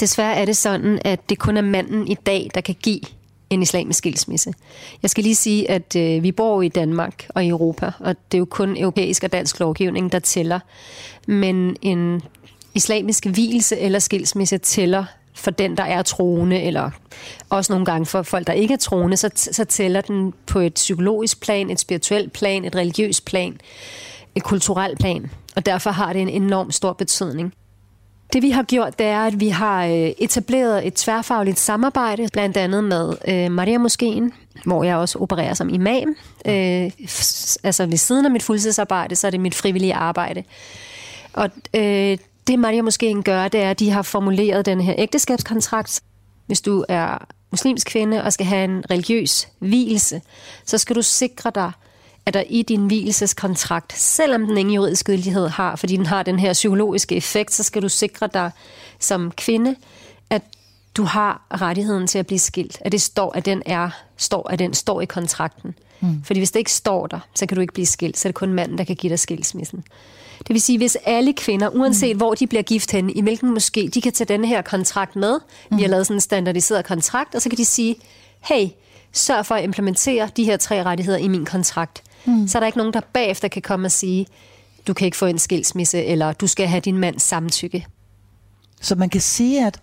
Desværre 0.00 0.34
er 0.34 0.44
det 0.44 0.56
sådan, 0.56 0.98
at 1.04 1.28
det 1.28 1.38
kun 1.38 1.56
er 1.56 1.62
manden 1.62 2.08
i 2.08 2.14
dag, 2.14 2.50
der 2.54 2.60
kan 2.60 2.76
give 2.82 3.00
en 3.50 3.62
islamisk 3.62 3.98
skilsmisse. 3.98 4.52
Jeg 5.02 5.10
skal 5.10 5.24
lige 5.24 5.34
sige, 5.34 5.70
at 5.70 5.96
øh, 5.96 6.22
vi 6.22 6.32
bor 6.32 6.62
i 6.62 6.68
Danmark 6.68 7.26
og 7.28 7.44
i 7.44 7.48
Europa, 7.48 7.92
og 8.00 8.16
det 8.32 8.36
er 8.36 8.38
jo 8.38 8.44
kun 8.44 8.76
europæisk 8.76 9.24
og 9.24 9.32
dansk 9.32 9.60
lovgivning, 9.60 10.12
der 10.12 10.18
tæller. 10.18 10.60
Men 11.26 11.76
en 11.82 12.22
islamisk 12.74 13.26
hvilelse 13.26 13.78
eller 13.78 13.98
skilsmisse 13.98 14.58
tæller 14.58 15.04
for 15.34 15.50
den, 15.50 15.76
der 15.76 15.82
er 15.82 16.02
troende, 16.02 16.62
eller 16.62 16.90
også 17.48 17.72
nogle 17.72 17.86
gange 17.86 18.06
for 18.06 18.22
folk, 18.22 18.46
der 18.46 18.52
ikke 18.52 18.74
er 18.74 18.78
troende, 18.78 19.16
så, 19.16 19.30
så 19.34 19.64
tæller 19.64 20.00
den 20.00 20.34
på 20.46 20.58
et 20.58 20.74
psykologisk 20.74 21.40
plan, 21.40 21.70
et 21.70 21.80
spirituelt 21.80 22.32
plan, 22.32 22.64
et 22.64 22.76
religiøst 22.76 23.24
plan, 23.24 23.60
et 24.34 24.42
kulturelt 24.42 24.98
plan. 24.98 25.30
Og 25.56 25.66
derfor 25.66 25.90
har 25.90 26.12
det 26.12 26.22
en 26.22 26.28
enorm 26.28 26.70
stor 26.70 26.92
betydning. 26.92 27.54
Det 28.32 28.42
vi 28.42 28.50
har 28.50 28.62
gjort, 28.62 28.98
det 28.98 29.06
er, 29.06 29.20
at 29.20 29.40
vi 29.40 29.48
har 29.48 29.84
øh, 29.84 30.10
etableret 30.18 30.86
et 30.86 30.94
tværfagligt 30.94 31.58
samarbejde, 31.58 32.28
blandt 32.32 32.56
andet 32.56 32.84
med 32.84 33.14
øh, 33.28 33.50
Maria 33.50 33.78
Moskeen, 33.78 34.32
hvor 34.64 34.84
jeg 34.84 34.96
også 34.96 35.18
opererer 35.18 35.54
som 35.54 35.68
imam. 35.68 36.16
Øh, 36.46 36.90
altså 37.64 37.86
ved 37.86 37.96
siden 37.96 38.24
af 38.24 38.30
mit 38.30 38.42
fuldtidsarbejde, 38.42 39.16
så 39.16 39.26
er 39.26 39.30
det 39.30 39.40
mit 39.40 39.54
frivillige 39.54 39.94
arbejde. 39.94 40.44
Og 41.32 41.50
øh, 41.74 42.18
det 42.46 42.58
Maria 42.58 42.82
Moskeen 42.82 43.22
gør, 43.22 43.48
det 43.48 43.60
er, 43.60 43.70
at 43.70 43.80
de 43.80 43.90
har 43.90 44.02
formuleret 44.02 44.66
den 44.66 44.80
her 44.80 44.94
ægteskabskontrakt. 44.98 46.00
Hvis 46.46 46.60
du 46.60 46.84
er 46.88 47.26
muslimsk 47.50 47.86
kvinde 47.86 48.24
og 48.24 48.32
skal 48.32 48.46
have 48.46 48.64
en 48.64 48.84
religiøs 48.90 49.48
hvilelse, 49.58 50.22
så 50.64 50.78
skal 50.78 50.96
du 50.96 51.02
sikre 51.02 51.52
dig, 51.54 51.72
at 52.26 52.34
der 52.34 52.42
i 52.48 52.62
din 52.62 52.86
hvileseskontrakt, 52.86 53.92
selvom 53.98 54.46
den 54.46 54.58
ingen 54.58 54.74
juridisk 54.74 55.06
gyldighed 55.06 55.48
har, 55.48 55.76
fordi 55.76 55.96
den 55.96 56.06
har 56.06 56.22
den 56.22 56.38
her 56.38 56.52
psykologiske 56.52 57.16
effekt, 57.16 57.54
så 57.54 57.62
skal 57.62 57.82
du 57.82 57.88
sikre 57.88 58.28
dig 58.34 58.50
som 58.98 59.30
kvinde, 59.30 59.76
at 60.30 60.42
du 60.96 61.04
har 61.04 61.46
rettigheden 61.50 62.06
til 62.06 62.18
at 62.18 62.26
blive 62.26 62.38
skilt. 62.38 62.78
At 62.80 62.92
det 62.92 63.02
står, 63.02 63.32
at 63.36 63.44
den 63.44 63.62
er, 63.66 63.90
står, 64.16 64.50
at 64.50 64.58
den 64.58 64.74
står 64.74 65.00
i 65.00 65.04
kontrakten. 65.04 65.74
Mm. 66.00 66.22
Fordi 66.24 66.40
hvis 66.40 66.50
det 66.50 66.58
ikke 66.58 66.72
står 66.72 67.06
der, 67.06 67.18
så 67.34 67.46
kan 67.46 67.54
du 67.54 67.60
ikke 67.60 67.72
blive 67.72 67.86
skilt. 67.86 68.18
Så 68.18 68.28
er 68.28 68.30
det 68.30 68.34
kun 68.34 68.52
manden, 68.52 68.78
der 68.78 68.84
kan 68.84 68.96
give 68.96 69.10
dig 69.10 69.18
skilsmissen. 69.18 69.84
Det 70.38 70.48
vil 70.48 70.60
sige, 70.60 70.78
hvis 70.78 70.96
alle 71.04 71.32
kvinder, 71.32 71.68
uanset 71.68 72.16
mm. 72.16 72.16
hvor 72.16 72.34
de 72.34 72.46
bliver 72.46 72.62
gift 72.62 72.90
henne, 72.92 73.12
i 73.12 73.20
hvilken 73.20 73.54
måske, 73.54 73.90
de 73.94 74.00
kan 74.00 74.12
tage 74.12 74.28
denne 74.28 74.46
her 74.46 74.62
kontrakt 74.62 75.16
med. 75.16 75.40
Mm. 75.70 75.76
Vi 75.76 75.82
har 75.82 75.88
lavet 75.88 76.06
sådan 76.06 76.16
en 76.16 76.20
standardiseret 76.20 76.84
kontrakt, 76.84 77.34
og 77.34 77.42
så 77.42 77.48
kan 77.48 77.58
de 77.58 77.64
sige, 77.64 77.96
hey, 78.40 78.68
sørg 79.12 79.46
for 79.46 79.54
at 79.54 79.64
implementere 79.64 80.30
de 80.36 80.44
her 80.44 80.56
tre 80.56 80.82
rettigheder 80.82 81.18
i 81.18 81.28
min 81.28 81.44
kontrakt. 81.44 82.02
Mm. 82.26 82.48
Så 82.48 82.58
er 82.58 82.60
der 82.60 82.66
ikke 82.66 82.78
nogen, 82.78 82.92
der 82.92 83.00
bagefter 83.12 83.48
kan 83.48 83.62
komme 83.62 83.86
og 83.86 83.92
sige, 83.92 84.26
du 84.86 84.94
kan 84.94 85.04
ikke 85.04 85.16
få 85.16 85.26
en 85.26 85.38
skilsmisse, 85.38 86.04
eller 86.04 86.32
du 86.32 86.46
skal 86.46 86.66
have 86.68 86.80
din 86.80 86.98
mands 86.98 87.22
samtykke. 87.22 87.86
Så 88.80 88.94
man 88.94 89.08
kan 89.08 89.20
sige, 89.20 89.66
at 89.66 89.80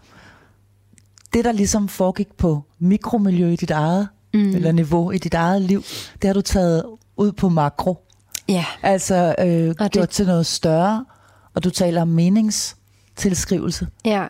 det, 1.33 1.45
der 1.45 1.51
ligesom 1.51 1.87
foregik 1.87 2.33
på 2.37 2.63
mikromiljø 2.79 3.49
i 3.51 3.55
dit 3.55 3.71
eget, 3.71 4.07
mm. 4.33 4.55
eller 4.55 4.71
niveau 4.71 5.11
i 5.11 5.17
dit 5.17 5.33
eget 5.33 5.61
liv, 5.61 5.83
det 6.21 6.27
har 6.27 6.33
du 6.33 6.41
taget 6.41 6.83
ud 7.17 7.31
på 7.31 7.49
makro. 7.49 8.05
Ja. 8.49 8.65
Altså 8.83 9.35
øh, 9.39 9.45
det- 9.47 9.91
gjort 9.91 10.09
til 10.09 10.25
noget 10.27 10.45
større, 10.45 11.05
og 11.53 11.63
du 11.63 11.69
taler 11.69 12.01
om 12.01 12.07
meningstilskrivelse. 12.07 13.87
Ja. 14.05 14.27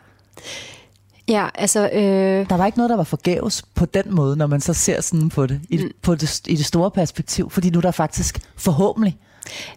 Ja, 1.32 1.48
altså... 1.56 1.90
Øh, 1.94 2.50
Der 2.50 2.58
var 2.58 2.66
ikke 2.66 2.78
noget, 2.78 2.90
der 2.90 2.96
var 2.96 3.04
forgæves 3.04 3.64
på 3.76 3.86
den 3.86 4.04
måde, 4.16 4.36
når 4.38 4.48
man 4.48 4.62
så 4.62 4.74
ser 4.74 5.02
sådan 5.02 5.30
på 5.30 5.46
det, 5.48 5.62
i, 5.70 5.78
Mm. 5.78 5.90
på 6.02 6.16
det, 6.16 6.48
i 6.48 6.56
det 6.56 6.66
store 6.66 6.92
perspektiv. 6.92 7.50
Fordi 7.50 7.70
nu 7.70 7.78
er 7.78 7.82
der 7.82 7.92
faktisk 7.92 8.40
forhåbentlig 8.58 9.18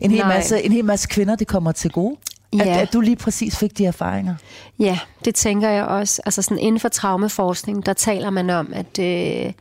en 0.01 0.11
hel, 0.11 0.21
Nej. 0.21 0.37
masse, 0.37 0.63
en 0.63 0.73
hel 0.73 0.85
masse 0.85 1.09
kvinder, 1.09 1.37
det 1.37 1.47
kommer 1.47 1.73
til 1.73 1.91
gode. 1.91 2.17
At, 2.61 2.67
Ja. 2.67 2.81
at 2.81 2.93
du 2.93 3.01
lige 3.01 3.17
præcis 3.17 3.57
fik 3.59 3.79
de 3.79 3.85
erfaringer. 3.87 4.35
Ja, 4.79 4.99
det 5.25 5.35
tænker 5.35 5.69
jeg 5.69 5.85
også. 5.85 6.23
Altså 6.27 6.43
sådan 6.43 6.59
inden 6.59 6.81
for 6.81 6.89
traumeforskning, 6.89 7.87
der 7.87 7.93
taler 7.93 8.31
man 8.31 8.51
om, 8.51 8.73
at, 8.75 8.99
øh, 8.99 9.53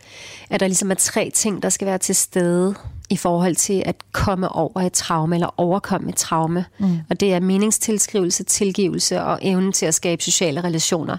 at 0.50 0.60
der 0.60 0.68
ligesom 0.68 0.92
er 0.92 0.96
tre 0.96 1.32
ting, 1.34 1.64
der 1.64 1.70
skal 1.70 1.88
være 1.88 1.98
til 1.98 2.16
stede 2.16 2.76
i 3.10 3.18
forhold 3.18 3.56
til 3.56 3.84
at 3.86 3.96
komme 4.12 4.50
over 4.50 4.82
et 4.82 4.94
traume 4.94 5.36
eller 5.36 5.60
overkomme 5.60 6.10
et 6.10 6.16
traume. 6.16 6.66
Mm. 6.80 7.00
Og 7.10 7.20
det 7.20 7.34
er 7.34 7.40
meningstilskrivelse, 7.40 8.44
tilgivelse 8.44 9.22
og 9.22 9.40
evnen 9.42 9.72
til 9.74 9.86
at 9.86 9.94
skabe 9.94 10.24
sociale 10.24 10.62
relationer. 10.64 11.18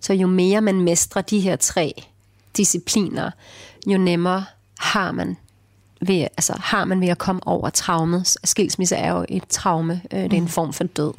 Så 0.00 0.12
jo 0.12 0.26
mere 0.26 0.60
man 0.60 0.80
mestrer 0.80 1.22
de 1.22 1.40
her 1.40 1.56
tre 1.56 2.02
discipliner, 2.56 3.30
jo 3.86 3.98
nemmere 3.98 4.44
har 4.78 5.12
man 5.12 5.36
ved, 6.08 6.20
altså, 6.20 6.56
har 6.60 6.84
man 6.84 7.00
ved 7.00 7.08
at 7.08 7.18
komme 7.18 7.40
over 7.46 7.70
traumet. 7.70 8.36
Skilsmisse 8.44 8.96
er 8.96 9.12
jo 9.12 9.24
et 9.28 9.48
traume. 9.48 10.00
Øh, 10.12 10.22
det 10.22 10.32
er 10.32 10.36
en 10.36 10.48
form 10.48 10.72
for 10.72 10.84
død. 10.84 11.12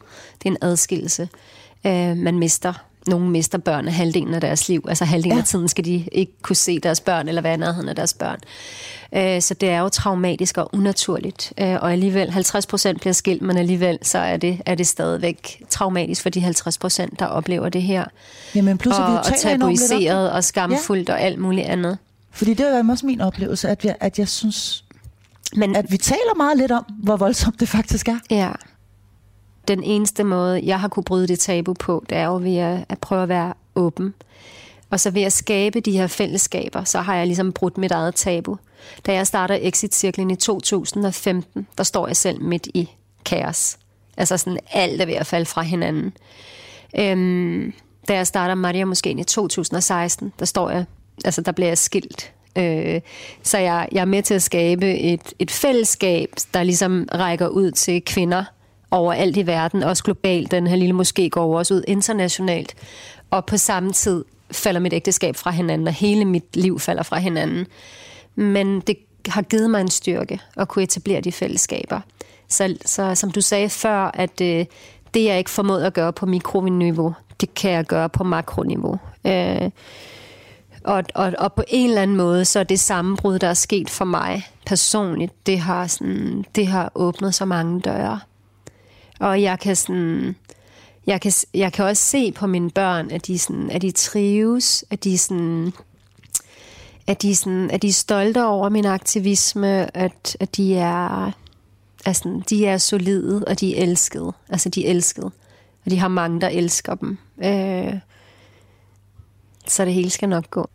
Det 0.43 0.45
er 0.45 0.51
en 0.51 0.57
adskillelse. 0.61 1.29
Øh, 1.85 2.17
man 2.17 2.39
mister 2.39 2.73
nogle 3.07 3.29
mister 3.29 3.57
børn 3.57 3.87
af 3.87 3.93
halvdelen 3.93 4.33
af 4.33 4.41
deres 4.41 4.69
liv. 4.69 4.85
Altså 4.87 5.05
halvdelen 5.05 5.37
ja. 5.37 5.41
Af 5.41 5.47
tiden 5.47 5.67
skal 5.67 5.85
de 5.85 6.07
ikke 6.11 6.31
kunne 6.41 6.55
se 6.55 6.79
deres 6.79 7.01
børn, 7.01 7.27
eller 7.27 7.41
være 7.41 7.53
i 7.53 7.57
nærheden 7.57 7.89
af 7.89 7.95
deres 7.95 8.13
børn. 8.13 8.39
Øh, 9.15 9.41
så 9.41 9.53
det 9.53 9.69
er 9.69 9.79
jo 9.79 9.89
traumatisk 9.89 10.57
og 10.57 10.69
unaturligt. 10.73 11.53
Øh, 11.57 11.73
og 11.81 11.91
alligevel, 11.91 12.31
50 12.31 12.65
procent 12.65 12.99
bliver 12.99 13.13
skilt, 13.13 13.41
men 13.41 13.57
alligevel 13.57 13.99
så 14.01 14.17
er 14.17 14.37
det, 14.37 14.61
er 14.65 14.75
det 14.75 14.87
stadigvæk 14.87 15.63
traumatisk 15.69 16.21
for 16.21 16.29
de 16.29 16.41
50 16.41 16.77
procent, 16.77 17.19
der 17.19 17.25
oplever 17.25 17.69
det 17.69 17.81
her. 17.81 18.05
Jamen 18.55 18.77
plus, 18.77 18.95
at 18.95 19.01
vi 19.01 19.11
og, 19.11 19.17
og 19.17 19.39
tabuiseret 19.39 20.31
og 20.31 20.43
skamfuldt 20.43 21.09
ja. 21.09 21.13
og 21.13 21.21
alt 21.21 21.39
muligt 21.39 21.67
andet. 21.67 21.97
Fordi 22.35 22.53
det 22.53 22.77
er 22.77 22.89
også 22.89 23.05
min 23.05 23.21
oplevelse, 23.21 23.69
at 23.69 23.85
jeg, 23.85 23.95
at 23.99 24.19
jeg 24.19 24.27
synes, 24.27 24.85
Men 25.55 25.75
at 25.75 25.91
vi 25.91 25.97
taler 25.97 26.35
meget 26.37 26.57
lidt 26.57 26.71
om, 26.71 26.85
hvor 27.03 27.17
voldsomt 27.17 27.59
det 27.59 27.69
faktisk 27.69 28.07
er. 28.07 28.19
Ja. 28.29 28.51
Den 29.67 29.83
eneste 29.83 30.23
måde, 30.23 30.61
jeg 30.65 30.79
har 30.79 30.87
kunne 30.87 31.03
bryde 31.03 31.27
det 31.27 31.39
tabu 31.39 31.73
på, 31.73 32.05
det 32.09 32.17
er 32.17 32.25
jo 32.25 32.37
ved 32.37 32.57
at, 32.57 32.85
at 32.89 32.99
prøve 32.99 33.23
at 33.23 33.29
være 33.29 33.53
åben. 33.75 34.13
Og 34.89 34.99
så 34.99 35.11
ved 35.11 35.21
at 35.21 35.33
skabe 35.33 35.79
de 35.79 35.91
her 35.91 36.07
fællesskaber, 36.07 36.83
så 36.83 37.01
har 37.01 37.15
jeg 37.15 37.25
ligesom 37.25 37.53
brudt 37.53 37.77
mit 37.77 37.91
eget 37.91 38.15
tabu. 38.15 38.57
Da 39.05 39.13
jeg 39.13 39.27
starter 39.27 39.57
Exit-cirklen 39.61 40.31
i 40.31 40.35
2015, 40.35 41.67
der 41.77 41.83
står 41.83 42.07
jeg 42.07 42.15
selv 42.17 42.41
midt 42.41 42.67
i 42.73 42.89
kaos. 43.25 43.77
Altså 44.17 44.37
sådan 44.37 44.59
alt 44.71 45.01
er 45.01 45.05
ved 45.05 45.13
at 45.13 45.27
falde 45.27 45.45
fra 45.45 45.61
hinanden. 45.61 46.13
Øhm, 46.99 47.73
da 48.07 48.13
jeg 48.13 48.27
starter 48.27 48.55
Maria 48.55 48.85
Moskeen 48.85 49.19
i 49.19 49.23
2016, 49.23 50.33
der 50.39 50.45
står 50.45 50.69
jeg, 50.69 50.85
altså 51.25 51.41
der 51.41 51.51
bliver 51.51 51.67
jeg 51.67 51.77
skilt. 51.77 52.33
Øh, 52.57 53.01
så 53.43 53.57
jeg, 53.57 53.87
jeg 53.91 54.01
er 54.01 54.05
med 54.05 54.23
til 54.23 54.33
at 54.33 54.43
skabe 54.43 54.99
et, 54.99 55.33
et 55.39 55.51
fællesskab, 55.51 56.29
der 56.53 56.63
ligesom 56.63 57.07
rækker 57.13 57.47
ud 57.47 57.71
til 57.71 58.01
kvinder 58.05 58.43
overalt 58.91 59.37
i 59.37 59.47
verden, 59.47 59.83
også 59.83 60.03
globalt. 60.03 60.51
Den 60.51 60.67
her 60.67 60.75
lille 60.75 60.93
måske 60.93 61.29
går 61.29 61.57
også 61.57 61.73
ud 61.73 61.83
internationalt. 61.87 62.75
Og 63.31 63.45
på 63.45 63.57
samme 63.57 63.91
tid 63.91 64.25
falder 64.51 64.79
mit 64.79 64.93
ægteskab 64.93 65.35
fra 65.35 65.51
hinanden, 65.51 65.87
og 65.87 65.93
hele 65.93 66.25
mit 66.25 66.55
liv 66.55 66.79
falder 66.79 67.03
fra 67.03 67.19
hinanden. 67.19 67.67
Men 68.35 68.79
det 68.79 68.97
har 69.27 69.41
givet 69.41 69.69
mig 69.69 69.81
en 69.81 69.89
styrke 69.89 70.39
at 70.57 70.67
kunne 70.67 70.83
etablere 70.83 71.21
de 71.21 71.31
fællesskaber. 71.31 71.99
Så, 72.49 72.77
så 72.85 73.15
som 73.15 73.31
du 73.31 73.41
sagde 73.41 73.69
før, 73.69 74.11
at 74.13 74.41
øh, 74.41 74.65
det 75.13 75.25
jeg 75.25 75.37
ikke 75.37 75.49
formåede 75.49 75.85
at 75.85 75.93
gøre 75.93 76.13
på 76.13 76.25
mikroniveau, 76.25 77.13
det 77.41 77.53
kan 77.53 77.71
jeg 77.71 77.85
gøre 77.85 78.09
på 78.09 78.23
makroniveau. 78.23 78.97
Øh, 79.27 79.69
og, 80.85 81.03
og, 81.15 81.33
og 81.37 81.53
på 81.53 81.63
en 81.67 81.89
eller 81.89 82.01
anden 82.01 82.17
måde, 82.17 82.45
så 82.45 82.59
er 82.59 82.63
det 82.63 82.79
sammenbrud, 82.79 83.39
der 83.39 83.47
er 83.47 83.53
sket 83.53 83.89
for 83.89 84.05
mig 84.05 84.47
personligt, 84.65 85.45
det 85.45 85.59
har, 85.59 85.87
sådan, 85.87 86.45
det 86.55 86.67
har 86.67 86.91
åbnet 86.95 87.35
så 87.35 87.45
mange 87.45 87.81
døre. 87.81 88.19
Og 89.19 89.41
jeg 89.41 89.59
kan 89.59 89.75
sådan... 89.75 90.35
Jeg 91.07 91.21
kan, 91.21 91.31
jeg 91.53 91.73
kan 91.73 91.85
også 91.85 92.03
se 92.03 92.31
på 92.31 92.47
mine 92.47 92.69
børn, 92.69 93.11
at 93.11 93.27
de, 93.27 93.39
sådan, 93.39 93.71
at 93.71 93.81
de 93.81 93.91
trives, 93.91 94.85
at 94.89 95.03
de, 95.03 95.17
sådan, 95.17 95.73
at, 97.07 97.21
de 97.21 97.35
sådan, 97.35 97.71
at 97.71 97.81
de 97.81 97.87
er 97.87 97.93
stolte 97.93 98.45
over 98.45 98.69
min 98.69 98.85
aktivisme, 98.85 99.97
at, 99.97 100.37
at 100.39 100.57
de 100.57 100.75
er, 100.75 101.31
altså, 102.05 102.41
de 102.49 102.65
er 102.65 102.77
solide, 102.77 103.43
og 103.47 103.59
de 103.59 103.77
er 103.77 103.83
elskede. 103.83 104.33
Altså, 104.49 104.69
de 104.69 104.85
er 104.85 104.89
elskede. 104.91 105.31
Og 105.85 105.91
de 105.91 105.99
har 105.99 106.07
mange, 106.07 106.41
der 106.41 106.47
elsker 106.47 106.95
dem. 106.95 107.17
Øh, 107.43 107.93
så 109.67 109.85
det 109.85 109.93
hele 109.93 110.09
skal 110.09 110.29
nok 110.29 110.49
gå. 110.49 110.69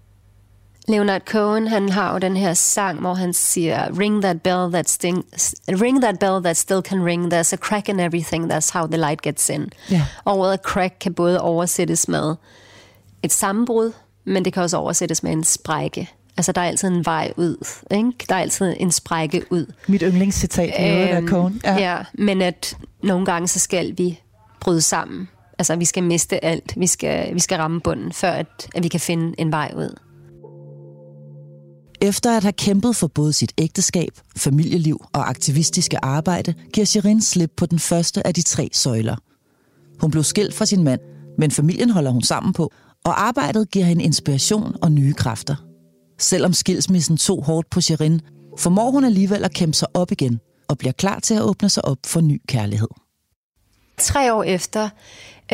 Leonard 0.89 1.21
Cohen, 1.21 1.69
han 1.69 1.89
har 1.89 2.13
jo 2.13 2.19
den 2.19 2.37
her 2.37 2.55
sang, 2.55 3.01
hvor 3.01 3.15
han 3.15 3.33
siger, 3.33 3.99
ring 3.99 4.23
that 4.23 4.43
bell 4.43 4.73
that 4.73 4.91
sting, 4.91 5.25
ring 5.69 6.03
that 6.03 6.19
bell 6.19 6.43
that 6.45 6.57
still 6.57 6.81
can 6.81 7.05
ring, 7.05 7.35
there's 7.35 7.53
a 7.53 7.57
crack 7.57 7.89
in 7.89 8.01
everything, 8.01 8.53
that's 8.53 8.73
how 8.73 8.87
the 8.87 8.97
light 8.97 9.23
gets 9.23 9.49
in. 9.49 9.71
Ja. 9.91 10.07
Og 10.25 10.39
ordet 10.39 10.61
crack 10.65 10.95
kan 11.01 11.15
både 11.15 11.41
oversættes 11.41 12.09
med 12.09 12.35
et 13.23 13.33
sammenbrud, 13.33 13.93
men 14.25 14.45
det 14.45 14.53
kan 14.53 14.63
også 14.63 14.77
oversættes 14.77 15.23
med 15.23 15.33
en 15.33 15.45
sprække. 15.45 16.11
Altså, 16.37 16.53
der 16.53 16.61
er 16.61 16.67
altid 16.67 16.89
en 16.89 17.05
vej 17.05 17.33
ud, 17.37 17.67
ikke? 17.91 18.13
Der 18.29 18.35
er 18.35 18.41
altid 18.41 18.75
en 18.81 18.93
sprække 18.93 19.43
ud. 19.51 19.73
Mit 19.87 20.03
yndlingscitat 20.03 20.75
i 20.79 20.91
øvrigt 20.93 21.11
af 21.11 21.23
Cohen. 21.23 21.61
Ja. 21.65 21.79
ja, 21.79 21.99
men 22.15 22.43
at 22.43 22.77
nogle 23.03 23.27
gange, 23.27 23.49
så 23.49 23.59
skal 23.59 23.99
vi 23.99 24.21
bryde 24.61 24.83
sammen. 24.83 25.29
Altså, 25.61 25.77
vi 25.77 25.85
skal 25.85 26.03
miste 26.03 26.45
alt. 26.45 26.75
Vi 26.77 26.87
skal, 26.87 27.35
vi 27.35 27.41
skal 27.41 27.57
ramme 27.57 27.81
bunden, 27.81 28.13
før 28.13 28.31
at, 28.31 28.69
at 28.75 28.83
vi 28.83 28.89
kan 28.89 29.01
finde 29.01 29.35
en 29.39 29.53
vej 29.53 29.73
ud. 29.77 29.97
Efter 32.03 32.37
at 32.37 32.43
have 32.43 32.53
kæmpet 32.53 32.97
for 32.97 33.07
både 33.07 33.33
sit 33.33 33.53
ægteskab, 33.59 34.11
familieliv 34.37 35.05
og 35.13 35.29
aktivistiske 35.29 36.05
arbejde, 36.05 36.55
giver 36.73 36.85
Shirin 36.85 37.21
slip 37.21 37.51
på 37.57 37.67
den 37.67 37.79
første 37.79 38.27
af 38.27 38.35
de 38.35 38.43
tre 38.43 38.69
søjler. 38.73 39.17
Hun 40.01 40.11
blev 40.11 40.25
skilt 40.25 40.55
fra 40.55 40.67
sin 40.67 40.85
mand, 40.85 41.01
men 41.39 41.51
familien 41.51 41.91
holder 41.91 42.11
hun 42.11 42.23
sammen 42.23 42.53
på, 42.53 42.73
og 43.05 43.23
arbejdet 43.23 43.71
giver 43.71 43.85
hende 43.85 44.05
inspiration 44.05 44.77
og 44.83 44.93
nye 44.93 45.13
kræfter. 45.13 45.57
Selvom 46.19 46.53
skilsmissen 46.53 47.17
tog 47.17 47.45
hårdt 47.45 47.71
på 47.71 47.81
Shirin, 47.81 48.21
formår 48.59 48.91
hun 48.91 49.05
alligevel 49.05 49.45
at 49.45 49.55
kæmpe 49.55 49.77
sig 49.77 49.89
op 49.95 50.13
igen 50.13 50.41
og 50.69 50.79
bliver 50.79 50.93
klar 50.93 51.19
til 51.19 51.35
at 51.35 51.43
åbne 51.43 51.69
sig 51.69 51.85
op 51.85 51.99
for 52.07 52.21
ny 52.21 52.43
kærlighed. 52.49 52.89
Tre 54.01 54.35
år 54.35 54.43
efter 54.43 54.89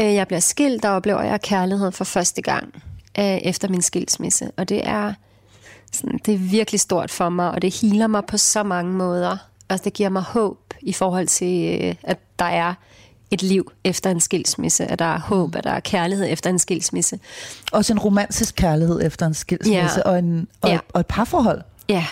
jeg 0.03 0.27
bliver 0.27 0.41
skilt, 0.41 0.83
der 0.83 0.89
oplever 0.89 1.23
jeg 1.23 1.41
kærlighed 1.41 1.93
for 1.93 2.05
første 2.05 2.43
gang 2.43 2.83
øh, 3.19 3.25
efter 3.25 3.69
min 3.69 3.83
skilsmisse. 3.83 4.51
Og 4.57 4.69
det 4.69 4.89
er, 4.89 5.13
sådan, 5.93 6.21
det 6.27 6.35
er 6.35 6.39
virkelig 6.39 6.81
stort 6.81 7.11
for 7.11 7.29
mig, 7.29 7.51
og 7.51 7.63
det 7.63 7.81
healer 7.81 8.07
mig 8.07 8.25
på 8.25 8.37
så 8.39 8.63
mange 8.63 8.93
måder. 8.93 9.37
Altså, 9.69 9.85
det 9.85 9.93
giver 9.93 10.09
mig 10.09 10.23
håb 10.23 10.59
i 10.81 10.93
forhold 10.93 11.27
til, 11.27 11.81
øh, 11.83 11.95
at 12.03 12.19
der 12.39 12.45
er 12.45 12.75
et 13.31 13.43
liv 13.43 13.73
efter 13.85 14.11
en 14.11 14.21
skilsmisse, 14.21 14.85
at 14.87 14.99
der 14.99 15.05
er 15.05 15.19
håb, 15.21 15.57
at 15.57 15.65
der 15.65 15.71
er 15.71 15.81
kærlighed 15.81 16.27
efter 16.31 16.51
en 16.51 16.59
skilsmisse. 16.59 17.19
Også 17.73 17.93
en 17.93 17.99
romantisk 17.99 18.55
kærlighed 18.55 19.03
efter 19.03 19.27
en 19.27 19.35
skilsmisse 19.35 20.01
Ja. 20.05 20.11
og, 20.11 20.19
en, 20.19 20.49
og, 20.61 20.69
Ja. 20.71 20.79
og 20.93 21.01
et 21.01 21.07
parforhold. 21.07 21.61
Ja, 21.89 22.07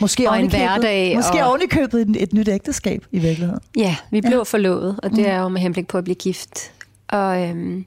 Måske 0.00 0.30
Og 0.30 0.34
en 0.38 0.44
ovenikøbet- 0.44 0.58
hverdag, 0.68 1.16
Måske 1.16 1.42
og- 1.44 1.48
oven 1.48 1.62
i 1.62 1.66
købet 1.66 2.00
et, 2.08 2.22
et 2.22 2.32
nyt 2.32 2.48
ægteskab 2.48 3.04
i 3.12 3.18
virkeligheden. 3.18 3.60
ja 3.76 3.96
vi 4.10 4.20
blev 4.20 4.36
ja. 4.36 4.42
forlovet, 4.42 5.00
og 5.02 5.10
det 5.10 5.28
er 5.28 5.40
jo 5.40 5.48
med 5.48 5.60
henblik 5.60 5.88
på 5.88 5.98
at 5.98 6.04
blive 6.04 6.14
gift. 6.14 6.72
Og, 7.08 7.42
øhm, 7.42 7.84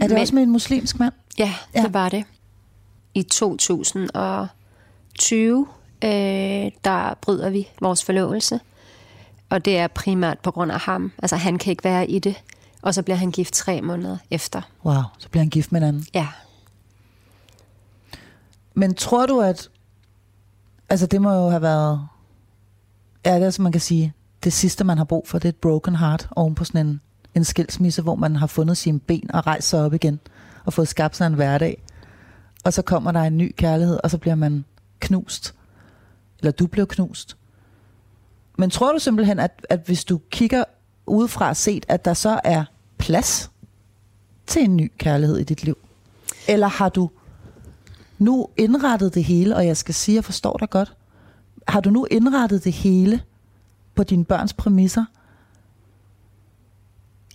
Er 0.00 0.06
det 0.06 0.10
Men- 0.14 0.20
også 0.20 0.34
med 0.34 0.42
en 0.42 0.50
muslimsk 0.50 0.98
mand? 0.98 1.12
Ja, 1.38 1.54
Ja. 1.74 1.82
det 1.82 1.94
var 1.94 2.08
det. 2.08 2.24
I 3.14 3.22
2020, 3.22 5.66
øh, 6.04 6.10
der 6.84 7.14
bryder 7.20 7.50
vi 7.50 7.68
vores 7.80 8.04
forlovelse. 8.04 8.60
Og 9.50 9.64
det 9.64 9.78
er 9.78 9.88
primært 9.88 10.38
på 10.38 10.50
grund 10.50 10.72
af 10.72 10.80
ham. 10.80 11.12
Altså, 11.18 11.36
han 11.36 11.58
kan 11.58 11.70
ikke 11.70 11.84
være 11.84 12.10
i 12.10 12.18
det. 12.18 12.42
Og 12.82 12.94
så 12.94 13.02
bliver 13.02 13.16
han 13.16 13.30
gift 13.30 13.54
tre 13.54 13.80
måneder 13.82 14.16
efter. 14.30 14.62
Wow, 14.84 15.02
så 15.18 15.28
bliver 15.28 15.42
han 15.42 15.50
gift 15.50 15.72
med 15.72 15.80
en 15.82 15.88
anden. 15.88 16.06
Ja. 16.14 16.26
Men 18.74 18.94
tror 18.94 19.26
du, 19.26 19.40
at... 19.40 19.68
Altså, 20.88 21.06
det 21.06 21.22
må 21.22 21.32
jo 21.32 21.48
have 21.48 21.62
været... 21.62 22.08
Ja, 23.26 23.36
det 23.36 23.44
er, 23.46 23.50
som 23.50 23.62
man 23.62 23.72
kan 23.72 23.80
sige, 23.80 24.12
det 24.44 24.52
sidste, 24.52 24.84
man 24.84 24.98
har 24.98 25.04
brug 25.04 25.28
for, 25.28 25.38
det 25.38 25.44
er 25.44 25.48
et 25.48 25.56
broken 25.56 25.96
heart 25.96 26.28
oven 26.36 26.54
på 26.54 26.64
sådan 26.64 26.86
en, 26.86 27.00
en 27.38 27.44
skilsmisse, 27.44 28.02
hvor 28.02 28.14
man 28.14 28.36
har 28.36 28.46
fundet 28.46 28.76
sine 28.76 29.00
ben 29.00 29.30
og 29.34 29.46
rejst 29.46 29.68
sig 29.68 29.84
op 29.84 29.94
igen 29.94 30.20
og 30.64 30.72
fået 30.72 30.88
skabt 30.88 31.16
sig 31.16 31.26
en 31.26 31.34
hverdag. 31.34 31.82
Og 32.64 32.72
så 32.72 32.82
kommer 32.82 33.12
der 33.12 33.20
en 33.20 33.38
ny 33.38 33.54
kærlighed, 33.56 34.00
og 34.04 34.10
så 34.10 34.18
bliver 34.18 34.34
man 34.34 34.64
knust. 35.00 35.54
Eller 36.38 36.52
du 36.52 36.66
bliver 36.66 36.86
knust. 36.86 37.36
Men 38.58 38.70
tror 38.70 38.92
du 38.92 38.98
simpelthen, 38.98 39.38
at, 39.38 39.66
at 39.70 39.80
hvis 39.86 40.04
du 40.04 40.20
kigger 40.30 40.64
udefra 41.06 41.54
set, 41.54 41.86
at 41.88 42.04
der 42.04 42.14
så 42.14 42.40
er 42.44 42.64
plads 42.98 43.50
til 44.46 44.62
en 44.62 44.76
ny 44.76 44.92
kærlighed 44.98 45.38
i 45.38 45.44
dit 45.44 45.64
liv? 45.64 45.78
Eller 46.48 46.68
har 46.68 46.88
du 46.88 47.10
nu 48.18 48.48
indrettet 48.56 49.14
det 49.14 49.24
hele, 49.24 49.56
og 49.56 49.66
jeg 49.66 49.76
skal 49.76 49.94
sige, 49.94 50.14
at 50.14 50.16
jeg 50.16 50.24
forstår 50.24 50.56
dig 50.56 50.70
godt. 50.70 50.96
Har 51.68 51.80
du 51.80 51.90
nu 51.90 52.06
indrettet 52.10 52.64
det 52.64 52.72
hele 52.72 53.22
på 53.94 54.04
dine 54.04 54.24
børns 54.24 54.52
præmisser? 54.52 55.04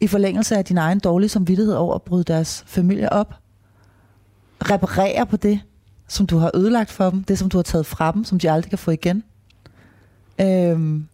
I 0.04 0.08
forlængelse 0.08 0.58
af 0.58 0.66
din 0.66 0.78
egen 0.78 1.00
dårlige 1.00 1.30
samvittighed 1.30 1.74
over 1.74 1.96
at 1.96 2.02
bryde 2.02 2.24
deres 2.24 2.64
familie 2.68 3.14
op? 3.14 3.34
Reparere 4.62 5.26
på 5.26 5.38
det, 5.38 5.62
som 6.08 6.28
du 6.28 6.38
har 6.38 6.52
ødelagt 6.54 6.92
for 6.92 7.10
dem, 7.10 7.24
det 7.24 7.40
som 7.40 7.50
du 7.50 7.58
har 7.58 7.64
taget 7.64 7.86
fra 7.86 8.12
dem, 8.12 8.24
som 8.24 8.40
de 8.40 8.52
aldrig 8.52 8.70
kan 8.70 8.80
få 8.80 8.92
igen? 8.92 9.24
Øhm, 10.42 11.08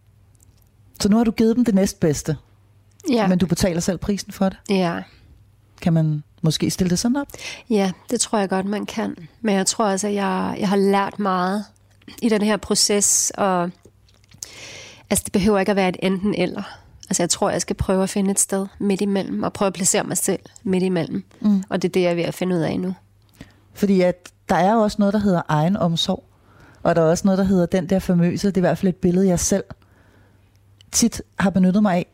så 1.00 1.08
nu 1.08 1.16
har 1.16 1.24
du 1.24 1.30
givet 1.30 1.56
dem 1.56 1.64
det 1.64 1.74
næstbedste. 1.74 2.36
Ja, 3.10 3.26
men 3.26 3.38
du 3.38 3.46
betaler 3.46 3.80
selv 3.80 3.98
prisen 3.98 4.32
for 4.32 4.48
det. 4.48 4.58
ja. 4.68 5.02
Kan 5.82 5.92
man 5.92 6.22
måske 6.42 6.70
stille 6.70 6.90
det 6.90 6.98
sådan 6.98 7.16
op? 7.16 7.26
Ja, 7.70 7.92
det 8.10 8.20
tror 8.20 8.38
jeg 8.38 8.48
godt, 8.48 8.66
man 8.66 8.86
kan. 8.86 9.16
Men 9.40 9.54
jeg 9.54 9.66
tror 9.66 9.86
altså, 9.86 10.08
jeg, 10.08 10.56
jeg 10.60 10.68
har 10.68 10.76
lært 10.76 11.18
meget 11.18 11.64
i 12.22 12.28
den 12.28 12.42
her 12.42 12.56
proces, 12.56 13.32
og 13.34 13.70
altså, 15.10 15.22
det 15.24 15.32
behøver 15.32 15.58
ikke 15.58 15.70
at 15.70 15.76
være 15.76 15.88
et 15.88 15.96
enten 16.02 16.34
eller. 16.34 16.62
Altså, 17.10 17.22
jeg 17.22 17.30
tror, 17.30 17.50
jeg 17.50 17.60
skal 17.60 17.76
prøve 17.76 18.02
at 18.02 18.10
finde 18.10 18.30
et 18.30 18.38
sted 18.38 18.66
midt 18.78 19.00
imellem, 19.00 19.42
og 19.42 19.52
prøve 19.52 19.66
at 19.66 19.72
placere 19.72 20.04
mig 20.04 20.16
selv 20.16 20.40
midt 20.64 20.82
imellem. 20.82 21.24
Mm. 21.40 21.62
Og 21.68 21.82
det 21.82 21.88
er 21.88 21.92
det, 21.92 22.02
jeg 22.02 22.10
er 22.10 22.14
ved 22.14 22.22
at 22.22 22.34
finde 22.34 22.56
ud 22.56 22.60
af 22.60 22.80
nu. 22.80 22.94
Fordi 23.74 24.00
at 24.00 24.28
der 24.48 24.54
er 24.54 24.74
jo 24.74 24.80
også 24.80 24.96
noget, 24.98 25.14
der 25.14 25.20
hedder 25.20 25.42
egen 25.48 25.76
omsorg. 25.76 26.24
Og 26.82 26.96
der 26.96 27.02
er 27.02 27.06
også 27.06 27.26
noget, 27.26 27.38
der 27.38 27.44
hedder 27.44 27.66
den 27.66 27.88
der 27.88 27.98
famøse. 27.98 28.48
Det 28.48 28.56
er 28.56 28.60
i 28.60 28.60
hvert 28.60 28.78
fald 28.78 28.88
et 28.88 28.96
billede, 28.96 29.28
jeg 29.28 29.40
selv 29.40 29.64
tit 30.92 31.22
har 31.38 31.50
benyttet 31.50 31.82
mig 31.82 31.96
af. 31.96 32.06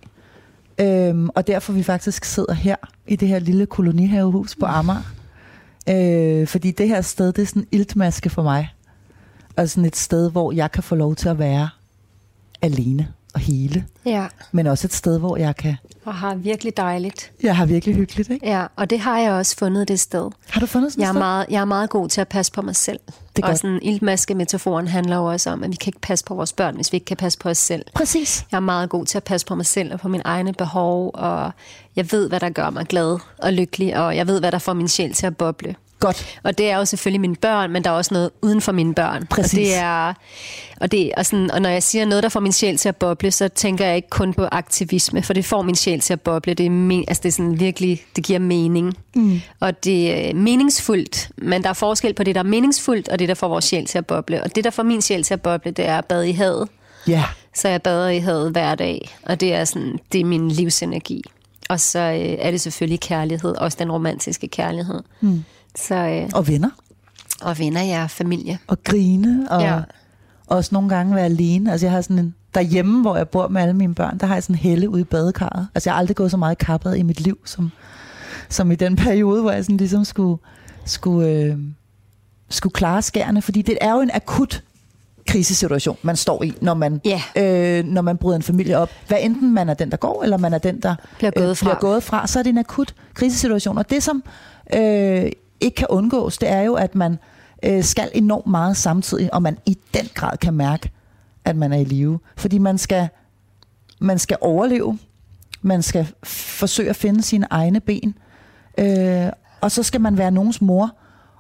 Øhm, 0.79 1.29
og 1.35 1.47
derfor 1.47 1.73
vi 1.73 1.83
faktisk 1.83 2.25
sidder 2.25 2.55
her 2.55 2.77
i 3.07 3.17
det 3.17 3.29
her 3.29 3.39
lille 3.39 3.67
kolonihavehus 3.67 4.57
på 4.61 4.67
Amager. 4.67 5.03
Øh, 5.89 6.47
fordi 6.47 6.71
det 6.71 6.89
her 6.89 7.01
sted, 7.01 7.33
det 7.33 7.43
er 7.43 7.47
sådan 7.47 7.63
en 7.63 7.69
iltmaske 7.73 8.31
for 8.31 8.43
mig. 8.43 8.75
Og 9.57 9.69
sådan 9.69 9.85
et 9.85 9.97
sted, 9.97 10.31
hvor 10.31 10.53
jeg 10.53 10.73
kan 10.73 10.83
få 10.83 10.95
lov 10.95 11.15
til 11.15 11.29
at 11.29 11.39
være 11.39 11.69
alene 12.63 13.13
og 13.37 13.41
hele. 13.43 13.85
Ja. 14.07 14.27
Men 14.53 14.67
også 14.67 14.87
et 14.87 14.93
sted, 14.93 15.19
hvor 15.19 15.37
jeg 15.37 15.57
kan... 15.57 15.77
Og 16.05 16.15
har 16.15 16.35
virkelig 16.35 16.77
dejligt. 16.77 17.33
Jeg 17.43 17.57
har 17.57 17.67
virkelig 17.67 17.95
hyggeligt, 17.95 18.31
ikke? 18.31 18.47
Ja, 18.49 18.67
og 18.77 18.91
det 18.91 19.01
har 19.01 19.19
jeg 19.19 19.33
også 19.33 19.57
fundet 19.57 19.89
det 19.89 20.01
sted. 20.01 20.31
Har 20.49 20.61
du 20.61 20.67
fundet 20.67 20.93
sådan 20.93 21.03
Jeg 21.03 21.09
er, 21.09 21.13
sted? 21.13 21.21
meget, 21.21 21.47
jeg 21.51 21.61
er 21.61 21.65
meget 21.65 21.91
god 21.91 22.09
til 22.09 22.21
at 22.21 22.29
passe 22.29 22.53
på 22.53 22.63
mig 22.63 22.77
selv. 22.77 22.99
Det 23.37 23.43
er 23.43 23.47
og 23.47 23.51
godt. 23.51 23.59
sådan 23.59 23.79
iltmaske-metaforen 23.83 24.89
handler 24.89 25.17
jo 25.17 25.25
også 25.25 25.51
om, 25.51 25.63
at 25.65 25.71
vi 25.71 25.77
kan 25.77 25.89
ikke 25.89 26.01
passe 26.01 26.25
på 26.25 26.35
vores 26.35 26.53
børn, 26.53 26.75
hvis 26.75 26.93
vi 26.93 26.97
ikke 26.97 27.05
kan 27.05 27.17
passe 27.17 27.39
på 27.39 27.49
os 27.49 27.59
selv. 27.59 27.85
Præcis. 27.95 28.47
Jeg 28.51 28.57
er 28.57 28.61
meget 28.61 28.91
god 28.91 29.07
til 29.07 29.17
at 29.19 29.25
passe 29.25 29.47
på 29.47 29.55
mig 29.55 29.67
selv 29.67 29.93
og 29.93 30.01
på 30.01 30.09
mine 30.09 30.23
egne 30.27 30.53
behov, 30.53 31.11
og 31.15 31.53
jeg 31.97 32.13
ved, 32.13 32.29
hvad 32.29 32.41
der 32.41 32.51
gør 32.51 32.71
mig 32.71 32.87
glad 32.87 33.19
og 33.39 33.53
lykkelig, 33.53 33.97
og 33.97 34.17
jeg 34.17 34.27
ved, 34.27 34.41
hvad 34.41 34.53
der 34.53 34.59
får 34.59 34.73
min 34.73 34.89
sjæl 34.89 35.13
til 35.13 35.27
at 35.27 35.37
boble. 35.37 35.75
Godt. 36.01 36.39
Og 36.43 36.59
det 36.59 36.71
er 36.71 36.77
jo 36.77 36.85
selvfølgelig 36.85 37.21
mine 37.21 37.37
børn, 37.37 37.73
men 37.73 37.85
der 37.85 37.91
er 37.91 37.95
også 37.95 38.15
noget 38.15 38.31
uden 38.43 38.61
for 38.61 38.73
mine 38.73 38.95
børn. 38.95 39.27
Præcis. 39.27 39.53
Og, 39.53 39.59
det 39.59 39.75
er, 39.75 40.15
og, 40.81 40.93
det, 40.93 41.13
og, 41.17 41.27
sådan, 41.27 41.51
og 41.51 41.63
når 41.63 41.69
jeg 41.69 41.83
siger 41.83 42.05
noget, 42.05 42.23
der 42.23 42.29
får 42.29 42.41
min 42.41 42.53
sjæl 42.53 42.77
til 42.77 42.89
at 42.89 42.97
boble, 42.97 43.31
så 43.31 43.49
tænker 43.49 43.87
jeg 43.87 43.97
ikke 43.97 44.11
kun 44.11 44.35
på 44.35 44.49
aktivisme, 44.53 45.23
for 45.23 45.33
det 45.33 45.45
får 45.45 45.63
min 45.63 45.75
sjæl 45.75 46.01
til 46.01 46.13
at 46.13 46.21
boble. 46.21 46.55
Det 46.55 46.67
er, 46.67 46.71
men, 46.71 47.05
altså 47.09 47.23
det 47.23 47.29
er 47.29 47.33
sådan 47.33 47.61
virkelig, 47.61 48.03
det 48.17 48.25
giver 48.25 48.39
mening. 48.39 48.95
Mm. 49.15 49.41
Og 49.61 49.85
det 49.85 50.29
er 50.29 50.35
meningsfuldt, 50.35 51.29
men 51.37 51.63
der 51.63 51.69
er 51.69 51.73
forskel 51.73 52.15
på 52.15 52.25
det, 52.25 52.35
der 52.35 52.41
er 52.41 52.45
meningsfuldt, 52.45 53.09
og 53.09 53.19
det, 53.19 53.29
der 53.29 53.35
får 53.35 53.49
vores 53.49 53.65
sjæl 53.65 53.87
til 53.87 53.99
at 53.99 54.07
boble. 54.07 54.43
Og 54.43 54.57
det, 54.57 54.65
der 54.65 54.71
får 54.71 54.83
min 54.83 55.03
sjæl 55.03 55.23
til 55.23 55.35
at 55.35 55.43
boble, 55.43 55.71
det 55.71 55.87
er 55.89 55.99
at 55.99 56.05
bade 56.05 56.29
i 56.29 56.33
havet. 56.33 56.69
Ja. 57.09 57.25
Så 57.55 57.69
jeg 57.69 57.83
bader 57.83 58.09
i 58.09 58.19
havet 58.19 58.51
hver 58.51 58.75
dag, 58.75 59.17
og 59.23 59.41
det 59.41 59.55
er, 59.55 59.65
sådan, 59.65 59.99
det 60.13 60.21
er 60.21 60.25
min 60.25 60.51
livsenergi. 60.51 61.23
Og 61.69 61.81
så 61.81 61.99
øh, 61.99 62.37
er 62.39 62.51
det 62.51 62.61
selvfølgelig 62.61 63.01
kærlighed, 63.01 63.55
også 63.57 63.77
den 63.81 63.93
romantiske 63.93 64.49
kærlighed. 64.49 65.03
Mm. 65.21 65.45
Så, 65.79 65.95
øh, 65.95 66.31
Og 66.35 66.49
venner. 66.49 66.71
og 67.43 67.59
venner, 67.59 67.83
jeg 67.83 68.03
er 68.03 68.07
familie. 68.07 68.59
Og 68.67 68.83
grine. 68.85 69.47
Og 69.51 69.61
Ja. 69.63 69.81
også 70.47 70.71
nogle 70.73 70.89
gange 70.89 71.15
være 71.15 71.25
alene. 71.25 71.73
Altså 71.73 71.87
jeg 71.87 71.93
har 71.93 72.01
sådan 72.01 72.19
en... 72.19 72.35
Derhjemme, 72.55 73.01
hvor 73.03 73.17
jeg 73.17 73.29
bor 73.29 73.49
med 73.49 73.63
alle 73.63 73.75
mine 73.75 73.95
børn, 73.95 74.19
der 74.19 74.27
har 74.27 74.35
jeg 74.35 74.43
sådan 74.43 74.55
en 74.57 74.59
helle 74.61 74.89
ude 74.91 75.01
i 75.01 75.05
badekarret. 75.05 75.69
Altså 75.75 75.91
jeg 75.91 75.95
har 75.95 75.99
aldrig 75.99 76.17
gået 76.17 76.31
så 76.31 76.37
meget 76.37 76.59
kappet 76.59 76.97
i 76.97 77.03
mit 77.03 77.21
liv, 77.21 77.39
som, 77.45 77.71
som 78.49 78.71
i 78.71 78.75
den 78.75 78.97
periode, 79.07 79.43
hvor 79.43 79.51
jeg 79.51 79.65
sådan 79.65 79.77
ligesom 79.77 80.05
skulle, 80.05 80.39
skulle, 80.85 81.29
øh, 81.31 81.57
skulle 82.51 82.73
klare 82.73 83.03
skærene. 83.03 83.43
Fordi 83.43 83.63
det 83.63 83.79
er 83.81 83.93
jo 83.95 84.01
en 84.01 84.11
akut 84.15 84.63
krisesituation, 85.27 85.97
man 86.03 86.17
står 86.17 86.43
i, 86.43 86.53
når 86.61 86.75
man, 86.75 87.01
Ja. 87.05 87.23
øh, 87.37 87.85
når 87.85 88.03
man 88.03 88.17
bryder 88.17 88.37
en 88.37 88.43
familie 88.43 88.79
op. 88.79 88.91
Hvad 89.09 89.19
enten 89.21 89.55
man 89.55 89.69
er 89.69 89.75
den, 89.75 89.91
der 89.91 89.97
går, 89.97 90.23
eller 90.23 90.37
man 90.37 90.55
er 90.55 90.59
den, 90.59 90.81
der 90.81 90.95
Bliver 91.19 91.31
gået 91.37 91.59
fra. 91.59 91.65
bliver 91.67 91.79
gået 91.81 92.03
fra, 92.03 92.27
så 92.27 92.39
er 92.39 92.43
det 92.43 92.51
en 92.51 92.59
akut 92.59 92.95
krisesituation. 93.15 93.79
Og 93.79 93.91
det, 93.91 94.03
som 94.03 94.23
øh, 94.75 95.27
ikke 95.61 95.75
kan 95.75 95.87
undgås, 95.91 96.39
det 96.39 96.49
er 96.49 96.61
jo, 96.61 96.75
at 96.75 96.95
man 96.95 97.19
øh, 97.63 97.85
skal 97.85 98.11
enormt 98.15 98.47
meget 98.47 98.77
samtidig, 98.77 99.35
og 99.35 99.43
man 99.43 99.59
i 99.67 99.79
den 99.95 100.09
grad 100.15 100.37
kan 100.39 100.55
mærke, 100.55 100.91
at 101.45 101.57
man 101.57 101.73
er 101.73 101.77
i 101.77 101.85
live. 101.85 102.19
Fordi 102.37 102.59
man 102.59 102.79
skal, 102.79 103.09
man 104.01 104.19
skal 104.19 104.37
overleve, 104.41 104.99
man 105.63 105.83
skal 105.83 106.07
forsøge 106.25 106.91
at 106.91 106.97
finde 106.97 107.23
sine 107.23 107.47
egne 107.51 107.81
ben, 107.81 108.19
øh, 108.79 109.27
og 109.61 109.71
så 109.71 109.83
skal 109.83 110.01
man 110.01 110.19
være 110.19 110.31
nogens 110.31 110.61
mor. 110.61 110.91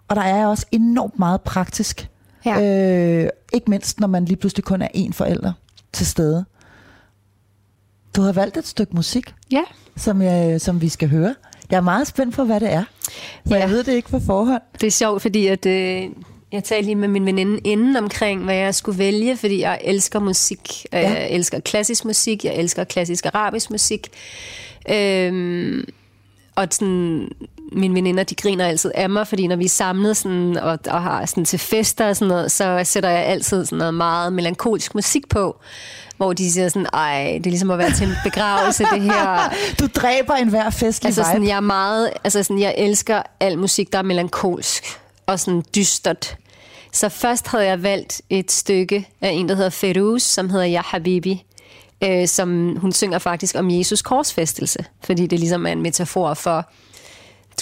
Og 0.08 0.16
der 0.16 0.22
er 0.22 0.46
også 0.46 0.66
enormt 0.72 1.18
meget 1.18 1.40
praktisk. 1.40 2.08
Ja. 2.44 2.60
Øh, 3.24 3.28
ikke 3.52 3.70
mindst, 3.70 4.00
når 4.00 4.06
man 4.08 4.24
lige 4.24 4.36
pludselig 4.36 4.64
kun 4.64 4.82
er 4.82 4.88
én 4.96 5.12
forælder 5.12 5.52
til 5.92 6.06
stede. 6.06 6.44
Du 8.16 8.22
har 8.22 8.32
valgt 8.32 8.56
et 8.56 8.66
stykke 8.66 8.94
musik, 8.96 9.34
Ja. 9.50 9.62
som, 9.96 10.22
jeg, 10.22 10.60
som 10.60 10.80
vi 10.80 10.88
skal 10.88 11.08
høre. 11.08 11.34
Jeg 11.70 11.76
er 11.76 11.80
meget 11.80 12.06
spændt 12.06 12.34
på, 12.34 12.44
hvad 12.44 12.60
det 12.60 12.72
er. 12.72 12.84
For 13.48 13.54
Ja. 13.54 13.60
jeg 13.60 13.70
ved 13.70 13.84
det 13.84 13.92
ikke 13.92 14.08
på 14.08 14.20
forhånd. 14.26 14.62
Det 14.80 14.86
er 14.86 14.90
sjovt, 14.90 15.22
fordi 15.22 15.46
at, 15.46 15.66
øh, 15.66 16.02
jeg 16.52 16.64
talte 16.64 16.82
lige 16.84 16.94
med 16.94 17.08
min 17.08 17.26
veninde 17.26 17.58
inden 17.64 17.96
omkring, 17.96 18.44
hvad 18.44 18.54
jeg 18.54 18.74
skulle 18.74 18.98
vælge, 18.98 19.36
fordi 19.36 19.60
jeg 19.60 19.80
elsker 19.84 20.18
musik. 20.20 20.86
Ja. 20.92 20.98
Jeg 21.10 21.30
elsker 21.30 21.60
klassisk 21.60 22.04
musik, 22.04 22.44
jeg 22.44 22.54
elsker 22.54 22.84
klassisk 22.84 23.26
arabisk 23.26 23.70
musik. 23.70 24.08
Øhm, 24.90 25.84
og 26.54 26.66
sådan, 26.70 27.28
mine 27.72 27.94
veninder, 27.94 28.24
de 28.24 28.34
griner 28.34 28.66
altid 28.66 28.90
af 28.94 29.10
mig, 29.10 29.26
fordi 29.26 29.46
når 29.46 29.56
vi 29.56 29.64
er 29.64 29.68
samlet 29.68 30.16
sådan, 30.16 30.56
og, 30.56 30.78
og 30.88 31.02
har 31.02 31.26
sådan 31.26 31.44
til 31.44 31.58
fester 31.58 32.08
og 32.08 32.16
sådan 32.16 32.28
noget, 32.28 32.52
så 32.52 32.80
sætter 32.84 33.08
jeg 33.10 33.24
altid 33.26 33.64
sådan 33.64 33.78
noget 33.78 33.94
meget 33.94 34.32
melankolsk 34.32 34.94
musik 34.94 35.28
på, 35.28 35.56
hvor 36.16 36.32
de 36.32 36.52
siger 36.52 36.68
sådan, 36.68 36.86
ej, 36.92 37.32
det 37.38 37.46
er 37.46 37.50
ligesom 37.50 37.70
at 37.70 37.78
være 37.78 37.92
til 37.92 38.06
en 38.08 38.14
begravelse, 38.30 38.84
det 38.94 39.02
her. 39.02 39.52
Du 39.80 39.86
dræber 39.94 40.34
enhver 40.34 40.70
festlig 40.70 41.08
Altså 41.08 41.20
vibe. 41.22 41.30
sådan, 41.32 41.48
jeg 41.48 41.56
er 41.56 41.60
meget, 41.60 42.10
altså 42.24 42.42
sådan, 42.42 42.58
jeg 42.58 42.74
elsker 42.78 43.22
al 43.40 43.58
musik, 43.58 43.92
der 43.92 43.98
er 43.98 44.02
melankolsk 44.02 44.84
og 45.26 45.40
sådan 45.40 45.62
dystert. 45.76 46.36
Så 46.92 47.08
først 47.08 47.46
havde 47.48 47.64
jeg 47.64 47.82
valgt 47.82 48.22
et 48.30 48.52
stykke 48.52 49.08
af 49.20 49.30
en, 49.30 49.48
der 49.48 49.54
hedder 49.54 49.70
Ferouz, 49.70 50.22
som 50.22 50.50
hedder 50.50 50.66
Ya 50.66 50.80
Habibi, 50.84 51.44
øh, 52.04 52.28
som 52.28 52.76
hun 52.76 52.92
synger 52.92 53.18
faktisk 53.18 53.54
om 53.58 53.70
Jesus 53.70 54.02
korsfæstelse, 54.02 54.84
fordi 55.04 55.26
det 55.26 55.38
ligesom 55.40 55.66
er 55.66 55.72
en 55.72 55.82
metafor 55.82 56.34
for, 56.34 56.70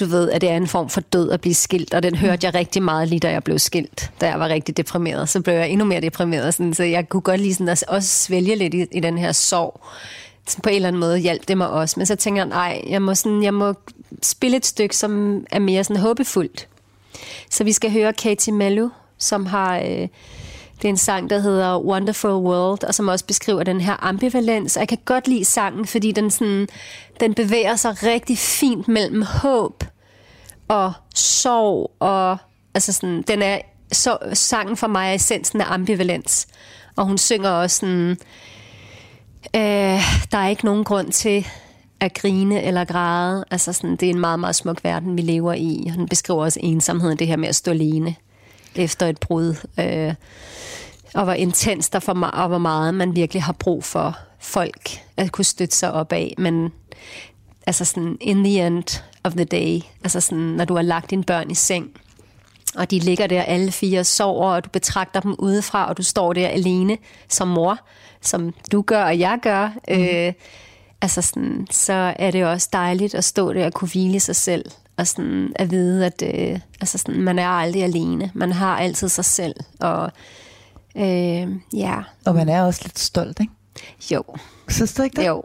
du 0.01 0.05
ved, 0.05 0.31
at 0.31 0.41
det 0.41 0.51
er 0.51 0.57
en 0.57 0.67
form 0.67 0.89
for 0.89 1.01
død 1.01 1.31
at 1.31 1.41
blive 1.41 1.55
skilt, 1.55 1.95
og 1.95 2.03
den 2.03 2.15
hørte 2.15 2.47
jeg 2.47 2.55
rigtig 2.55 2.83
meget 2.83 3.09
lige, 3.09 3.21
da 3.21 3.31
jeg 3.31 3.45
blev 3.45 3.59
skilt, 3.59 4.11
da 4.21 4.29
jeg 4.29 4.41
var 4.41 4.49
rigtig 4.49 4.77
deprimeret. 4.77 5.29
Så 5.29 5.41
blev 5.41 5.55
jeg 5.55 5.69
endnu 5.69 5.85
mere 5.85 6.01
deprimeret, 6.01 6.55
sådan, 6.55 6.75
så 6.75 6.83
jeg 6.83 7.09
kunne 7.09 7.21
godt 7.21 7.41
lige 7.41 7.55
sådan 7.55 7.69
at 7.69 7.85
også 7.89 8.09
svælge 8.09 8.57
lidt 8.57 8.75
i, 8.75 8.87
i 8.93 9.01
den 9.01 9.19
her 9.19 9.33
sorg. 9.33 9.81
Så 10.47 10.63
på 10.63 10.69
en 10.69 10.75
eller 10.75 10.89
anden 10.89 11.01
måde 11.01 11.19
hjalp 11.19 11.49
det 11.49 11.59
mig 11.59 11.69
også. 11.69 11.95
Men 12.01 12.07
så 12.07 12.17
tænker 12.17 12.43
jeg, 12.43 12.49
nej, 12.49 12.83
jeg 12.89 13.03
må, 13.03 13.15
sådan, 13.15 13.43
jeg 13.43 13.55
må 13.55 13.75
spille 14.23 14.57
et 14.57 14.67
stykke, 14.67 14.97
som 14.97 15.45
er 15.51 15.59
mere 15.59 15.85
sådan 15.85 16.03
håbefuldt. 16.03 16.69
Så 17.51 17.65
vi 17.65 17.73
skal 17.73 17.93
høre 17.93 18.13
Katie 18.13 18.55
Mello, 18.55 18.89
som 19.19 19.47
har... 19.47 19.79
Øh, 19.79 20.09
det 20.77 20.85
er 20.85 20.89
en 20.89 20.97
sang, 20.97 21.31
der 21.31 21.39
hedder 21.39 21.79
Wonderful 21.79 22.31
World, 22.31 22.85
og 22.85 22.95
som 22.95 23.09
også 23.09 23.25
beskriver 23.25 23.63
den 23.63 23.81
her 23.81 24.05
ambivalens. 24.05 24.77
Og 24.77 24.81
jeg 24.81 24.89
kan 24.89 24.99
godt 25.05 25.29
lide 25.29 25.45
sangen, 25.45 25.87
fordi 25.87 26.13
den, 26.13 26.31
sådan, 26.31 26.69
den 27.21 27.35
bevæger 27.35 27.77
sig 27.77 28.03
rigtig 28.03 28.39
fint 28.39 28.89
mellem 28.89 29.23
håb 29.23 29.85
og 30.69 30.93
sorg. 31.15 31.91
Og, 32.01 32.39
altså 32.75 32.93
sådan, 32.93 33.23
den 33.23 33.43
er, 33.43 33.59
så, 33.93 34.19
sangen 34.33 34.77
for 34.77 34.87
mig 34.87 35.11
er 35.11 35.15
essensen 35.15 35.61
af 35.61 35.73
ambivalens. 35.73 36.47
Og 36.97 37.07
hun 37.07 37.19
synger 37.19 37.51
også 37.51 37.77
sådan, 37.77 38.11
øh, 39.57 40.01
der 40.33 40.39
er 40.39 40.49
ikke 40.49 40.65
nogen 40.65 40.85
grund 40.85 41.13
til 41.13 41.47
at 42.01 42.15
grine 42.15 42.63
eller 42.63 42.85
græde. 42.85 43.45
Altså 43.51 43.73
sådan, 43.73 43.97
det 43.97 44.07
er 44.07 44.11
en 44.11 44.21
meget, 44.21 44.41
meget 44.41 44.57
smuk 44.57 44.85
verden, 44.85 45.17
vi 45.17 45.23
lever 45.23 45.53
i. 45.53 45.87
Og 45.91 45.97
den 45.99 46.09
beskriver 46.09 46.43
også 46.43 46.61
ensomheden, 46.63 47.19
det 47.19 47.27
her 47.27 47.37
med 47.37 47.49
at 47.49 47.57
stå 47.57 47.71
alene 47.71 48.15
efter 48.79 49.07
et 49.07 49.21
brud. 49.21 49.55
Øh, 49.81 50.15
og 51.15 51.25
hvor 51.25 51.33
intens 51.33 51.91
der 51.91 51.99
for 51.99 52.15
mig, 52.15 52.35
og 52.35 52.49
hvor 52.49 52.59
meget 52.59 52.95
man 52.95 53.17
virkelig 53.17 53.43
har 53.43 53.53
brug 53.53 53.85
for 53.85 54.19
folk 54.39 54.91
at 55.17 55.33
kunne 55.33 55.45
støtte 55.45 55.77
sig 55.77 55.93
op 55.93 56.13
af. 56.13 56.35
Men 56.39 56.73
altså 57.67 57.85
sådan, 57.85 58.17
in 58.21 58.45
the 58.45 58.67
end 58.67 59.03
of 59.25 59.33
the 59.33 59.45
day, 59.45 59.81
altså 60.05 60.21
sådan, 60.21 60.45
når 60.45 60.65
du 60.65 60.75
har 60.75 60.83
lagt 60.83 61.11
dine 61.11 61.25
børn 61.25 61.51
i 61.51 61.55
seng, 61.55 61.91
og 62.77 62.91
de 62.91 62.99
ligger 62.99 63.27
der 63.27 63.43
alle 63.43 63.73
fire 63.73 64.01
og 64.01 64.07
sover, 64.07 64.51
og 64.51 64.65
du 64.65 64.71
betragter 64.71 65.21
dem 65.21 65.35
udefra, 65.39 65.89
og 65.89 65.97
du 65.97 66.03
står 66.03 66.33
der 66.33 66.49
alene 66.49 66.99
som 67.29 67.49
mor, 67.49 67.79
som 68.21 68.55
du 68.73 68.83
gør 68.83 69.05
og 69.05 69.19
jeg 69.19 69.39
gør, 69.43 69.69
mm. 69.89 69.95
øh, 69.95 70.33
altså 71.03 71.23
sådan, 71.23 71.67
så 71.71 72.15
er 72.17 72.31
det 72.31 72.45
også 72.45 72.69
dejligt 72.73 73.15
at 73.15 73.25
stå 73.25 73.53
der 73.53 73.67
og 73.67 73.73
kunne 73.73 73.89
hvile 73.89 74.21
sig 74.21 74.37
selv, 74.37 74.65
og 74.97 75.07
sådan 75.07 75.53
at 75.57 75.71
vide, 75.71 76.07
at 76.07 76.23
øh, 76.35 76.59
altså 76.81 76.99
sådan, 76.99 77.21
man 77.21 77.39
er 77.39 77.49
aldrig 77.49 77.83
alene. 77.85 78.31
Man 78.35 78.53
har 78.53 78.79
altid 78.79 79.09
sig 79.09 79.25
selv, 79.25 79.55
og 79.81 80.11
øh, 80.97 81.49
ja, 81.77 81.95
Og 82.27 82.35
man 82.35 82.49
er 82.49 82.63
også 82.63 82.81
lidt 82.85 82.99
stolt, 82.99 83.41
ikke? 83.41 83.53
jo, 84.13 84.23
Synes 84.69 84.95
du 84.95 85.03
ikke 85.03 85.21
det? 85.21 85.27
jo, 85.29 85.43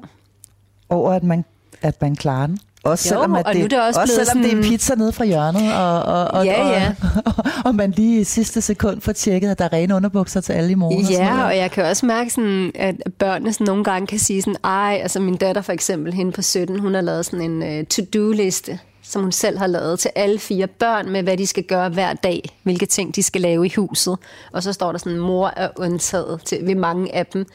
Over, 0.90 1.12
at 1.14 1.24
man, 1.24 1.46
at 1.82 2.02
man 2.02 2.16
klarer 2.16 2.48
den. 2.48 2.60
Også 2.84 3.10
Jo, 3.10 3.10
selvom, 3.10 3.36
at 3.36 3.46
og 3.46 3.56
nu 3.56 3.64
er 3.64 3.68
det 3.68 3.82
også 3.82 4.00
også 4.02 4.14
selvom 4.16 4.38
det 4.38 4.46
er 4.46 4.56
sådan- 4.56 4.64
pizza 4.70 4.96
nede 4.96 5.12
fra 5.12 5.26
hjørnet, 5.26 5.74
og, 5.74 6.04
og, 6.04 6.28
og, 6.28 6.46
Ja, 6.46 6.68
ja. 6.68 6.96
og, 7.26 7.34
og, 7.66 7.76
man 7.76 7.92
lige 7.92 8.22
i 8.22 8.24
sidste 8.24 8.62
sekund 8.62 9.02
får 9.02 9.12
tjekket, 9.12 9.50
at 9.52 9.60
der 9.60 9.66
er 9.66 9.74
rene 9.74 9.96
underbukser 9.96 10.42
til 10.42 10.54
alle 10.54 10.72
i 10.72 10.76
morgen. 10.76 10.98
og 11.00 11.06
sådan 11.06 11.26
Ja, 11.26 11.44
og 11.46 11.58
jeg 11.58 11.72
kan 11.72 11.86
også 11.86 12.06
mærke, 12.06 12.30
sådan, 12.30 12.72
at 12.76 12.96
børnene 13.20 13.54
sådan 13.54 13.66
nogle 13.68 13.84
gange 13.84 14.08
kan 14.08 14.20
sige 14.20 14.42
sådan, 14.42 14.56
ej, 14.64 15.00
altså 15.02 15.20
min 15.20 15.38
datter 15.38 15.62
for 15.62 15.72
eksempel, 15.74 16.14
hende 16.14 16.32
på 16.32 16.42
17, 16.42 16.80
hun 16.80 16.94
har 16.94 17.02
lavet 17.02 17.26
sådan 17.26 17.52
en 17.52 17.80
uh, 17.80 17.86
to-do-liste, 17.88 18.80
som 19.10 19.22
hun 19.22 19.32
selv 19.32 19.58
har 19.58 19.68
lavet 19.68 20.00
til 20.00 20.12
alle 20.16 20.40
fire 20.40 20.68
børn, 20.68 21.10
med 21.10 21.24
hvad 21.24 21.38
de 21.38 21.48
skal 21.48 21.64
gøre 21.64 21.90
hver 21.90 22.14
dag, 22.14 22.50
hvilke 22.64 22.86
ting 22.86 23.16
de 23.16 23.24
skal 23.24 23.42
lave 23.42 23.66
i 23.66 23.74
huset. 23.76 24.18
Og 24.52 24.64
så 24.64 24.74
står 24.74 24.92
der 24.92 25.00
sådan, 25.00 25.18
mor 25.18 25.54
er 25.58 25.70
undtaget 25.76 26.42
til, 26.46 26.60
ved 26.68 26.76
mange 26.76 27.16
af 27.16 27.26
dem. 27.26 27.46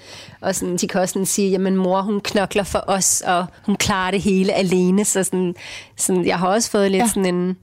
Og 0.41 0.55
sådan, 0.55 0.77
de 0.77 0.89
kan 0.89 1.01
også 1.01 1.13
sådan 1.13 1.27
sige, 1.27 1.51
jamen 1.51 1.77
mor, 1.77 2.03
hun 2.03 2.21
knokler 2.21 2.63
for 2.63 2.85
os, 2.87 3.23
og 3.27 3.47
hun 3.67 3.77
klarer 3.77 4.11
det 4.11 4.23
hele 4.23 4.53
alene. 4.53 5.05
Så 5.05 5.25
sådan, 5.25 5.55
sådan, 5.97 6.27
jeg 6.27 6.39
har 6.39 6.49
også 6.49 6.71
fået 6.71 6.91
lidt 6.91 7.03
Ja. 7.03 7.09
sådan 7.09 7.35
en 7.35 7.57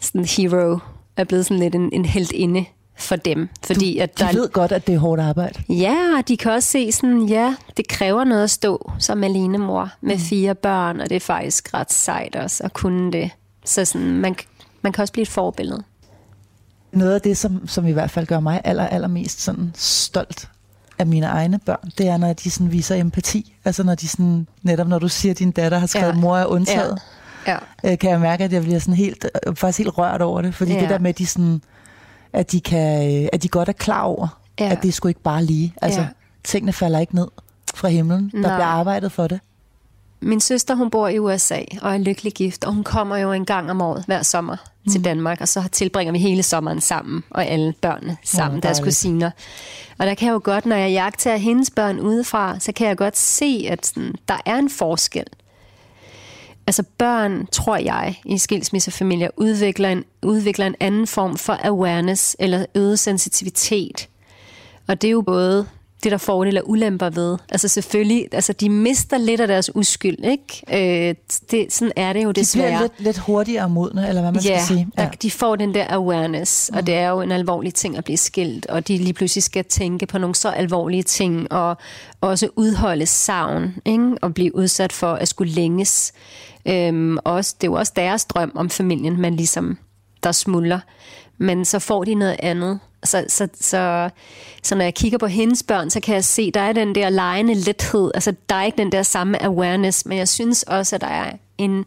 sådan 0.00 0.24
hero, 0.24 0.78
er 1.16 1.24
blevet 1.24 1.46
sådan 1.46 1.58
lidt 1.58 1.74
en, 1.74 1.90
en 1.92 2.04
heldinde 2.04 2.64
for 3.00 3.16
dem. 3.16 3.48
Fordi 3.66 3.98
at 3.98 4.18
De 4.18 4.24
der, 4.24 4.32
ved 4.32 4.48
godt, 4.52 4.72
at 4.72 4.86
det 4.86 4.94
er 4.94 4.98
hårdt 4.98 5.22
arbejde. 5.22 5.62
Ja, 5.68 5.96
og 6.18 6.28
de 6.28 6.36
kan 6.36 6.52
også 6.52 6.68
se 6.68 6.92
sådan, 6.92 7.22
ja, 7.22 7.54
det 7.76 7.88
kræver 7.88 8.24
noget 8.24 8.42
at 8.44 8.50
stå 8.50 8.90
som 8.98 9.24
alene 9.24 9.58
mor 9.58 9.90
med 10.00 10.14
Mm. 10.14 10.20
fire 10.20 10.54
børn, 10.54 11.00
og 11.00 11.08
det 11.08 11.16
er 11.16 11.20
faktisk 11.20 11.74
ret 11.74 11.92
sejt 11.92 12.36
også 12.36 12.64
at 12.64 12.72
kunne 12.72 13.12
det. 13.12 13.30
Så 13.64 13.84
sådan, 13.84 14.06
man, 14.10 14.36
man 14.82 14.92
kan 14.92 15.02
også 15.02 15.12
blive 15.12 15.22
et 15.22 15.28
forbillede. 15.28 15.82
Noget 16.92 17.14
af 17.14 17.20
det, 17.20 17.36
som, 17.38 17.68
som 17.68 17.86
i 17.86 17.92
hvert 17.92 18.10
fald 18.10 18.26
gør 18.26 18.40
mig 18.40 18.60
aller, 18.64 18.86
allermest 18.86 19.40
sådan 19.42 19.72
stolt 19.76 20.48
af 20.98 21.06
mine 21.06 21.26
egne 21.26 21.58
børn, 21.58 21.90
det 21.98 22.08
er, 22.08 22.16
når 22.16 22.32
de 22.32 22.50
sådan 22.50 22.72
viser 22.72 22.94
empati. 22.96 23.54
Altså 23.64 23.82
når 23.82 23.94
de 23.94 24.08
sådan, 24.08 24.46
netop 24.62 24.88
når 24.88 24.98
du 24.98 25.08
siger, 25.08 25.32
at 25.32 25.38
din 25.38 25.50
datter 25.50 25.78
har 25.78 25.86
skrevet, 25.86 26.06
ja. 26.06 26.12
Ja. 26.14 26.20
mor 26.20 26.36
er 26.36 26.46
undtaget, 26.46 26.98
Ja. 27.46 27.56
øh, 27.84 27.98
kan 27.98 28.10
jeg 28.10 28.20
mærke, 28.20 28.44
at 28.44 28.52
jeg 28.52 28.62
bliver 28.62 28.78
sådan 28.78 28.94
helt, 28.94 29.26
øh, 29.46 29.56
faktisk 29.56 29.78
helt 29.78 29.98
rørt 29.98 30.22
over 30.22 30.42
det. 30.42 30.54
Fordi 30.54 30.70
ja. 30.70 30.76
Ja. 30.76 30.82
det 30.82 30.90
der 30.90 30.98
med, 30.98 31.10
at 31.10 31.18
de, 31.18 31.26
sådan, 31.26 31.62
at 32.32 32.52
de, 32.52 32.60
kan, 32.60 33.22
øh, 33.22 33.28
at 33.32 33.42
de 33.42 33.48
godt 33.48 33.68
er 33.68 33.72
klar 33.72 34.02
over, 34.02 34.40
ja. 34.60 34.72
At 34.72 34.82
det 34.82 34.94
sgu 34.94 35.08
ikke 35.08 35.22
bare 35.22 35.44
lige. 35.44 35.74
Altså, 35.82 36.00
ja. 36.00 36.06
Tingene 36.44 36.72
falder 36.72 36.98
ikke 36.98 37.14
ned 37.14 37.28
fra 37.74 37.88
himlen. 37.88 38.30
Der 38.32 38.38
Nej. 38.38 38.56
bliver 38.56 38.66
arbejdet 38.66 39.12
for 39.12 39.26
det. 39.26 39.40
Min 40.22 40.40
søster, 40.40 40.74
hun 40.74 40.90
bor 40.90 41.08
i 41.08 41.18
USA 41.18 41.60
og 41.82 41.94
er 41.94 41.98
lykkelig 41.98 42.32
gift, 42.32 42.64
og 42.64 42.72
hun 42.72 42.84
kommer 42.84 43.16
jo 43.16 43.32
en 43.32 43.44
gang 43.44 43.70
om 43.70 43.80
året 43.80 44.04
hver 44.06 44.22
sommer 44.22 44.56
mm. 44.84 44.92
til 44.92 45.04
Danmark, 45.04 45.40
og 45.40 45.48
så 45.48 45.68
tilbringer 45.72 46.12
vi 46.12 46.18
hele 46.18 46.42
sommeren 46.42 46.80
sammen, 46.80 47.24
og 47.30 47.46
alle 47.46 47.74
børnene 47.80 48.16
sammen, 48.24 48.60
Hvor 48.60 48.60
deres 48.60 48.80
kusiner. 48.80 49.30
Og 49.98 50.06
der 50.06 50.14
kan 50.14 50.26
jeg 50.26 50.32
jo 50.32 50.40
godt, 50.44 50.66
når 50.66 50.76
jeg 50.76 50.90
jagter 50.90 51.36
hendes 51.36 51.70
børn 51.70 52.00
udefra, 52.00 52.58
så 52.58 52.72
kan 52.72 52.88
jeg 52.88 52.96
godt 52.96 53.16
se, 53.16 53.66
at 53.68 53.86
sådan, 53.86 54.14
der 54.28 54.36
er 54.46 54.56
en 54.56 54.70
forskel. 54.70 55.26
Altså 56.70 56.82
børn, 56.98 57.46
tror 57.52 57.76
jeg, 57.76 58.14
i 58.26 58.38
skilsmissefamilier 58.38 59.28
udvikler 59.36 59.88
en, 59.88 60.04
udvikler 60.22 60.66
en 60.66 60.74
anden 60.80 61.06
form 61.06 61.36
for 61.36 61.58
awareness 61.62 62.36
eller 62.38 62.66
øget 62.74 62.98
sensitivitet. 62.98 64.08
Og 64.88 65.02
det 65.02 65.08
er 65.08 65.12
jo 65.12 65.22
både 65.22 65.66
det, 66.04 66.12
der 66.12 66.18
fordele 66.18 66.62
og 66.62 66.70
ulemper 66.70 67.10
ved. 67.10 67.38
Altså 67.50 67.68
selvfølgelig, 67.68 68.28
altså 68.32 68.52
de 68.52 68.70
mister 68.70 69.18
lidt 69.18 69.40
af 69.40 69.48
deres 69.48 69.76
uskyld, 69.76 70.16
ikke? 70.24 71.08
Øh, 71.08 71.14
det, 71.50 71.72
sådan 71.72 71.92
er 71.96 72.12
det 72.12 72.24
jo 72.24 72.28
De 72.28 72.40
desværre. 72.40 72.66
bliver 72.68 72.80
lidt, 72.80 72.92
lidt 72.98 73.18
hurtigere 73.18 73.68
modne, 73.68 74.08
eller 74.08 74.20
hvad 74.22 74.32
man 74.32 74.42
Ja, 74.42 74.64
skal 74.64 74.76
sige. 74.76 74.88
der, 74.96 75.08
de 75.10 75.30
får 75.30 75.56
den 75.56 75.74
der 75.74 75.84
awareness, 75.88 76.70
mm. 76.72 76.78
og 76.78 76.86
det 76.86 76.94
er 76.94 77.08
jo 77.08 77.20
en 77.20 77.32
alvorlig 77.32 77.74
ting 77.74 77.96
at 77.98 78.04
blive 78.04 78.16
skilt, 78.16 78.66
og 78.66 78.88
de 78.88 78.96
lige 78.98 79.12
pludselig 79.12 79.42
skal 79.42 79.64
tænke 79.64 80.06
på 80.06 80.18
nogle 80.18 80.34
så 80.34 80.48
alvorlige 80.48 81.02
ting, 81.02 81.52
og 81.52 81.76
også 82.20 82.48
udholde 82.56 83.06
savn, 83.06 83.74
ikke? 83.84 84.14
og 84.22 84.34
blive 84.34 84.54
udsat 84.56 84.92
for 84.92 85.12
at 85.12 85.28
skulle 85.28 85.52
længes. 85.52 86.12
Øhm, 86.68 87.18
også, 87.24 87.54
det 87.60 87.66
er 87.66 87.70
jo 87.70 87.74
også 87.74 87.92
deres 87.96 88.24
drøm 88.24 88.52
om 88.54 88.70
familien, 88.70 89.20
man 89.20 89.36
ligesom, 89.36 89.78
der 90.22 90.32
smuldrer. 90.32 90.80
Men 91.38 91.64
så 91.64 91.78
får 91.78 92.04
de 92.04 92.14
noget 92.14 92.36
andet. 92.38 92.80
Så, 93.04 93.24
så, 93.28 93.48
så, 93.54 94.10
så 94.62 94.74
når 94.74 94.84
jeg 94.84 94.94
kigger 94.94 95.18
på 95.18 95.26
hendes 95.26 95.62
børn, 95.62 95.90
så 95.90 96.00
kan 96.00 96.14
jeg 96.14 96.24
se, 96.24 96.50
der 96.50 96.60
er 96.60 96.72
den 96.72 96.94
der 96.94 97.08
lejende 97.08 97.54
lethed. 97.54 98.10
Altså, 98.14 98.34
der 98.48 98.54
er 98.54 98.64
ikke 98.64 98.78
den 98.78 98.92
der 98.92 99.02
samme 99.02 99.42
awareness, 99.42 100.06
men 100.06 100.18
jeg 100.18 100.28
synes 100.28 100.62
også, 100.62 100.96
at 100.96 101.00
der 101.00 101.06
er 101.06 101.32
en, 101.58 101.84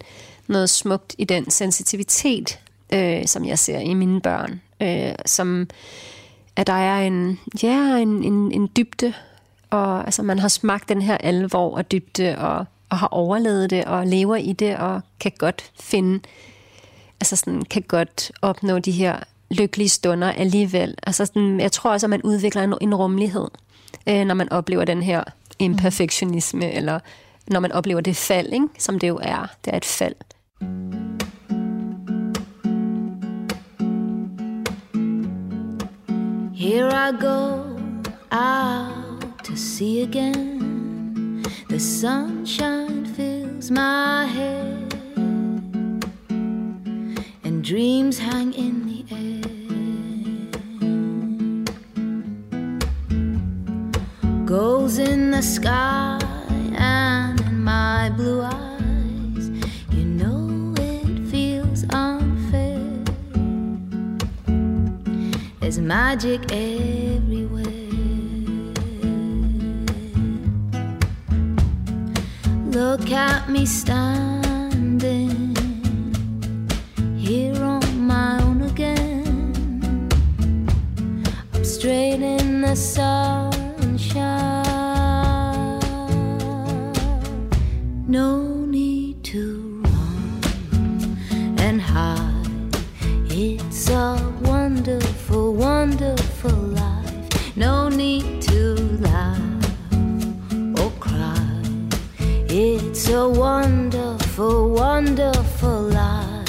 noget 0.47 0.69
smukt 0.69 1.15
i 1.17 1.24
den 1.24 1.49
sensitivitet, 1.49 2.59
øh, 2.93 3.28
som 3.28 3.45
jeg 3.45 3.59
ser 3.59 3.80
i 3.80 3.93
mine 3.93 4.21
børn. 4.21 4.61
Øh, 4.82 5.15
som, 5.26 5.67
at 6.55 6.67
der 6.67 6.74
er 6.74 7.07
en, 7.07 7.39
ja, 7.63 7.97
en, 7.97 8.24
en, 8.24 8.51
en 8.51 8.69
dybde, 8.78 9.13
og 9.69 10.05
altså, 10.05 10.24
man 10.24 10.39
har 10.39 10.47
smagt 10.47 10.89
den 10.89 11.01
her 11.01 11.17
alvor 11.17 11.78
og 11.78 11.91
dybde, 11.91 12.38
og, 12.38 12.65
og 12.93 12.99
har 12.99 13.07
overlevet 13.07 13.69
det, 13.69 13.85
og 13.85 14.07
lever 14.07 14.35
i 14.35 14.53
det, 14.53 14.77
og 14.77 15.01
kan 15.19 15.31
godt 15.37 15.71
finde, 15.79 16.19
altså 17.21 17.35
sådan, 17.35 17.61
kan 17.61 17.81
godt 17.81 18.31
opnå 18.41 18.79
de 18.79 18.91
her 18.91 19.19
lykkelige 19.51 19.89
stunder 19.89 20.31
alligevel. 20.31 20.95
Altså 21.03 21.25
sådan, 21.25 21.59
jeg 21.59 21.71
tror 21.71 21.91
også, 21.91 22.05
at 22.05 22.09
man 22.09 22.21
udvikler 22.21 22.63
en, 22.63 22.73
en 22.81 22.95
rummelighed, 22.95 23.47
øh, 24.07 24.25
når 24.25 24.35
man 24.35 24.51
oplever 24.51 24.85
den 24.85 25.03
her 25.03 25.23
imperfektionisme, 25.59 26.71
eller 26.71 26.99
når 27.47 27.59
man 27.59 27.71
oplever 27.71 28.01
det 28.01 28.15
fald, 28.15 28.53
ikke? 28.53 28.67
som 28.77 28.99
det 28.99 29.07
jo 29.07 29.19
er. 29.21 29.47
Det 29.65 29.73
er 29.73 29.77
et 29.77 29.85
fald. 29.85 30.15
Here 36.55 37.09
I 37.09 37.11
go 37.21 37.63
out 38.31 39.45
to 39.45 39.55
sea 39.55 40.03
again. 40.03 40.53
The 41.69 41.79
sunshine 41.79 43.05
fills 43.05 43.71
my 43.71 44.25
head, 44.25 44.93
and 47.43 47.63
dreams 47.63 48.19
hang 48.19 48.53
in 48.53 48.85
the 48.85 49.05
air. 49.11 49.41
Goals 54.45 54.99
in 54.99 55.31
the 55.31 55.41
sky 55.41 56.19
and 56.77 57.41
in 57.41 57.63
my 57.63 58.11
blue 58.11 58.41
eyes. 58.43 59.49
You 59.89 60.05
know 60.05 60.75
it 60.77 61.27
feels 61.31 61.85
unfair. 61.89 63.03
There's 65.59 65.79
magic 65.79 66.51
everywhere. 66.51 67.42
Look 72.74 73.11
at 73.11 73.49
me 73.49 73.67
standing 73.67 75.55
here 77.15 77.63
on 77.63 78.07
my 78.07 78.41
own 78.41 78.63
again. 78.63 80.09
I'm 81.53 81.63
straight 81.63 82.24
in 82.24 82.61
the 82.61 82.76
sunshine. 82.76 83.53
No 88.07 88.53
a 103.14 103.30
wonderful, 103.30 104.72
wonderful 104.72 105.82
life. 105.82 106.45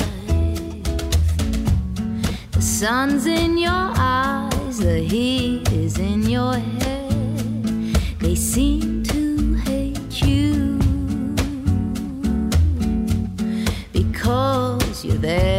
The 2.53 2.62
sun's 2.62 3.27
in 3.27 3.59
your 3.59 3.93
eyes, 3.97 4.79
the 4.79 5.01
heat 5.01 5.71
is 5.73 5.99
in 5.99 6.23
your 6.23 6.55
head. 6.55 7.95
They 8.19 8.35
seem 8.35 9.03
to 9.05 9.55
hate 9.67 10.23
you 10.23 10.79
because 13.93 15.05
you're 15.05 15.17
there. 15.17 15.54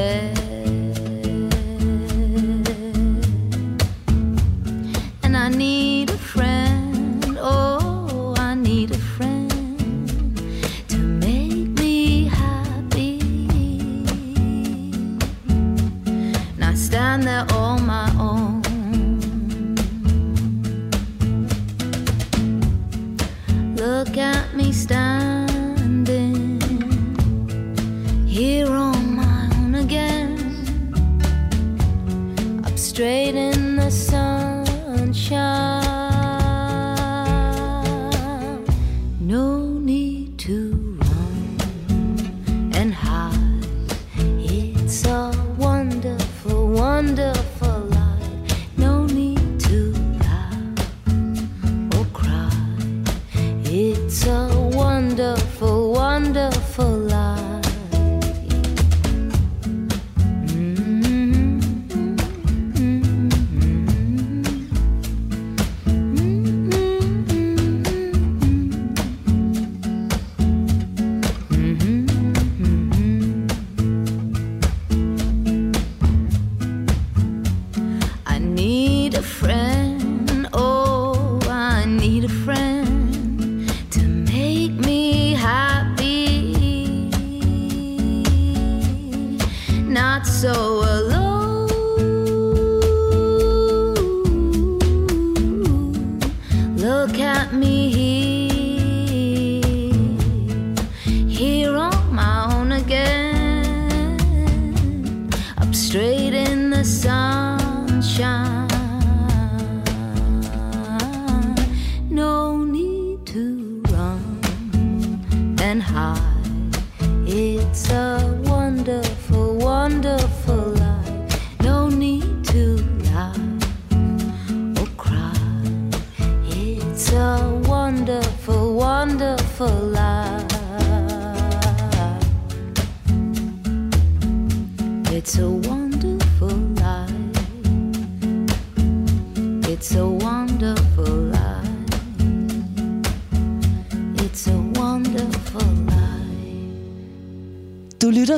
Look 97.05 97.19
at 97.19 97.53
me 97.53 98.24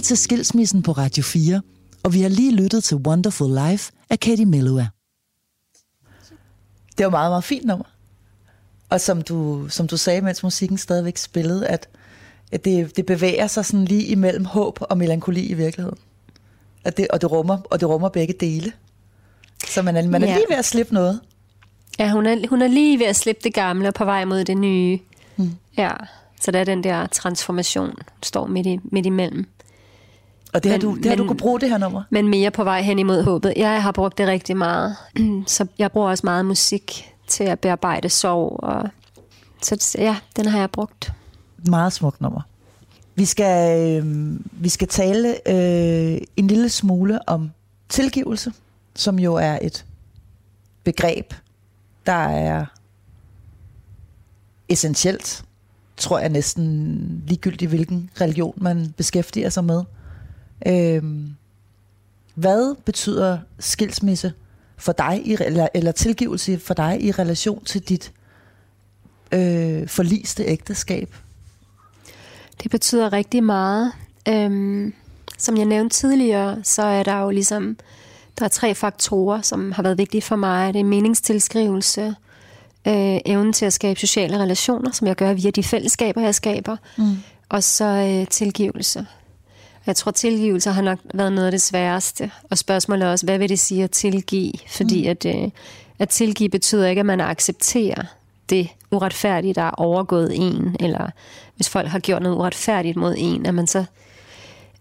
til 0.08 0.18
Skilsmissen 0.18 0.84
på 0.84 0.92
Radio 0.92 1.24
4, 1.24 1.62
og 2.04 2.14
vi 2.14 2.22
har 2.22 2.30
lige 2.30 2.56
lyttet 2.56 2.84
til 2.84 2.98
Wonderful 2.98 3.60
Life 3.70 3.92
af 4.10 4.20
Katie 4.20 4.46
Melua. 4.46 4.88
Det 6.98 7.04
var 7.06 7.10
meget, 7.10 7.32
meget 7.32 7.44
fint 7.44 7.66
nummer. 7.66 7.86
Og 8.90 9.02
som 9.02 9.22
du, 9.22 9.68
som 9.70 9.88
du 9.88 9.98
sagde, 9.98 10.22
mens 10.22 10.44
musikken 10.44 10.78
stadigvæk 10.78 11.18
spillede, 11.18 11.68
at, 11.68 11.90
at 12.52 12.66
det, 12.66 12.98
det 12.98 13.06
bevæger 13.06 13.48
sig 13.48 13.66
sådan 13.66 13.86
lige 13.86 14.06
imellem 14.06 14.46
håb 14.46 14.80
og 14.82 14.98
melankoli 14.98 15.46
i 15.46 15.54
virkeligheden. 15.54 15.98
At 16.84 16.98
det, 16.98 17.08
og, 17.08 17.22
det 17.22 17.32
rummer, 17.32 17.58
og 17.72 17.80
det 17.80 17.90
rummer 17.90 18.10
begge 18.10 18.34
dele. 18.40 18.72
Så 19.68 19.82
man 19.82 19.96
er, 19.96 20.08
man 20.08 20.24
er 20.24 20.28
Ja. 20.28 20.34
lige 20.34 20.46
ved 20.50 20.58
at 20.58 20.66
slippe 20.66 20.94
noget. 20.94 21.20
Ja, 22.00 22.12
hun 22.12 22.26
er, 22.26 22.48
hun 22.50 22.62
er 22.62 22.68
lige 22.68 23.00
ved 23.00 23.06
at 23.06 23.16
slippe 23.16 23.42
det 23.44 23.54
gamle 23.54 23.88
og 23.88 23.94
på 23.94 24.06
vej 24.06 24.26
mod 24.26 24.44
det 24.46 24.58
nye. 24.58 25.00
Mm. 25.38 25.52
Ja, 25.78 25.92
så 26.42 26.52
der 26.52 26.60
er 26.60 26.64
den 26.64 26.84
der 26.84 27.08
transformation, 27.08 27.90
der 27.90 28.04
står 28.24 28.48
midt, 28.48 28.68
i, 28.68 28.80
midt 28.84 29.06
imellem. 29.06 29.48
Og 30.58 30.64
det 30.64 30.72
har, 30.72 30.78
Men- 30.78 30.82
du, 30.82 30.96
det 30.96 31.06
har 31.06 31.16
du 31.16 31.28
kunne 31.28 31.38
bruge, 31.38 31.60
det 31.60 31.70
her 31.70 31.78
nummer. 31.78 32.04
Men 32.10 32.28
mere 32.28 32.52
på 32.52 32.64
vej 32.64 32.82
hen 32.82 33.00
imod 33.00 33.24
håbet. 33.24 33.54
Jeg 33.58 33.84
har 33.84 33.92
brugt 33.92 34.18
det 34.18 34.28
rigtig 34.28 34.58
meget. 34.58 34.96
Så 35.48 35.68
jeg 35.80 35.92
bruger 35.92 36.10
også 36.10 36.22
meget 36.26 36.46
musik 36.46 37.14
til 37.28 37.44
at 37.44 37.60
bearbejde 37.60 38.10
sorg. 38.10 38.60
Og 38.64 38.90
så 39.62 39.96
ja, 39.98 40.18
den 40.36 40.46
har 40.46 40.60
jeg 40.60 40.70
brugt. 40.72 41.12
Meget 41.68 41.94
smukt 41.94 42.22
nummer. 42.22 42.42
Vi 43.16 43.26
skal, 43.26 43.80
øh, 44.04 44.40
vi 44.52 44.70
skal 44.70 44.88
tale 44.88 45.30
øh, 45.30 46.22
en 46.38 46.48
lille 46.48 46.70
smule 46.70 47.30
om 47.30 47.52
tilgivelse, 47.90 48.52
som 48.96 49.20
jo 49.20 49.36
er 49.36 49.60
et 49.62 49.86
begreb, 50.84 51.34
der 52.06 52.14
er 52.14 52.66
essentielt, 54.70 55.44
tror 55.98 56.20
jeg 56.20 56.30
næsten 56.30 57.24
ligegyldigt, 57.28 57.70
hvilken 57.70 58.10
religion 58.22 58.54
man 58.58 58.94
beskæftiger 58.98 59.50
sig 59.50 59.64
med. 59.64 59.84
Øh, 60.68 61.04
hvad 62.36 62.76
betyder 62.76 63.40
skilsmisse 63.60 64.34
for 64.78 64.92
dig, 64.92 65.22
i, 65.26 65.38
eller, 65.40 65.68
eller 65.74 65.92
tilgivelse 65.92 66.60
for 66.60 66.74
dig 66.74 67.04
i 67.04 67.12
relation 67.12 67.66
til 67.66 67.82
dit 67.82 68.12
øh, 69.32 69.88
forliste 69.88 70.44
ægteskab? 70.44 71.16
Det 72.64 72.72
betyder 72.72 73.14
rigtig 73.14 73.44
meget. 73.44 73.92
Øhm, 74.28 74.94
som 75.38 75.58
jeg 75.58 75.66
nævnte 75.66 75.96
tidligere, 75.96 76.64
så 76.64 76.82
er 76.82 77.04
der 77.04 77.22
jo 77.22 77.30
ligesom 77.30 77.78
der 78.40 78.46
er 78.46 78.50
tre 78.50 78.76
faktorer, 78.76 79.42
som 79.42 79.72
har 79.72 79.84
været 79.84 79.98
vigtige 79.98 80.22
for 80.22 80.36
mig. 80.36 80.74
Det 80.74 80.80
er 80.80 80.84
meningstilskrivelse, 80.84 82.16
øh, 82.88 83.18
evnen 83.26 83.54
til 83.54 83.66
at 83.66 83.74
skabe 83.74 84.00
sociale 84.00 84.40
relationer, 84.40 84.92
som 84.92 85.08
jeg 85.08 85.16
gør 85.16 85.34
via 85.34 85.50
de 85.50 85.64
fællesskaber, 85.64 86.22
jeg 86.22 86.36
skaber, 86.36 86.78
mm. 86.98 87.18
og 87.50 87.64
så 87.64 87.86
øh, 87.86 88.28
tilgivelse. 88.28 89.06
Jeg 89.88 89.96
tror, 89.96 90.12
tilgivelse 90.12 90.72
har 90.72 90.82
nok 90.82 91.00
været 91.14 91.34
noget 91.34 91.46
af 91.46 91.52
det 91.52 91.62
sværeste. 91.62 92.32
Og 92.50 92.58
spørgsmålet 92.58 93.06
er 93.08 93.12
også, 93.12 93.26
hvad 93.26 93.38
vil 93.38 93.50
det 93.50 93.60
sige 93.60 93.84
at 93.84 93.92
tilgive? 93.92 94.54
Fordi 94.70 95.04
mm. 95.04 95.10
at, 95.10 95.26
øh, 95.26 95.50
at 96.00 96.10
tilgive 96.10 96.50
betyder 96.50 96.88
ikke, 96.88 97.00
at 97.00 97.06
man 97.06 97.22
accepterer 97.22 98.04
det 98.50 98.70
uretfærdige, 98.92 99.54
der 99.54 99.62
er 99.62 99.72
overgået 99.72 100.36
en, 100.36 100.76
eller 100.80 101.10
hvis 101.56 101.70
folk 101.70 101.88
har 101.88 102.00
gjort 102.00 102.22
noget 102.22 102.36
uretfærdigt 102.36 102.96
mod 102.98 103.16
en, 103.18 103.46
at 103.46 103.54
man 103.54 103.68
så, 103.68 103.86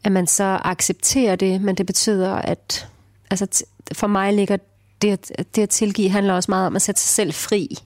at 0.04 0.12
man 0.12 0.26
så 0.26 0.58
accepterer 0.64 1.36
det, 1.36 1.60
men 1.60 1.74
det 1.74 1.86
betyder, 1.86 2.32
at 2.32 2.88
altså, 3.30 3.64
for 3.92 4.06
mig 4.06 4.32
ligger 4.32 4.56
det, 5.02 5.30
at- 5.38 5.46
det 5.56 5.62
at 5.62 5.70
tilgive 5.70 6.10
handler 6.10 6.34
også 6.34 6.50
meget 6.50 6.66
om 6.66 6.76
at 6.76 6.82
sætte 6.82 7.00
sig 7.00 7.08
selv 7.08 7.32
fri. 7.34 7.78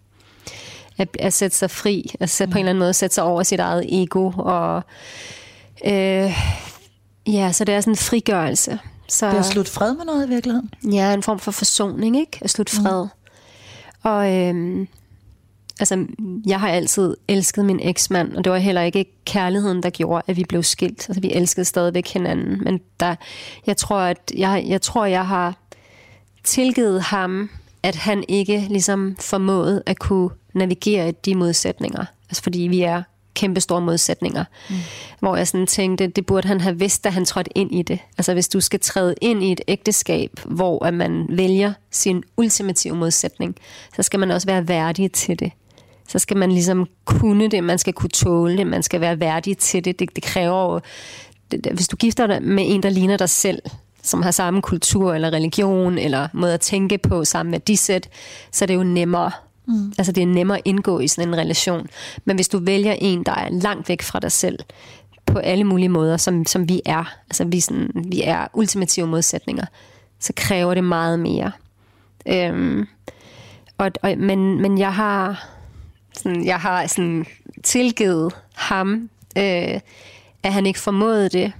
At, 0.99 1.09
at 1.21 1.33
sætte 1.33 1.57
sig 1.57 1.71
fri, 1.71 2.15
at 2.21 2.31
sætte, 2.31 2.53
på 2.53 2.59
en 2.59 2.61
eller 2.61 2.71
anden 2.71 2.79
måde 2.81 2.93
sætte 2.93 3.15
sig 3.15 3.25
over 3.25 3.43
sit 3.43 3.61
eget 3.61 4.03
ego, 4.03 4.33
og 4.37 4.83
øh, 5.87 6.33
ja, 7.33 7.53
så 7.53 7.65
det 7.65 7.75
er 7.75 7.81
sådan 7.81 7.93
en 7.93 7.97
frigørelse. 7.97 8.79
Så, 9.09 9.27
Det 9.27 9.35
er 9.35 9.39
at 9.39 9.47
slutte 9.47 9.71
fred 9.71 9.95
med 9.95 10.05
noget 10.05 10.27
i 10.27 10.29
virkeligheden. 10.29 10.75
Ja, 10.93 11.15
en 11.15 11.23
form 11.23 11.39
for 11.39 11.51
forsoning, 11.51 12.21
ikke? 12.21 12.39
At 12.41 12.51
slutte 12.51 12.73
fred. 12.73 13.05
Mm. 13.05 13.11
Og 14.03 14.37
øhm, 14.37 14.89
altså, 15.81 16.07
jeg 16.47 16.61
har 16.61 16.69
altid 16.69 17.17
elsket 17.29 17.65
min 17.65 17.81
eksmand, 17.83 18.37
og 18.37 18.45
det 18.45 18.53
var 18.53 18.59
heller 18.59 18.83
ikke 18.83 19.05
kærligheden, 19.25 19.83
der 19.83 19.91
gjorde, 19.91 20.23
at 20.27 20.37
vi 20.37 20.45
blev 20.49 20.63
skilt. 20.63 21.09
Altså, 21.09 21.21
vi 21.21 21.33
elskede 21.33 21.65
stadigvæk 21.65 22.09
hinanden. 22.09 22.65
Men 22.65 22.81
der, 23.01 23.15
jeg, 23.67 23.77
tror, 23.77 23.99
at 23.99 24.33
jeg, 24.37 24.65
jeg 24.69 24.83
tror, 24.83 25.05
jeg 25.05 25.27
har 25.27 25.57
tilgivet 26.45 27.03
ham, 27.03 27.51
at 27.83 27.97
han 27.97 28.25
ikke 28.29 28.67
ligesom 28.69 29.17
formåede 29.21 29.83
at 29.87 29.99
kunne 29.99 30.31
navigere 30.55 31.09
i 31.09 31.13
de 31.13 31.35
modsætninger. 31.35 32.05
Altså, 32.29 32.43
fordi 32.43 32.61
vi 32.61 32.81
er 32.81 33.03
kæmpe 33.35 33.61
store 33.61 33.81
modsætninger. 33.81 34.45
Mm. 34.71 34.77
Hvor 35.21 35.37
jeg 35.37 35.49
sådan 35.49 35.67
tænkte, 35.67 36.07
det 36.07 36.27
burde 36.27 36.49
han 36.49 36.61
have 36.61 36.79
vidst, 36.79 37.05
da 37.05 37.09
han 37.09 37.25
trådte 37.25 37.59
ind 37.59 37.75
i 37.75 37.83
det. 37.83 37.99
Altså 38.19 38.33
hvis 38.33 38.49
du 38.49 38.61
skal 38.61 38.81
træde 38.81 39.15
ind 39.21 39.43
i 39.43 39.53
et 39.53 39.61
ægteskab, 39.69 40.41
hvor 40.45 40.85
at 40.85 40.95
man 40.95 41.27
vælger 41.29 41.73
sin 41.91 42.23
ultimative 42.37 42.97
modsætning, 42.97 43.57
så 43.97 44.03
skal 44.03 44.21
man 44.21 44.31
også 44.31 44.47
være 44.47 44.69
værdig 44.69 45.13
til 45.13 45.39
det. 45.39 45.53
Så 46.09 46.19
skal 46.19 46.37
man 46.37 46.53
ligesom 46.53 46.87
kunne 47.05 47.49
det, 47.49 47.65
man 47.65 47.79
skal 47.79 47.93
kunne 47.93 48.11
tåle 48.11 48.57
det, 48.57 48.67
man 48.67 48.83
skal 48.83 49.01
være 49.01 49.21
værdig 49.21 49.59
til 49.59 49.85
det. 49.85 49.99
Det, 49.99 50.17
det 50.17 50.25
kræver 50.25 50.73
jo, 50.73 50.81
det, 51.51 51.67
hvis 51.73 51.89
du 51.89 51.97
gifter 51.97 52.27
dig 52.27 52.43
med 52.43 52.65
en, 52.67 52.83
der 52.83 52.91
ligner 52.91 53.17
dig 53.17 53.29
selv, 53.29 53.63
som 54.03 54.23
har 54.23 54.31
samme 54.31 54.63
kultur 54.63 55.15
eller 55.15 55.31
religion 55.31 55.99
eller 55.99 56.29
måde 56.33 56.55
at 56.55 56.61
tænke 56.61 56.99
på, 56.99 57.25
samme 57.25 57.53
værdisæt, 57.53 58.09
så 58.53 58.65
er 58.65 58.67
det 58.67 58.75
jo 58.75 58.83
nemmere. 58.83 59.31
Mm. 59.71 59.93
Altså 59.99 60.13
det 60.13 60.23
er 60.23 60.27
nemmere 60.27 60.59
at 60.59 60.63
indgå 60.65 61.01
i 61.01 61.09
sådan 61.09 61.29
en 61.29 61.37
relation. 61.37 61.89
Men 62.25 62.37
hvis 62.37 62.49
du 62.49 62.59
vælger 62.59 62.93
en, 62.93 63.23
der 63.23 63.35
er 63.35 63.51
langt 63.51 63.89
væk 63.89 64.03
fra 64.03 64.21
dig 64.21 64.33
selv, 64.33 64.59
på 65.27 65.39
alle 65.39 65.65
mulige 65.65 65.89
måder, 65.89 66.17
som, 66.17 66.47
som 66.47 66.69
vi 66.69 66.83
er, 66.85 67.17
altså 67.29 67.45
vi, 67.45 67.61
sådan, 67.61 67.91
vi 67.95 68.23
er 68.23 68.47
ultimative 68.53 69.07
modsætninger, 69.07 69.65
så 70.19 70.33
kræver 70.37 70.75
det 70.75 70.85
meget 70.85 71.19
mere. 71.19 71.53
Øhm, 72.27 72.87
og, 73.79 73.91
og, 74.03 74.19
men, 74.19 74.63
men 74.63 74.79
jeg 74.79 74.95
har 74.95 75.49
sådan, 76.15 76.47
jeg 76.47 76.61
har 76.61 76.87
sådan 76.87 77.27
tilgivet 77.63 78.33
ham, 78.55 79.11
øh, 79.39 79.81
at 80.43 80.53
han 80.53 80.67
ikke 80.67 80.81
formåede 80.81 81.29
det, 81.29 81.53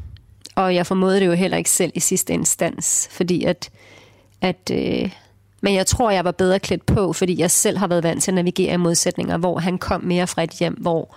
og 0.55 0.75
jeg 0.75 0.87
formåede 0.87 1.21
det 1.21 1.27
jo 1.27 1.33
heller 1.33 1.57
ikke 1.57 1.71
selv 1.71 1.93
i 1.95 2.01
sidste 2.01 2.33
instans, 2.33 3.09
fordi 3.11 3.45
at, 3.45 3.71
at 4.41 4.71
øh, 4.73 5.11
men 5.61 5.75
jeg 5.75 5.87
tror, 5.87 6.11
jeg 6.11 6.25
var 6.25 6.31
bedre 6.31 6.59
klædt 6.59 6.87
på, 6.87 7.13
fordi 7.13 7.41
jeg 7.41 7.51
selv 7.51 7.79
har 7.79 7.87
været 7.87 8.05
vant 8.05 8.23
til 8.23 8.31
at 8.31 8.35
navigere 8.35 8.75
i 8.75 8.77
modsætninger, 8.77 9.37
hvor 9.37 9.59
han 9.59 9.79
kom 9.79 10.05
mere 10.05 10.27
fra 10.27 10.43
et 10.43 10.51
hjem, 10.51 10.75
hvor 10.75 11.17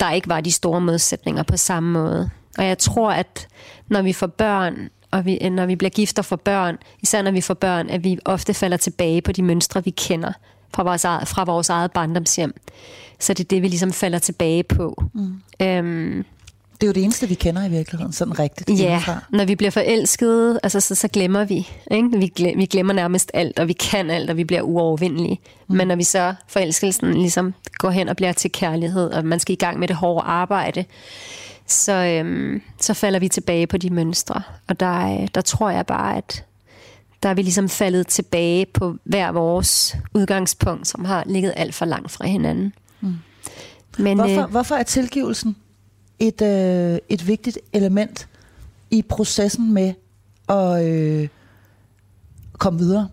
der 0.00 0.10
ikke 0.10 0.28
var 0.28 0.40
de 0.40 0.52
store 0.52 0.80
modsætninger 0.80 1.42
på 1.42 1.56
samme 1.56 1.90
måde. 1.90 2.30
Og 2.58 2.66
jeg 2.66 2.78
tror, 2.78 3.10
at 3.10 3.48
når 3.88 4.02
vi 4.02 4.12
får 4.12 4.26
børn, 4.26 4.88
og 5.10 5.24
vi, 5.24 5.48
når 5.48 5.66
vi 5.66 5.76
bliver 5.76 5.90
gift 5.90 6.18
og 6.18 6.24
får 6.24 6.36
børn, 6.36 6.78
især 7.02 7.22
når 7.22 7.30
vi 7.30 7.40
får 7.40 7.54
børn, 7.54 7.90
at 7.90 8.04
vi 8.04 8.18
ofte 8.24 8.54
falder 8.54 8.76
tilbage 8.76 9.22
på 9.22 9.32
de 9.32 9.42
mønstre, 9.42 9.84
vi 9.84 9.90
kender 9.90 10.32
fra 10.74 10.82
vores 10.82 11.04
eget, 11.04 11.28
fra 11.28 11.44
vores 11.44 11.68
eget 11.68 11.92
barndomshjem. 11.92 12.54
Så 13.18 13.34
det 13.34 13.44
er 13.44 13.48
det, 13.48 13.62
vi 13.62 13.68
ligesom 13.68 13.92
falder 13.92 14.18
tilbage 14.18 14.62
på. 14.62 15.04
Mm. 15.14 15.40
Øhm, 15.62 16.24
Det 16.80 16.86
er 16.86 16.88
jo 16.88 16.92
det 16.92 17.02
eneste, 17.02 17.28
vi 17.28 17.34
kender 17.34 17.64
i 17.66 17.70
virkeligheden, 17.70 18.12
sådan 18.12 18.38
rigtigt. 18.38 18.70
Ja, 18.70 18.74
indefra. 18.74 19.24
når 19.30 19.44
vi 19.44 19.54
bliver 19.54 19.70
forelskede, 19.70 20.60
altså, 20.62 20.80
så, 20.80 20.94
så 20.94 21.08
glemmer 21.08 21.44
vi. 21.44 21.68
Ikke? 21.90 22.18
Vi, 22.18 22.26
glemmer, 22.26 22.56
vi 22.56 22.66
glemmer 22.66 22.92
nærmest 22.92 23.30
alt, 23.34 23.58
og 23.58 23.68
vi 23.68 23.72
kan 23.72 24.10
alt, 24.10 24.30
og 24.30 24.36
vi 24.36 24.44
bliver 24.44 24.62
uovervindelige. 24.62 25.40
Mm. 25.68 25.76
Men 25.76 25.88
når 25.88 25.96
vi 25.96 26.04
så 26.04 26.34
forelskelsen 26.48 27.14
ligesom 27.14 27.54
går 27.74 27.90
hen 27.90 28.08
og 28.08 28.16
bliver 28.16 28.32
til 28.32 28.52
kærlighed, 28.52 29.10
og 29.10 29.24
man 29.24 29.40
skal 29.40 29.52
i 29.52 29.56
gang 29.56 29.78
med 29.78 29.88
det 29.88 29.96
hårde 29.96 30.26
arbejde, 30.26 30.84
så, 31.66 31.92
øhm, 31.92 32.62
så 32.80 32.94
falder 32.94 33.18
vi 33.18 33.28
tilbage 33.28 33.66
på 33.66 33.76
de 33.76 33.90
mønstre. 33.90 34.42
Og 34.68 34.80
der, 34.80 35.20
øh, 35.20 35.28
der 35.34 35.40
tror 35.40 35.70
jeg 35.70 35.86
bare, 35.86 36.16
at 36.16 36.44
der 37.22 37.28
er 37.28 37.34
vi 37.34 37.42
ligesom 37.42 37.68
faldet 37.68 38.06
tilbage 38.06 38.66
på 38.66 38.96
hver 39.04 39.32
vores 39.32 39.96
udgangspunkt, 40.14 40.88
som 40.88 41.04
har 41.04 41.24
ligget 41.26 41.52
alt 41.56 41.74
for 41.74 41.84
langt 41.84 42.10
fra 42.10 42.26
hinanden. 42.26 42.72
Mm. 43.00 43.14
Men, 43.98 44.18
Hvorfor, 44.18 44.42
øh, 44.42 44.50
hvorfor 44.50 44.74
er 44.74 44.82
tilgivelsen 44.82 45.56
et, 46.20 46.42
øh, 46.42 46.98
et 47.08 47.26
vigtigt 47.26 47.58
element 47.72 48.28
i 48.90 49.02
processen 49.02 49.72
med 49.74 49.92
at 50.48 50.84
øh, 50.84 51.28
komme 52.52 52.78
videre 52.78 53.08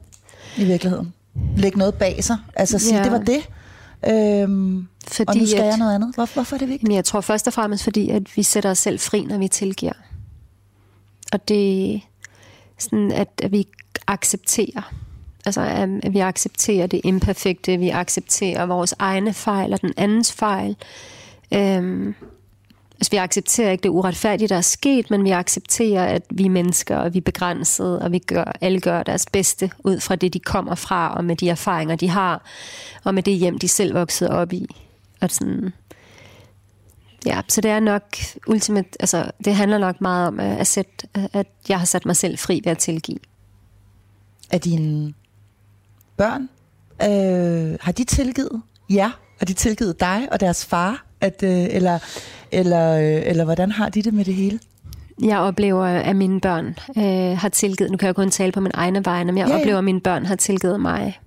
i 0.57 0.65
virkeligheden? 0.65 1.13
Lægge 1.57 1.77
noget 1.77 1.93
bag 1.93 2.23
sig? 2.23 2.37
Altså 2.55 2.79
sige, 2.79 2.97
Ja. 2.97 3.03
det 3.03 3.11
var 3.11 3.17
det, 3.23 3.39
øhm, 4.43 4.87
fordi 5.07 5.25
og 5.29 5.35
nu 5.37 5.45
skal 5.47 5.59
at- 5.59 5.65
jeg 5.65 5.77
noget 5.77 5.95
andet. 5.95 6.15
Hvorfor, 6.15 6.33
hvorfor 6.33 6.55
er 6.55 6.59
det 6.59 6.67
vigtigt? 6.69 6.93
Jeg 6.93 7.05
tror 7.05 7.21
først 7.21 7.47
og 7.47 7.53
fremmest, 7.53 7.83
fordi 7.83 8.09
at 8.09 8.35
vi 8.37 8.43
sætter 8.43 8.69
os 8.71 8.77
selv 8.77 8.99
fri, 8.99 9.21
når 9.25 9.37
vi 9.37 9.47
tilgiver. 9.47 9.93
Og 11.33 11.47
det 11.47 11.93
er 11.95 11.99
sådan, 12.77 13.11
at, 13.11 13.27
at 13.43 13.51
vi 13.51 13.67
accepterer. 14.07 14.93
Altså, 15.45 15.61
at, 15.61 15.89
at 16.03 16.13
vi 16.13 16.19
accepterer 16.19 16.87
det 16.87 17.01
imperfekte, 17.03 17.77
vi 17.77 17.89
accepterer 17.89 18.65
vores 18.65 18.93
egne 18.99 19.33
fejl 19.33 19.73
og 19.73 19.81
den 19.81 19.93
andens 19.97 20.31
fejl. 20.33 20.75
Øhm, 21.53 22.15
altså, 22.99 23.11
vi 23.11 23.17
accepterer 23.17 23.71
ikke 23.71 23.83
det 23.83 23.89
uretfærdige, 23.89 24.47
der 24.47 24.55
er 24.55 24.61
sket, 24.61 25.09
men 25.09 25.23
vi 25.23 25.31
accepterer, 25.31 26.05
at 26.05 26.23
vi 26.29 26.45
er 26.45 26.49
mennesker, 26.49 26.97
og 26.97 27.13
vi 27.13 27.17
er 27.17 27.21
begrænsede, 27.21 28.01
og 28.01 28.11
vi 28.11 28.19
gør, 28.19 28.57
alle 28.61 28.79
gør 28.79 29.03
deres 29.03 29.25
bedste 29.31 29.71
ud 29.83 29.99
fra 29.99 30.15
det, 30.15 30.33
de 30.33 30.39
kommer 30.39 30.75
fra, 30.75 31.13
og 31.17 31.25
med 31.25 31.35
de 31.35 31.49
erfaringer, 31.49 31.95
de 31.95 32.09
har, 32.09 32.45
og 33.03 33.15
med 33.15 33.23
det 33.23 33.33
hjem, 33.33 33.59
de 33.59 33.67
selv 33.67 33.93
voksede 33.93 34.29
op 34.29 34.53
i. 34.53 34.67
Og 35.21 35.29
sådan, 35.29 35.73
Ja, 37.25 37.41
så 37.47 37.61
det 37.61 37.71
er 37.71 37.79
nok 37.79 38.03
ultimate, 38.47 38.89
altså 38.99 39.31
det 39.45 39.55
handler 39.55 39.77
nok 39.77 40.01
meget 40.01 40.27
om, 40.27 40.39
at, 40.39 40.57
at, 40.57 40.67
sætte, 40.67 41.07
at 41.13 41.47
jeg 41.69 41.79
har 41.79 41.85
sat 41.85 42.05
mig 42.05 42.15
selv 42.15 42.37
fri 42.37 42.61
ved 42.63 42.71
at 42.71 42.77
tilgive. 42.77 43.19
Er 44.49 44.57
dine 44.57 45.13
børn, 46.17 46.49
øh, 47.01 47.77
har 47.81 47.91
de 47.91 48.03
tilgivet 48.03 48.61
jer? 48.89 49.11
og 49.41 49.47
de 49.47 49.53
tilgivet 49.53 49.99
dig 49.99 50.27
og 50.31 50.39
deres 50.39 50.65
far? 50.65 51.06
At, 51.21 51.43
øh, 51.43 51.49
eller, 51.69 51.99
eller, 52.51 52.91
øh, 52.97 53.21
eller 53.25 53.43
hvordan 53.43 53.71
har 53.71 53.89
de 53.89 54.01
det 54.01 54.13
med 54.13 54.25
det 54.25 54.33
hele? 54.33 54.59
Jeg 55.23 55.37
oplever, 55.39 55.85
at 55.85 56.15
mine 56.15 56.41
børn 56.41 56.75
øh, 56.97 57.37
har 57.37 57.49
tilgivet, 57.49 57.91
nu 57.91 57.97
kan 57.97 58.07
jeg 58.07 58.15
kun 58.15 58.31
tale 58.31 58.51
på 58.51 58.59
min 58.59 58.71
egne 58.73 59.05
vegne, 59.05 59.31
men 59.31 59.37
jeg 59.37 59.47
Ja, 59.47 59.53
ja. 59.53 59.59
oplever, 59.59 59.77
at 59.77 59.83
mine 59.83 60.01
børn 60.01 60.25
har 60.25 60.35
tilgivet 60.35 60.79
mig. 60.79 61.19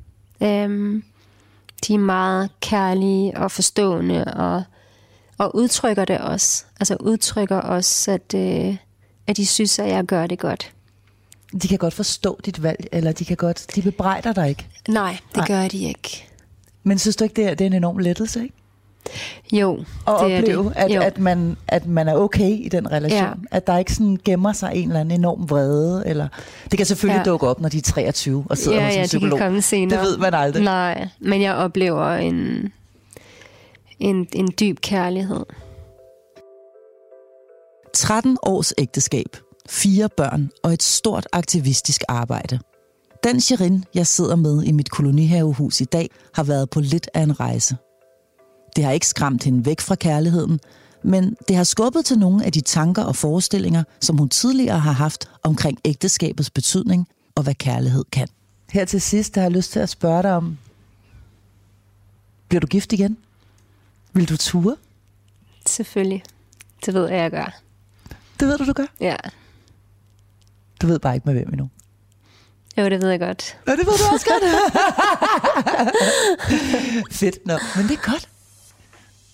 Øhm, 0.42 1.02
de 1.86 1.94
er 1.94 1.98
meget 1.98 2.50
kærlige 2.60 3.36
og 3.36 3.50
forstående, 3.50 4.24
og, 4.24 4.62
og 5.38 5.56
udtrykker 5.56 6.04
det 6.04 6.18
også. 6.18 6.64
Altså 6.80 6.96
udtrykker 7.00 7.56
også, 7.56 8.10
at, 8.10 8.34
øh, 8.34 8.76
at 9.26 9.36
de 9.36 9.46
synes, 9.46 9.78
at 9.78 9.88
jeg 9.88 10.04
gør 10.04 10.26
det 10.26 10.38
godt. 10.38 10.72
De 11.62 11.68
kan 11.68 11.78
godt 11.78 11.94
forstå 11.94 12.40
dit 12.44 12.62
valg, 12.62 12.86
eller 12.92 13.12
de 13.12 13.24
kan 13.24 13.36
godt, 13.36 13.66
de 13.74 13.82
bebrejder 13.82 14.32
dig 14.32 14.48
ikke. 14.48 14.66
Nej, 14.88 15.16
det. 15.28 15.36
Nej. 15.36 15.46
gør 15.46 15.68
de 15.68 15.78
ikke. 15.84 16.24
Men 16.82 16.98
synes 16.98 17.16
du 17.16 17.24
ikke, 17.24 17.34
det 17.36 17.44
er, 17.44 17.54
det 17.54 17.60
er 17.64 17.66
en 17.66 17.72
enorm 17.72 17.98
lettelse, 17.98 18.42
ikke? 18.42 18.54
Jo, 19.52 19.72
At 19.72 19.84
det 20.06 20.06
er 20.06 20.38
opleve, 20.38 20.64
det. 20.64 20.72
at, 20.76 20.94
Jo. 20.94 21.00
at, 21.00 21.18
man, 21.18 21.56
at 21.68 21.86
man 21.86 22.08
er 22.08 22.14
okay 22.14 22.50
i 22.50 22.68
den 22.68 22.92
relation. 22.92 23.20
Ja. 23.20 23.32
At 23.50 23.66
der 23.66 23.78
ikke 23.78 23.94
sådan 23.94 24.18
gemmer 24.24 24.52
sig 24.52 24.70
en 24.74 24.88
eller 24.88 25.00
anden 25.00 25.20
enorm 25.20 25.50
vrede. 25.50 26.02
Eller, 26.06 26.28
det 26.70 26.76
kan 26.76 26.86
selvfølgelig 26.86 27.22
ja. 27.26 27.30
Dukke 27.30 27.48
op, 27.48 27.60
når 27.60 27.68
de 27.68 27.78
er 27.78 27.82
23 27.82 28.44
og 28.50 28.58
sidder 28.58 28.78
ja, 28.78 28.84
hos 28.84 28.94
en 28.94 29.00
ja, 29.00 29.06
psykolog. 29.06 29.38
kan 29.38 29.46
komme 29.46 29.62
senere. 29.62 30.00
Det 30.00 30.08
ved 30.08 30.18
man 30.18 30.34
aldrig. 30.34 30.62
Nej, 30.62 31.08
men 31.20 31.42
jeg 31.42 31.54
oplever 31.54 32.12
en, 32.14 32.72
en, 34.00 34.26
en 34.34 34.48
dyb 34.60 34.80
kærlighed. 34.80 35.44
13 37.94 38.38
års 38.42 38.72
ægteskab, 38.78 39.36
fire 39.68 40.08
børn 40.16 40.50
og 40.62 40.72
et 40.72 40.82
stort 40.82 41.26
aktivistisk 41.32 42.02
arbejde. 42.08 42.58
Den 43.24 43.40
Shirin, 43.40 43.84
jeg 43.94 44.06
sidder 44.06 44.36
med 44.36 44.62
i 44.62 44.72
mit 44.72 44.90
kolonihavehus 44.90 45.80
i 45.80 45.84
dag, 45.84 46.10
har 46.34 46.42
været 46.42 46.70
på 46.70 46.80
lidt 46.80 47.10
af 47.14 47.20
en 47.22 47.40
rejse. 47.40 47.76
Det 48.76 48.84
har 48.84 48.92
ikke 48.92 49.06
skræmt 49.06 49.44
hende 49.44 49.66
væk 49.66 49.80
fra 49.80 49.94
kærligheden, 49.94 50.60
men 51.02 51.36
det 51.48 51.56
har 51.56 51.64
skubbet 51.64 52.04
til 52.04 52.18
nogle 52.18 52.44
af 52.44 52.52
de 52.52 52.60
tanker 52.60 53.02
og 53.02 53.16
forestillinger, 53.16 53.84
som 54.00 54.18
hun 54.18 54.28
tidligere 54.28 54.78
har 54.78 54.92
haft 54.92 55.28
omkring 55.42 55.78
ægteskabets 55.84 56.50
betydning 56.50 57.08
og 57.34 57.42
hvad 57.42 57.54
kærlighed 57.54 58.04
kan. 58.12 58.28
Her 58.70 58.84
til 58.84 59.00
sidst 59.00 59.34
har 59.34 59.42
jeg 59.42 59.50
lyst 59.50 59.72
til 59.72 59.80
at 59.80 59.88
spørge 59.88 60.22
dig 60.22 60.34
om, 60.34 60.58
bliver 62.48 62.60
du 62.60 62.66
gift 62.66 62.92
igen? 62.92 63.16
Vil 64.12 64.28
du 64.28 64.36
ture? 64.36 64.76
Selvfølgelig. 65.66 66.22
Det 66.86 66.94
ved 66.94 67.08
jeg, 67.08 67.18
jeg 67.18 67.30
gør. 67.30 67.60
Det 68.40 68.48
ved 68.48 68.58
du, 68.58 68.66
du 68.66 68.72
gør. 68.72 68.86
Ja. 69.00 69.16
Du 70.82 70.86
ved 70.86 70.98
bare 70.98 71.14
ikke 71.14 71.24
med 71.24 71.34
hvem 71.34 71.48
endnu. 71.48 71.68
Jo, 72.78 72.84
det 72.84 73.02
ved 73.02 73.08
jeg 73.10 73.20
godt. 73.20 73.58
Ja, 73.66 73.72
det 73.72 73.86
ved 73.86 73.98
du 73.98 74.14
også 74.14 74.26
godt. 74.26 74.42
Fedt. 77.20 77.46
Nå, 77.46 77.58
men 77.76 77.88
det 77.88 77.98
er 77.98 78.10
godt. 78.10 78.28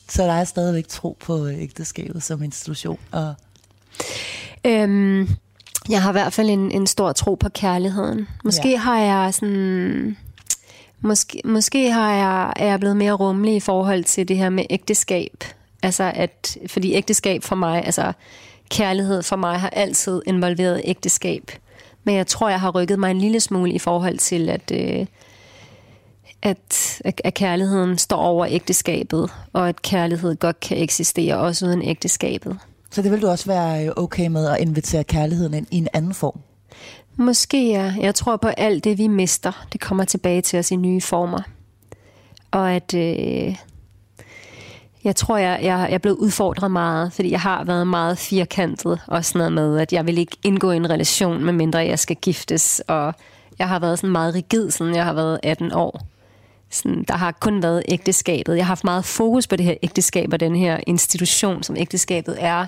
Så 0.09 0.23
der 0.23 0.33
er 0.33 0.45
stadigvæk 0.45 0.89
tro 0.89 1.17
på 1.21 1.47
øh, 1.47 1.63
ægteskabet 1.63 2.23
som 2.23 2.43
institution. 2.43 2.99
Og 3.13 3.35
Øhm, 4.67 5.29
jeg 5.89 6.03
har 6.03 6.11
i 6.11 6.13
hvert 6.13 6.33
fald 6.33 6.51
en, 6.51 6.71
en 6.71 6.87
stor 6.87 7.13
tro 7.13 7.35
på 7.35 7.49
kærligheden. 7.49 8.29
Måske 8.45 8.69
Ja. 8.69 8.73
ja. 8.73 8.79
har 8.79 9.01
jeg 9.01 9.35
sådan... 9.35 10.17
Måske, 11.01 11.41
måske 11.45 11.93
har 11.93 12.13
jeg, 12.15 12.53
er 12.57 12.67
jeg 12.67 12.81
blevet 12.81 12.97
mere 12.97 13.13
rummelig 13.13 13.55
i 13.57 13.61
forhold 13.61 14.05
til 14.05 14.29
det 14.29 14.37
her 14.37 14.51
med 14.51 14.65
ægteskab. 14.71 15.45
Altså 15.83 16.13
at, 16.15 16.57
fordi 16.67 16.95
ægteskab 16.95 17.43
for 17.43 17.57
mig, 17.57 17.85
altså 17.85 18.13
kærlighed 18.71 19.23
for 19.23 19.37
mig 19.37 19.61
har 19.61 19.71
altid 19.71 20.23
involveret 20.27 20.81
ægteskab. 20.85 21.51
Men 22.05 22.15
jeg 22.15 22.27
tror, 22.27 22.49
jeg 22.49 22.61
har 22.61 22.71
rykket 22.71 22.99
mig 22.99 23.11
en 23.11 23.19
lille 23.19 23.41
smule 23.41 23.73
i 23.73 23.79
forhold 23.79 24.19
til, 24.19 24.49
at, 24.49 24.73
øh, 24.75 25.07
at, 26.47 27.01
at 27.25 27.35
kærligheden 27.35 27.99
står 27.99 28.17
over 28.17 28.47
ægteskabet, 28.49 29.31
og 29.53 29.69
at 29.69 29.83
kærlighed 29.83 30.37
godt 30.37 30.61
kan 30.61 30.83
eksistere 30.83 31.37
også 31.37 31.67
uden 31.67 31.83
ægteskabet. 31.83 32.59
så 32.91 33.03
det 33.03 33.11
vil 33.11 33.23
du 33.23 33.29
også 33.29 33.47
være 33.47 33.87
øh, 33.87 33.93
okay 33.97 34.27
med 34.27 34.47
at 34.49 34.61
invitere 34.61 35.05
kærligheden 35.05 35.55
ind 35.55 35.67
i 35.71 35.77
en 35.77 35.89
anden 35.93 36.15
form. 36.15 36.41
Måske 37.17 37.69
ja. 37.69 37.95
Jeg 38.01 38.15
tror 38.15 38.37
på, 38.37 38.49
alt 38.49 38.85
det, 38.85 38.99
vi 38.99 39.09
mister, 39.09 39.67
det 39.73 39.81
kommer 39.81 40.05
tilbage 40.05 40.41
til 40.41 40.59
os 40.59 40.71
i 40.71 40.77
nye 40.77 41.01
former. 41.01 41.41
Og 42.51 42.73
at 42.73 42.95
øh, 42.95 43.57
jeg 45.05 45.17
tror, 45.17 45.37
jeg, 45.37 45.59
jeg, 45.63 45.87
jeg 45.89 45.95
er 45.95 45.99
blevet 45.99 46.17
udfordret 46.17 46.71
meget, 46.71 47.13
fordi 47.13 47.31
jeg 47.31 47.41
har 47.41 47.65
været 47.65 47.87
meget 47.87 48.19
firkantet 48.19 49.01
og 49.07 49.25
sådan 49.25 49.39
noget 49.39 49.53
med, 49.53 49.81
at 49.81 49.93
jeg 49.93 50.07
vil 50.07 50.19
ikke 50.19 50.37
indgå 50.45 50.71
i 50.71 50.77
en 50.77 50.91
relation, 50.91 51.45
medmindre 51.45 51.79
jeg 51.79 51.99
skal 51.99 52.17
giftes. 52.17 52.83
Og 52.89 53.15
jeg 53.59 53.69
har 53.69 53.79
været 53.79 53.99
sådan 53.99 54.11
meget 54.11 54.35
rigid, 54.35 54.71
siden 54.71 54.95
jeg 54.95 55.05
har 55.05 55.13
været 55.13 55.41
18 55.43 55.73
år. 55.73 56.16
Sådan, 56.71 57.05
der 57.09 57.15
har 57.17 57.33
kun 57.33 57.63
været 57.63 57.83
ægteskabet. 57.89 58.57
Jeg 58.57 58.65
har 58.65 58.69
haft 58.69 58.85
meget 58.85 59.05
fokus 59.05 59.47
på 59.47 59.57
det 59.57 59.67
her 59.67 59.75
ægteskab 59.83 60.33
og 60.33 60.41
den 60.41 60.57
her 60.57 60.81
institution, 60.87 61.63
som 61.63 61.77
ægteskabet 61.77 62.37
er. 62.39 62.67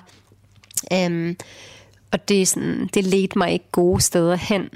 Um, 1.07 1.37
og 2.13 2.29
det, 2.29 2.43
er 2.43 2.47
sådan, 2.47 2.89
det 2.95 3.05
ledte 3.05 3.39
mig 3.39 3.53
ikke 3.53 3.65
gode 3.73 4.01
steder 4.01 4.37
hen. 4.37 4.69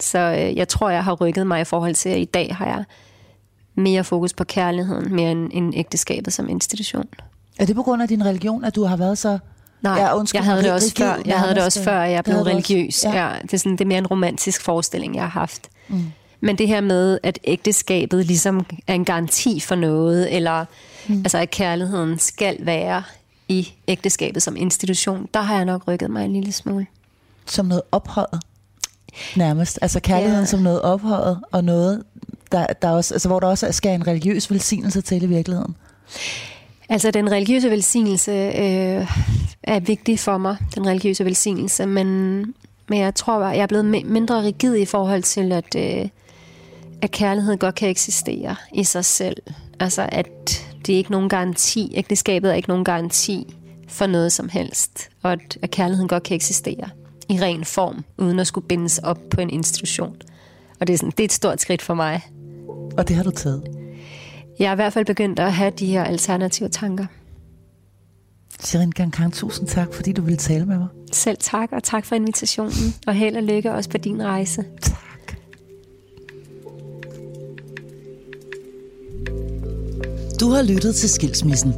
Så 0.00 0.18
øh, 0.18 0.56
jeg 0.56 0.68
tror, 0.68 0.90
jeg 0.90 1.04
har 1.04 1.12
rykket 1.12 1.46
mig 1.46 1.60
i 1.60 1.64
forhold 1.64 1.94
til, 1.94 2.08
at 2.08 2.18
i 2.18 2.24
dag 2.24 2.56
har 2.56 2.66
jeg 2.66 2.84
mere 3.74 4.04
fokus 4.04 4.32
på 4.32 4.44
kærligheden, 4.44 5.14
mere 5.14 5.30
end, 5.30 5.50
end 5.52 5.74
ægteskabet 5.76 6.32
som 6.32 6.48
institution. 6.48 7.04
Er 7.58 7.66
det 7.66 7.76
på 7.76 7.82
grund 7.82 8.02
af 8.02 8.08
din 8.08 8.24
religion, 8.24 8.64
at 8.64 8.74
du 8.74 8.84
har 8.84 8.96
været 8.96 9.18
så... 9.18 9.38
Nej, 9.82 10.00
Ja, 10.00 10.16
undskyld, 10.16 10.38
jeg 10.38 10.44
havde 10.44 10.62
det 10.62 10.72
også 10.72 10.94
før. 10.98 11.16
Jeg 11.26 11.40
havde 11.40 11.54
det 11.54 11.64
også 11.64 11.82
før, 11.82 12.02
jeg 12.02 12.24
blev 12.24 12.36
også. 12.36 12.50
religiøs. 12.50 13.04
Ja. 13.04 13.26
Ja, 13.26 13.32
det, 13.42 13.54
er 13.54 13.58
sådan, 13.58 13.72
det 13.72 13.80
er 13.80 13.86
mere 13.86 13.98
en 13.98 14.06
romantisk 14.06 14.62
forestilling, 14.62 15.14
jeg 15.14 15.22
har 15.22 15.40
haft. 15.40 15.68
Mm. 15.88 16.04
Men 16.40 16.58
det 16.58 16.68
her 16.68 16.80
med, 16.80 17.18
at 17.22 17.38
ægteskabet 17.44 18.26
ligesom 18.26 18.66
er 18.86 18.94
en 18.94 19.04
garanti 19.04 19.60
for 19.60 19.74
noget, 19.74 20.36
eller 20.36 20.64
mm. 21.08 21.16
altså, 21.18 21.38
at 21.38 21.50
kærligheden 21.50 22.18
skal 22.18 22.56
være 22.60 23.02
i 23.48 23.72
ægteskabet 23.88 24.42
som 24.42 24.56
institution, 24.56 25.28
der 25.34 25.40
har 25.40 25.56
jeg 25.56 25.64
nok 25.64 25.88
rykket 25.88 26.10
mig 26.10 26.24
en 26.24 26.32
lille 26.32 26.52
smule. 26.52 26.86
Som 27.46 27.66
noget 27.66 27.82
ophøjet. 27.92 28.40
Nærmest. 29.36 29.78
Altså 29.82 30.00
kærligheden 30.00 30.42
Ja. 30.42 30.46
som 30.46 30.60
noget 30.60 30.82
ophøjet, 30.82 31.40
og 31.52 31.64
noget, 31.64 32.02
der, 32.52 32.66
der 32.82 32.90
også, 32.90 33.14
altså, 33.14 33.28
hvor 33.28 33.40
der 33.40 33.46
også 33.46 33.72
skal 33.72 33.94
en 33.94 34.06
religiøs 34.06 34.50
velsignelse 34.50 35.00
til 35.00 35.22
i 35.22 35.26
virkeligheden. 35.26 35.76
Altså, 36.88 37.10
den 37.10 37.30
religiøse 37.32 37.70
velsignelse 37.70 38.32
øh, 38.32 39.06
er 39.62 39.80
vigtig 39.80 40.18
for 40.18 40.38
mig, 40.38 40.56
den 40.74 40.86
religiøse 40.86 41.24
velsignelse, 41.24 41.86
men, 41.86 42.06
men 42.88 42.98
jeg 43.00 43.14
tror, 43.14 43.48
jeg 43.48 43.58
er 43.58 43.66
blevet 43.66 43.94
mi- 43.94 44.06
mindre 44.06 44.42
rigid 44.42 44.76
i 44.76 44.84
forhold 44.84 45.22
til, 45.22 45.52
at, 45.52 45.74
øh, 45.76 46.08
at 47.02 47.10
kærlighed 47.10 47.56
godt 47.56 47.74
kan 47.74 47.88
eksistere 47.88 48.56
i 48.74 48.84
sig 48.84 49.04
selv. 49.04 49.36
Altså, 49.80 50.08
at 50.12 50.28
det 50.86 50.92
er 50.92 50.96
ikke 50.96 51.10
nogen 51.10 51.28
garanti, 51.28 51.92
ægteskabet 51.94 52.50
er 52.50 52.54
ikke 52.54 52.68
nogen 52.68 52.84
garanti 52.84 53.54
for 53.88 54.06
noget 54.06 54.32
som 54.32 54.48
helst, 54.48 55.08
og 55.22 55.32
at, 55.32 55.58
at 55.62 55.70
kærligheden 55.70 56.08
godt 56.08 56.22
kan 56.22 56.34
eksistere 56.34 56.90
i 57.28 57.40
ren 57.40 57.64
form, 57.64 58.04
uden 58.18 58.38
at 58.38 58.46
skulle 58.46 58.66
bindes 58.66 58.98
op 58.98 59.18
på 59.30 59.40
en 59.40 59.50
institution. 59.50 60.16
Og 60.80 60.86
det 60.86 60.94
er, 60.94 60.98
sådan, 60.98 61.10
det 61.10 61.20
er 61.20 61.24
et 61.24 61.32
stort 61.32 61.60
skridt 61.60 61.82
for 61.82 61.94
mig. 61.94 62.22
Og 62.96 63.08
det 63.08 63.16
har 63.16 63.22
du 63.22 63.30
taget. 63.30 63.62
Jeg 64.58 64.68
er 64.68 64.72
i 64.72 64.74
hvert 64.74 64.92
fald 64.92 65.06
begyndt 65.06 65.38
at 65.38 65.52
have 65.52 65.70
de 65.70 65.86
her 65.86 66.04
alternative 66.04 66.68
tanker. 66.68 67.06
Shirin 68.60 68.90
Gankang, 68.90 69.32
tusind 69.32 69.68
tak, 69.68 69.94
fordi 69.94 70.12
du 70.12 70.22
ville 70.22 70.36
tale 70.36 70.66
med 70.66 70.78
mig. 70.78 70.88
Selv 71.12 71.36
tak, 71.40 71.72
og 71.72 71.82
tak 71.82 72.04
for 72.04 72.14
invitationen. 72.14 72.94
Og 73.06 73.14
held 73.14 73.36
og 73.36 73.42
lykke 73.42 73.72
også 73.72 73.90
på 73.90 73.98
din 73.98 74.22
rejse. 74.22 74.64
Tak. 74.82 75.07
Du 80.40 80.50
har 80.50 80.62
lyttet 80.62 80.94
til 80.94 81.08
Skilsmissen. 81.08 81.74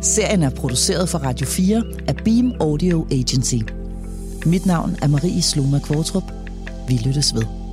Serien 0.00 0.42
er 0.42 0.50
produceret 0.50 1.08
for 1.08 1.18
Radio 1.18 1.46
4 1.46 1.82
af 2.08 2.16
Beam 2.16 2.52
Audio 2.60 3.06
Agency. 3.10 3.54
Mit 4.46 4.66
navn 4.66 4.96
er 5.02 5.08
Marie 5.08 5.42
Sloma 5.42 5.78
Kvartrup. 5.78 6.32
Vi 6.88 6.94
lyttes 6.94 7.34
ved. 7.34 7.63